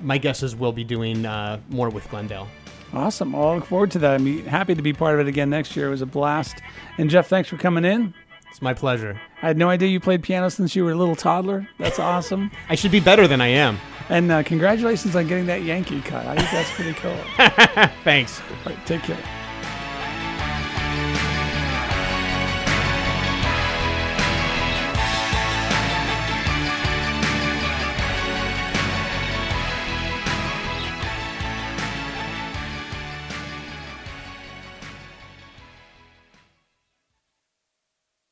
my 0.00 0.18
guess 0.18 0.44
is 0.44 0.54
we'll 0.54 0.70
be 0.70 0.84
doing 0.84 1.26
uh, 1.26 1.58
more 1.68 1.90
with 1.90 2.08
Glendale. 2.08 2.46
Awesome. 2.92 3.32
Well, 3.32 3.48
I 3.48 3.54
look 3.56 3.64
forward 3.64 3.90
to 3.92 3.98
that. 4.00 4.20
I'm 4.20 4.44
happy 4.44 4.74
to 4.74 4.82
be 4.82 4.92
part 4.92 5.14
of 5.18 5.26
it 5.26 5.28
again 5.28 5.50
next 5.50 5.74
year. 5.74 5.88
It 5.88 5.90
was 5.90 6.02
a 6.02 6.06
blast. 6.06 6.62
And 6.98 7.10
Jeff, 7.10 7.26
thanks 7.26 7.48
for 7.48 7.56
coming 7.56 7.84
in. 7.84 8.14
It's 8.52 8.60
my 8.60 8.74
pleasure. 8.74 9.18
I 9.40 9.46
had 9.46 9.56
no 9.56 9.70
idea 9.70 9.88
you 9.88 9.98
played 9.98 10.22
piano 10.22 10.50
since 10.50 10.76
you 10.76 10.84
were 10.84 10.90
a 10.90 10.94
little 10.94 11.16
toddler. 11.16 11.66
That's 11.78 11.98
awesome. 11.98 12.50
I 12.68 12.74
should 12.74 12.92
be 12.92 13.00
better 13.00 13.26
than 13.26 13.40
I 13.40 13.46
am. 13.46 13.78
And 14.10 14.30
uh, 14.30 14.42
congratulations 14.42 15.16
on 15.16 15.26
getting 15.26 15.46
that 15.46 15.62
Yankee 15.62 16.02
cut. 16.02 16.26
I 16.26 16.36
think 16.36 16.50
that's 16.50 16.70
pretty 16.72 16.92
cool. 16.92 17.16
Thanks. 18.04 18.42
All 18.66 18.72
right, 18.72 18.86
take 18.86 19.04
care. 19.04 19.16